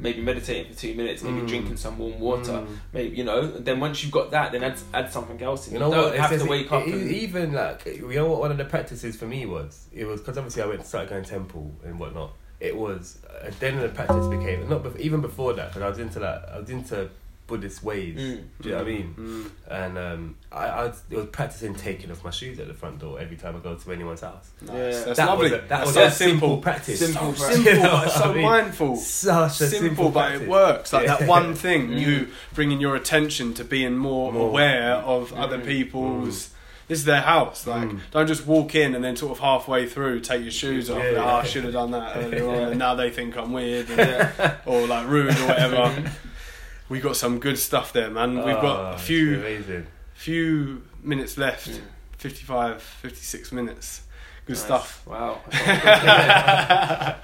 maybe 0.00 0.20
meditating 0.20 0.72
for 0.72 0.78
two 0.78 0.94
minutes, 0.94 1.22
maybe 1.22 1.40
Mm. 1.40 1.48
drinking 1.48 1.76
some 1.78 1.98
warm 1.98 2.20
water. 2.20 2.52
Mm. 2.52 2.66
Maybe 2.92 3.16
you 3.16 3.24
know. 3.24 3.46
Then 3.46 3.80
once 3.80 4.02
you've 4.02 4.12
got 4.12 4.30
that, 4.32 4.52
then 4.52 4.62
add 4.62 4.76
add 4.92 5.10
something 5.10 5.40
else 5.40 5.66
in. 5.68 5.74
You 5.74 5.78
You, 5.80 5.86
know 5.86 5.90
don't 5.90 6.04
what? 6.10 6.18
Have 6.18 6.38
to 6.38 6.44
wake 6.46 6.70
up. 6.70 6.86
it- 6.86 6.92
and, 6.94 7.10
even 7.10 7.52
like 7.54 7.86
you 7.86 8.06
know 8.14 8.26
what 8.28 8.40
one 8.40 8.50
of 8.50 8.58
the 8.58 8.64
practices 8.66 9.16
for 9.16 9.24
me 9.26 9.46
was. 9.46 9.86
It 9.94 10.04
was 10.04 10.20
because 10.20 10.36
obviously 10.36 10.62
I 10.62 10.66
went 10.66 10.84
started 10.84 11.08
going 11.08 11.24
temple 11.24 11.72
and 11.84 11.98
whatnot. 11.98 12.32
It 12.60 12.76
was 12.76 13.18
uh, 13.28 13.50
then 13.60 13.78
the 13.78 13.88
practice 13.88 14.26
became 14.26 14.68
not 14.68 14.82
bef- 14.82 14.98
even 14.98 15.20
before 15.20 15.52
that 15.54 15.68
because 15.68 15.82
I 15.82 15.88
was 15.88 15.98
into 15.98 16.20
like 16.20 16.48
I 16.48 16.58
was 16.58 16.70
into 16.70 17.08
Buddhist 17.46 17.82
ways. 17.82 18.16
Mm. 18.18 18.44
Do 18.60 18.68
you 18.68 18.70
know 18.74 18.82
what 18.82 18.86
I 18.86 18.90
mean? 18.90 19.14
Mm. 19.16 19.50
And 19.70 19.98
um, 19.98 20.36
I, 20.52 20.66
I 20.66 20.84
was, 20.86 21.02
it 21.08 21.16
was 21.16 21.26
practicing 21.32 21.74
taking 21.74 22.10
off 22.10 22.22
my 22.22 22.28
shoes 22.30 22.58
at 22.58 22.68
the 22.68 22.74
front 22.74 22.98
door 22.98 23.18
every 23.18 23.36
time 23.38 23.56
I 23.56 23.60
go 23.60 23.74
to 23.74 23.92
anyone's 23.92 24.20
house. 24.20 24.50
Nice. 24.60 24.68
Yeah. 24.74 25.04
That's 25.04 25.16
that 25.16 25.26
lovely. 25.28 25.44
was 25.44 25.52
a, 25.52 25.56
that 25.56 25.68
That's 25.68 25.86
was 25.86 25.94
so 25.94 26.04
a 26.04 26.10
simple, 26.10 26.34
simple. 26.48 26.58
practice. 26.58 26.98
Simple 26.98 27.34
so 27.36 27.50
simple, 27.50 27.72
You 27.72 27.78
know 27.78 27.90
but 28.04 28.08
so 28.10 28.24
I 28.24 28.34
mean? 28.34 28.42
mindful. 28.42 28.96
Such 28.96 29.50
a 29.62 29.66
simple, 29.66 29.78
simple, 29.88 30.10
but 30.10 30.32
it 30.34 30.46
works. 30.48 30.92
Like 30.92 31.06
that 31.06 31.26
one 31.28 31.54
thing, 31.54 31.88
Mm. 31.88 32.00
you 32.00 32.28
bringing 32.54 32.80
your 32.80 32.96
attention 32.96 33.54
to 33.54 33.64
being 33.64 33.96
more, 33.96 34.30
More. 34.30 34.48
aware 34.48 34.94
of 34.96 35.32
other 35.32 35.58
Mm. 35.58 35.64
people's. 35.66 36.50
This 36.88 36.98
is 37.00 37.04
their 37.04 37.20
house. 37.20 37.66
Like, 37.66 37.88
Mm. 37.88 38.00
don't 38.10 38.26
just 38.26 38.46
walk 38.46 38.74
in 38.74 38.94
and 38.94 39.04
then 39.04 39.14
sort 39.14 39.32
of 39.32 39.38
halfway 39.40 39.86
through 39.86 40.20
take 40.20 40.42
your 40.42 40.50
shoes 40.50 40.88
off. 40.90 40.98
Yeah, 40.98 41.04
like, 41.04 41.12
yeah. 41.14 41.24
oh, 41.32 41.36
I 41.36 41.44
should 41.44 41.64
have 41.64 41.72
done 41.74 41.90
that 41.92 42.16
earlier 42.16 42.48
on, 42.48 42.54
and 42.70 42.78
now 42.86 42.94
they 42.94 43.10
think 43.10 43.36
I'm 43.36 43.52
weird 43.52 43.88
and- 43.90 43.98
Yeah. 43.98 44.56
or 44.66 44.86
like 44.86 45.06
rude 45.06 45.36
or 45.38 45.46
whatever. 45.46 46.12
we 46.88 47.00
got 47.00 47.16
some 47.16 47.38
good 47.40 47.58
stuff 47.58 47.92
there, 47.92 48.08
man. 48.10 48.36
We've 48.42 48.56
Ah, 48.56 48.60
got 48.62 48.94
a 48.94 48.98
few 48.98 49.84
few 50.14 50.82
minutes 51.02 51.36
left. 51.36 51.68
Mm. 51.70 51.80
55, 52.16 52.82
56 52.82 53.52
minutes. 53.52 54.00
Good 54.46 54.56
Nice. 54.56 54.64
stuff. 54.64 55.02
Wow. 55.06 55.40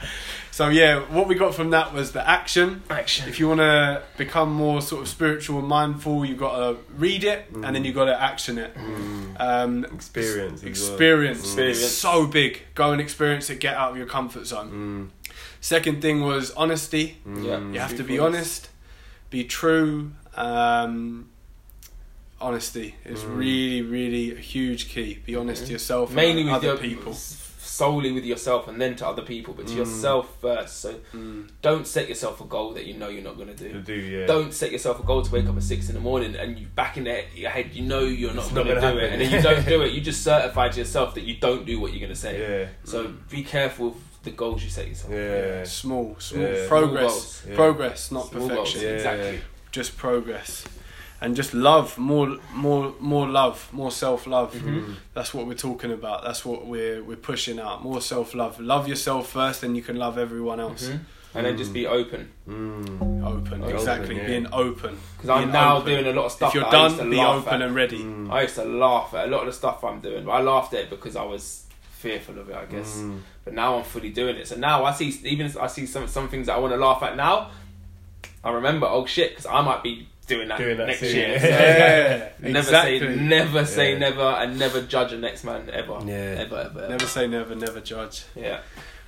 so 0.55 0.69
yeah, 0.69 1.01
what 1.13 1.27
we 1.27 1.35
got 1.35 1.53
from 1.53 1.71
that 1.71 1.93
was 1.93 2.13
the 2.13 2.25
action. 2.29 2.85
Action. 2.89 3.29
If 3.29 3.41
you 3.41 3.49
want 3.49 3.59
to 3.59 4.03
become 4.17 4.53
more 4.53 4.81
sort 4.81 5.03
of 5.03 5.09
spiritual 5.09 5.59
and 5.59 5.67
mindful, 5.67 6.25
you've 6.25 6.39
got 6.39 6.57
to 6.59 6.77
read 6.97 7.25
it 7.25 7.47
and 7.53 7.75
then 7.75 7.85
you've 7.85 7.97
got 7.97 8.05
to 8.05 8.23
action 8.23 8.59
it. 8.59 8.73
Mm. 8.77 9.41
Um, 9.41 9.85
Experience. 9.87 10.59
as 10.61 10.63
well. 10.63 10.71
experience. 10.71 11.41
Experience. 11.41 11.79
It's 11.83 11.89
so 11.93 12.29
big. 12.29 12.63
Go 12.77 12.93
and 12.93 13.01
experience 13.01 13.51
it. 13.51 13.59
Get 13.59 13.75
out 13.75 13.91
of 13.91 13.97
your 13.97 14.07
comfort 14.07 14.47
zone. 14.47 15.11
Mm. 15.27 15.35
Second 15.61 16.01
thing 16.01 16.21
was 16.23 16.53
honesty. 16.53 17.19
Mm. 17.27 17.45
Yeah. 17.45 17.59
You 17.73 17.81
have 17.81 17.97
to 17.97 18.05
Be 18.05 18.15
be 18.15 18.19
honest. 18.21 18.69
honest, 18.69 18.69
be 19.31 19.43
true. 19.45 20.13
Um, 20.37 21.31
honesty 22.41 22.95
is 23.05 23.25
Mm. 23.25 23.37
really, 23.37 23.83
really 23.83 24.33
a 24.37 24.39
huge 24.39 24.89
key. 24.89 25.19
Be 25.27 25.35
honest 25.35 25.67
to 25.67 25.73
yourself, 25.73 26.11
and 26.11 26.17
Mainly 26.17 26.45
with 26.45 26.53
other 26.55 26.67
your, 26.69 26.77
people. 26.77 27.13
S- 27.75 27.79
solely 27.85 28.13
with 28.13 28.25
yourself 28.25 28.69
and 28.69 28.81
then 28.81 28.95
to 28.97 29.07
other 29.07 29.23
people, 29.23 29.55
but 29.55 29.67
to 29.67 29.73
Mm. 29.75 29.77
yourself 29.79 30.27
first. 30.41 30.81
So 30.81 30.95
Mm. 31.13 31.49
don't 31.63 31.87
set 31.87 32.09
yourself 32.09 32.41
a 32.41 32.45
goal 32.45 32.73
that 32.75 32.85
you 32.87 32.95
know 32.95 33.09
you're 33.09 33.23
not 33.23 33.37
going 33.37 33.49
to 33.49 33.55
To 33.57 33.73
do. 33.75 33.81
do, 33.83 33.95
yeah. 33.95 34.27
Don't 34.27 34.53
set 34.53 34.71
yourself 34.73 35.01
a 35.01 35.03
goal 35.03 35.23
to 35.23 35.31
wake 35.33 35.47
up 35.47 35.57
at 35.57 35.63
six 35.63 35.89
in 35.89 35.95
the 35.95 36.01
morning 36.01 36.35
and 36.37 36.59
you 36.59 36.67
back 36.75 36.97
in 36.97 37.07
your 37.35 37.51
head 37.51 37.71
you 37.73 37.83
know 37.83 38.01
you're 38.01 38.35
not 38.35 38.53
going 38.55 38.67
to 38.67 38.75
do 38.75 38.81
gonna 38.81 38.97
it, 38.97 39.13
and 39.13 39.21
then 39.21 39.31
you 39.31 39.41
don't 39.43 39.67
do 39.67 39.83
it. 39.83 39.93
You 39.95 40.01
just 40.01 40.23
certify 40.23 40.69
to 40.69 40.79
yourself 40.79 41.15
that 41.15 41.25
you 41.25 41.37
don't 41.37 41.65
do 41.67 41.79
what 41.81 41.93
you're 41.93 42.01
going 42.01 42.13
to 42.13 42.19
say. 42.29 42.35
Yeah. 42.41 42.69
So 42.85 43.13
be 43.31 43.43
careful 43.43 43.89
of 43.89 43.95
the 44.23 44.31
goals 44.31 44.63
you 44.65 44.71
set 44.71 44.89
yourself. 44.89 45.13
Yeah. 45.13 45.65
Small, 45.65 46.17
small 46.19 46.43
Yeah. 46.43 46.67
progress, 46.69 47.03
Small 47.03 47.09
goals. 47.09 47.43
Yeah. 47.49 47.55
progress, 47.57 48.11
not 48.11 48.29
Small 48.31 48.49
perfection. 48.49 48.81
goals, 48.81 48.83
Yeah. 48.83 48.91
exactly. 48.91 49.41
Just 49.73 49.97
progress, 49.97 50.65
and 51.21 51.35
just 51.37 51.55
love 51.55 51.97
more, 51.97 52.37
more, 52.53 52.95
more 53.01 53.27
love, 53.29 53.69
more 53.73 53.91
self 53.91 54.27
love. 54.27 54.53
Mhm. 54.55 54.95
That's 55.15 55.33
what 55.33 55.47
we're 55.47 55.55
talking 55.55 55.93
about. 55.93 56.23
That's 56.25 56.45
what 56.45 56.67
we're 56.67 57.03
we're 57.03 57.17
pushing 57.17 57.59
out. 57.59 57.83
More 57.83 58.01
self 58.01 58.35
love. 58.35 58.61
Love 58.61 58.89
yourself 58.89 59.29
first, 59.31 59.61
then 59.63 59.75
you 59.75 59.83
can 59.83 59.97
love 59.97 60.19
everyone 60.19 60.61
else. 60.61 60.89
Mhm. 60.89 61.01
And 61.37 61.47
then 61.47 61.57
just 61.57 61.73
be 61.73 61.85
open. 61.85 62.31
Mm. 62.49 63.25
Open, 63.27 63.63
Open, 63.65 63.75
exactly. 63.75 64.17
yeah. 64.17 64.27
Being 64.27 64.47
open. 64.53 64.97
Because 65.17 65.31
I'm 65.31 65.51
now 65.51 65.79
open. 65.79 65.91
doing 65.93 66.07
a 66.07 66.13
lot 66.13 66.27
of 66.27 66.33
stuff 66.33 66.51
If 66.51 66.55
you're 66.55 66.65
I 66.67 66.85
used 66.85 66.97
done, 66.99 67.07
to 67.07 67.11
be 67.11 67.17
laugh 67.17 67.37
open 67.47 67.55
at. 67.55 67.63
and 67.63 67.75
ready. 67.75 67.99
Mm. 67.99 68.31
I 68.31 68.43
used 68.43 68.55
to 68.55 68.65
laugh 68.65 69.13
at 69.15 69.27
a 69.27 69.31
lot 69.33 69.41
of 69.41 69.47
the 69.47 69.53
stuff 69.53 69.83
I'm 69.83 69.99
doing, 70.01 70.25
but 70.25 70.31
I 70.31 70.43
laughed 70.43 70.75
at 70.75 70.81
it 70.83 70.91
because 70.91 71.17
I 71.17 71.25
was 71.25 71.65
fearful 71.91 72.39
of 72.39 72.51
it, 72.51 72.55
I 72.55 72.67
guess. 72.67 72.99
Mm. 72.99 73.19
But 73.45 73.55
now 73.55 73.77
I'm 73.79 73.83
fully 73.83 74.11
doing 74.11 74.37
it. 74.37 74.47
So 74.47 74.55
now 74.55 74.85
I 74.85 74.93
see, 74.93 75.09
even 75.25 75.53
I 75.61 75.67
see 75.67 75.87
some 75.87 76.07
some 76.07 76.29
things 76.29 76.47
that 76.47 76.55
I 76.55 76.59
want 76.61 76.73
to 76.73 76.79
laugh 76.79 77.03
at 77.03 77.17
now, 77.17 77.51
I 78.45 78.51
remember, 78.53 78.87
oh 78.87 79.05
shit, 79.07 79.31
because 79.31 79.47
I 79.47 79.61
might 79.63 79.83
be 79.83 80.07
doing 80.25 80.49
that, 80.49 80.59
Doing 80.59 80.77
that 80.79 80.87
next 80.89 81.01
soon, 81.01 81.15
year. 81.17 81.29
yeah. 81.29 81.39
So, 81.41 81.49
Yeah, 81.49 82.29
never 82.53 82.59
exactly. 82.59 82.99
say, 83.01 83.17
never 83.17 83.65
say 83.67 83.93
Yeah. 83.93 83.99
never, 83.99 84.23
and 84.23 84.59
never 84.59 84.83
judge 84.83 85.13
a 85.13 85.19
next 85.19 85.45
man 85.45 85.69
ever, 85.73 85.99
Yeah. 86.05 86.15
ever, 86.15 86.57
ever, 86.59 86.79
ever. 86.81 86.89
Never 86.89 87.07
say 87.07 87.27
never, 87.27 87.55
never 87.55 87.81
judge. 87.81 88.25
Yeah. 88.35 88.61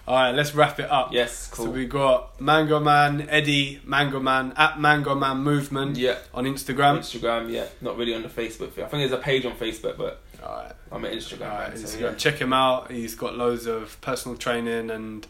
All 0.09 0.14
right, 0.14 0.33
let's 0.33 0.55
wrap 0.55 0.79
it 0.79 0.89
up. 0.89 1.12
Yes. 1.12 1.49
Cool. 1.53 1.64
So 1.67 1.71
we 1.73 1.85
got 1.87 2.41
Mango 2.41 2.79
Man, 2.79 3.27
Eddie, 3.29 3.81
Mango 3.85 4.21
Man 4.21 4.53
at 4.57 4.79
Mango 4.81 5.17
Man 5.17 5.39
Movement 5.39 5.97
yeah. 5.97 6.19
on 6.33 6.45
Instagram. 6.45 6.99
Instagram. 6.99 7.51
Yeah. 7.51 7.64
Not 7.81 7.97
really 7.97 8.14
on 8.14 8.23
the 8.23 8.29
Facebook. 8.29 8.71
thing. 8.71 8.85
I 8.85 8.89
think 8.89 9.01
there's 9.01 9.11
a 9.11 9.17
page 9.19 9.45
on 9.45 9.53
Facebook, 9.57 9.97
but 9.99 10.21
All 10.45 10.55
right, 10.62 10.73
I'm 10.93 11.05
at 11.05 11.11
Instagram. 11.12 11.51
all 11.51 11.59
right. 11.59 11.69
man, 11.71 11.77
so, 11.79 11.99
Instagram. 11.99 12.01
yeah. 12.03 12.14
Check 12.14 12.35
him 12.37 12.53
out. 12.53 12.93
He's 12.93 13.17
got 13.17 13.35
loads 13.37 13.67
of 13.67 14.01
personal 14.01 14.39
training 14.39 14.91
and 14.91 15.27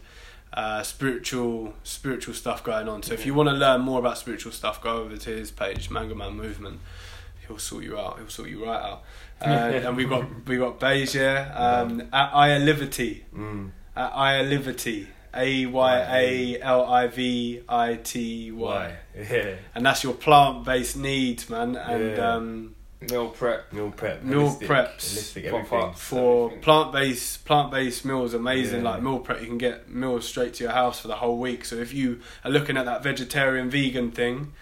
uh, 0.53 0.81
spiritual 0.83 1.73
spiritual 1.83 2.33
stuff 2.33 2.63
going 2.63 2.87
on. 2.87 3.03
So 3.03 3.13
if 3.13 3.25
you 3.25 3.33
want 3.33 3.49
to 3.49 3.53
learn 3.55 3.81
more 3.81 3.99
about 3.99 4.17
spiritual 4.17 4.51
stuff, 4.51 4.81
go 4.81 4.97
over 4.97 5.17
to 5.17 5.29
his 5.29 5.51
page, 5.51 5.89
Mango 5.89 6.15
Man 6.15 6.33
Movement. 6.35 6.79
He'll 7.47 7.57
sort 7.59 7.83
you 7.83 7.97
out. 7.97 8.17
He'll 8.19 8.29
sort 8.29 8.49
you 8.49 8.65
right 8.65 8.81
out. 8.81 9.03
Uh, 9.39 9.45
and 9.85 9.95
we've 9.95 10.09
got 10.09 10.25
we 10.47 10.57
got 10.57 10.79
Beige 10.79 11.13
here 11.13 11.51
um, 11.55 12.01
at 12.11 12.31
Aya 12.33 12.59
Livity. 12.59 13.21
Mm. 13.35 13.69
At 13.95 14.11
Aya 14.13 14.43
Livity. 14.43 15.05
A 15.31 15.67
Y 15.67 16.05
A 16.09 16.59
L 16.61 16.83
I 16.85 17.05
V 17.05 17.61
I 17.69 17.95
T 17.97 18.51
Y. 18.51 18.95
Yeah. 19.15 19.53
And 19.75 19.85
that's 19.85 20.03
your 20.03 20.15
plant 20.15 20.65
based 20.65 20.97
needs, 20.97 21.51
man. 21.51 21.75
And 21.75 22.17
Yeah. 22.17 22.33
um, 22.33 22.75
Meal 22.99 23.29
prep. 23.29 23.71
Meal 23.71 23.91
prep. 23.91 24.23
Meal 24.23 24.49
holistic, 24.49 24.67
preps. 24.67 24.95
Holistic 24.97 25.51
Pop 25.51 25.65
everything. 25.73 25.93
for 25.95 26.49
plant 26.57 26.91
based 26.91 27.45
plant 27.45 27.69
based 27.71 28.03
meals, 28.05 28.33
amazing. 28.33 28.83
Yeah. 28.83 28.91
Like 28.91 29.03
meal 29.03 29.19
prep, 29.19 29.39
you 29.41 29.45
can 29.47 29.59
get 29.59 29.87
meals 29.89 30.27
straight 30.27 30.55
to 30.55 30.63
your 30.63 30.73
house 30.73 30.99
for 30.99 31.07
the 31.07 31.17
whole 31.17 31.37
week. 31.37 31.63
So 31.63 31.75
if 31.75 31.93
you 31.93 32.19
are 32.43 32.49
looking 32.49 32.75
at 32.75 32.85
that 32.85 33.03
vegetarian 33.03 33.69
vegan 33.69 34.09
thing, 34.11 34.53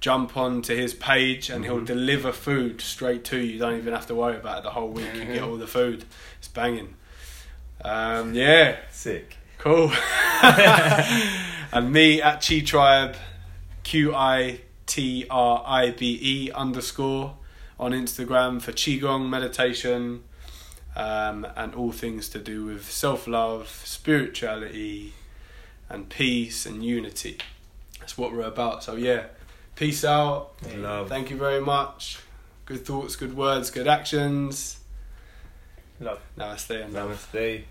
jump 0.00 0.36
on 0.36 0.60
to 0.62 0.76
his 0.76 0.92
page 0.92 1.48
and 1.50 1.64
he'll 1.64 1.80
Mhm. 1.80 1.86
deliver 1.86 2.32
food 2.32 2.80
straight 2.80 3.24
to 3.26 3.38
you. 3.38 3.52
You 3.52 3.58
don't 3.60 3.76
even 3.78 3.94
have 3.94 4.06
to 4.08 4.14
worry 4.16 4.36
about 4.36 4.58
it 4.58 4.64
the 4.64 4.70
whole 4.70 4.88
week. 4.88 5.14
You 5.14 5.24
get 5.26 5.40
Mhm. 5.42 5.46
all 5.48 5.56
the 5.56 5.68
food. 5.68 6.04
It's 6.38 6.48
banging. 6.48 6.96
Um, 7.84 8.34
yeah, 8.34 8.76
Sick. 8.90 9.36
cool. 9.58 9.92
and 10.42 11.92
me 11.92 12.20
at 12.20 12.40
Qi 12.40 12.66
Tribe, 12.66 13.16
Q 13.82 14.14
I 14.14 14.60
T 14.86 15.26
R 15.30 15.62
I 15.66 15.90
B 15.90 16.18
E 16.20 16.50
underscore 16.52 17.36
on 17.78 17.92
Instagram 17.92 18.60
for 18.62 18.72
Qigong 18.72 19.28
meditation 19.28 20.24
um, 20.96 21.46
and 21.56 21.74
all 21.74 21.92
things 21.92 22.28
to 22.30 22.38
do 22.38 22.64
with 22.64 22.90
self 22.90 23.26
love, 23.26 23.68
spirituality, 23.84 25.12
and 25.88 26.08
peace 26.08 26.66
and 26.66 26.84
unity. 26.84 27.38
That's 28.00 28.16
what 28.16 28.32
we're 28.32 28.42
about. 28.42 28.84
So, 28.84 28.96
yeah, 28.96 29.24
peace 29.76 30.04
out. 30.04 30.52
Love. 30.76 31.08
Thank 31.08 31.30
you 31.30 31.36
very 31.36 31.60
much. 31.60 32.20
Good 32.66 32.86
thoughts, 32.86 33.16
good 33.16 33.36
words, 33.36 33.70
good 33.70 33.88
actions. 33.88 34.80
Love. 36.00 36.20
Namaste 36.38 36.84
and 36.84 36.92
love. 36.94 37.28
Namaste. 37.32 37.64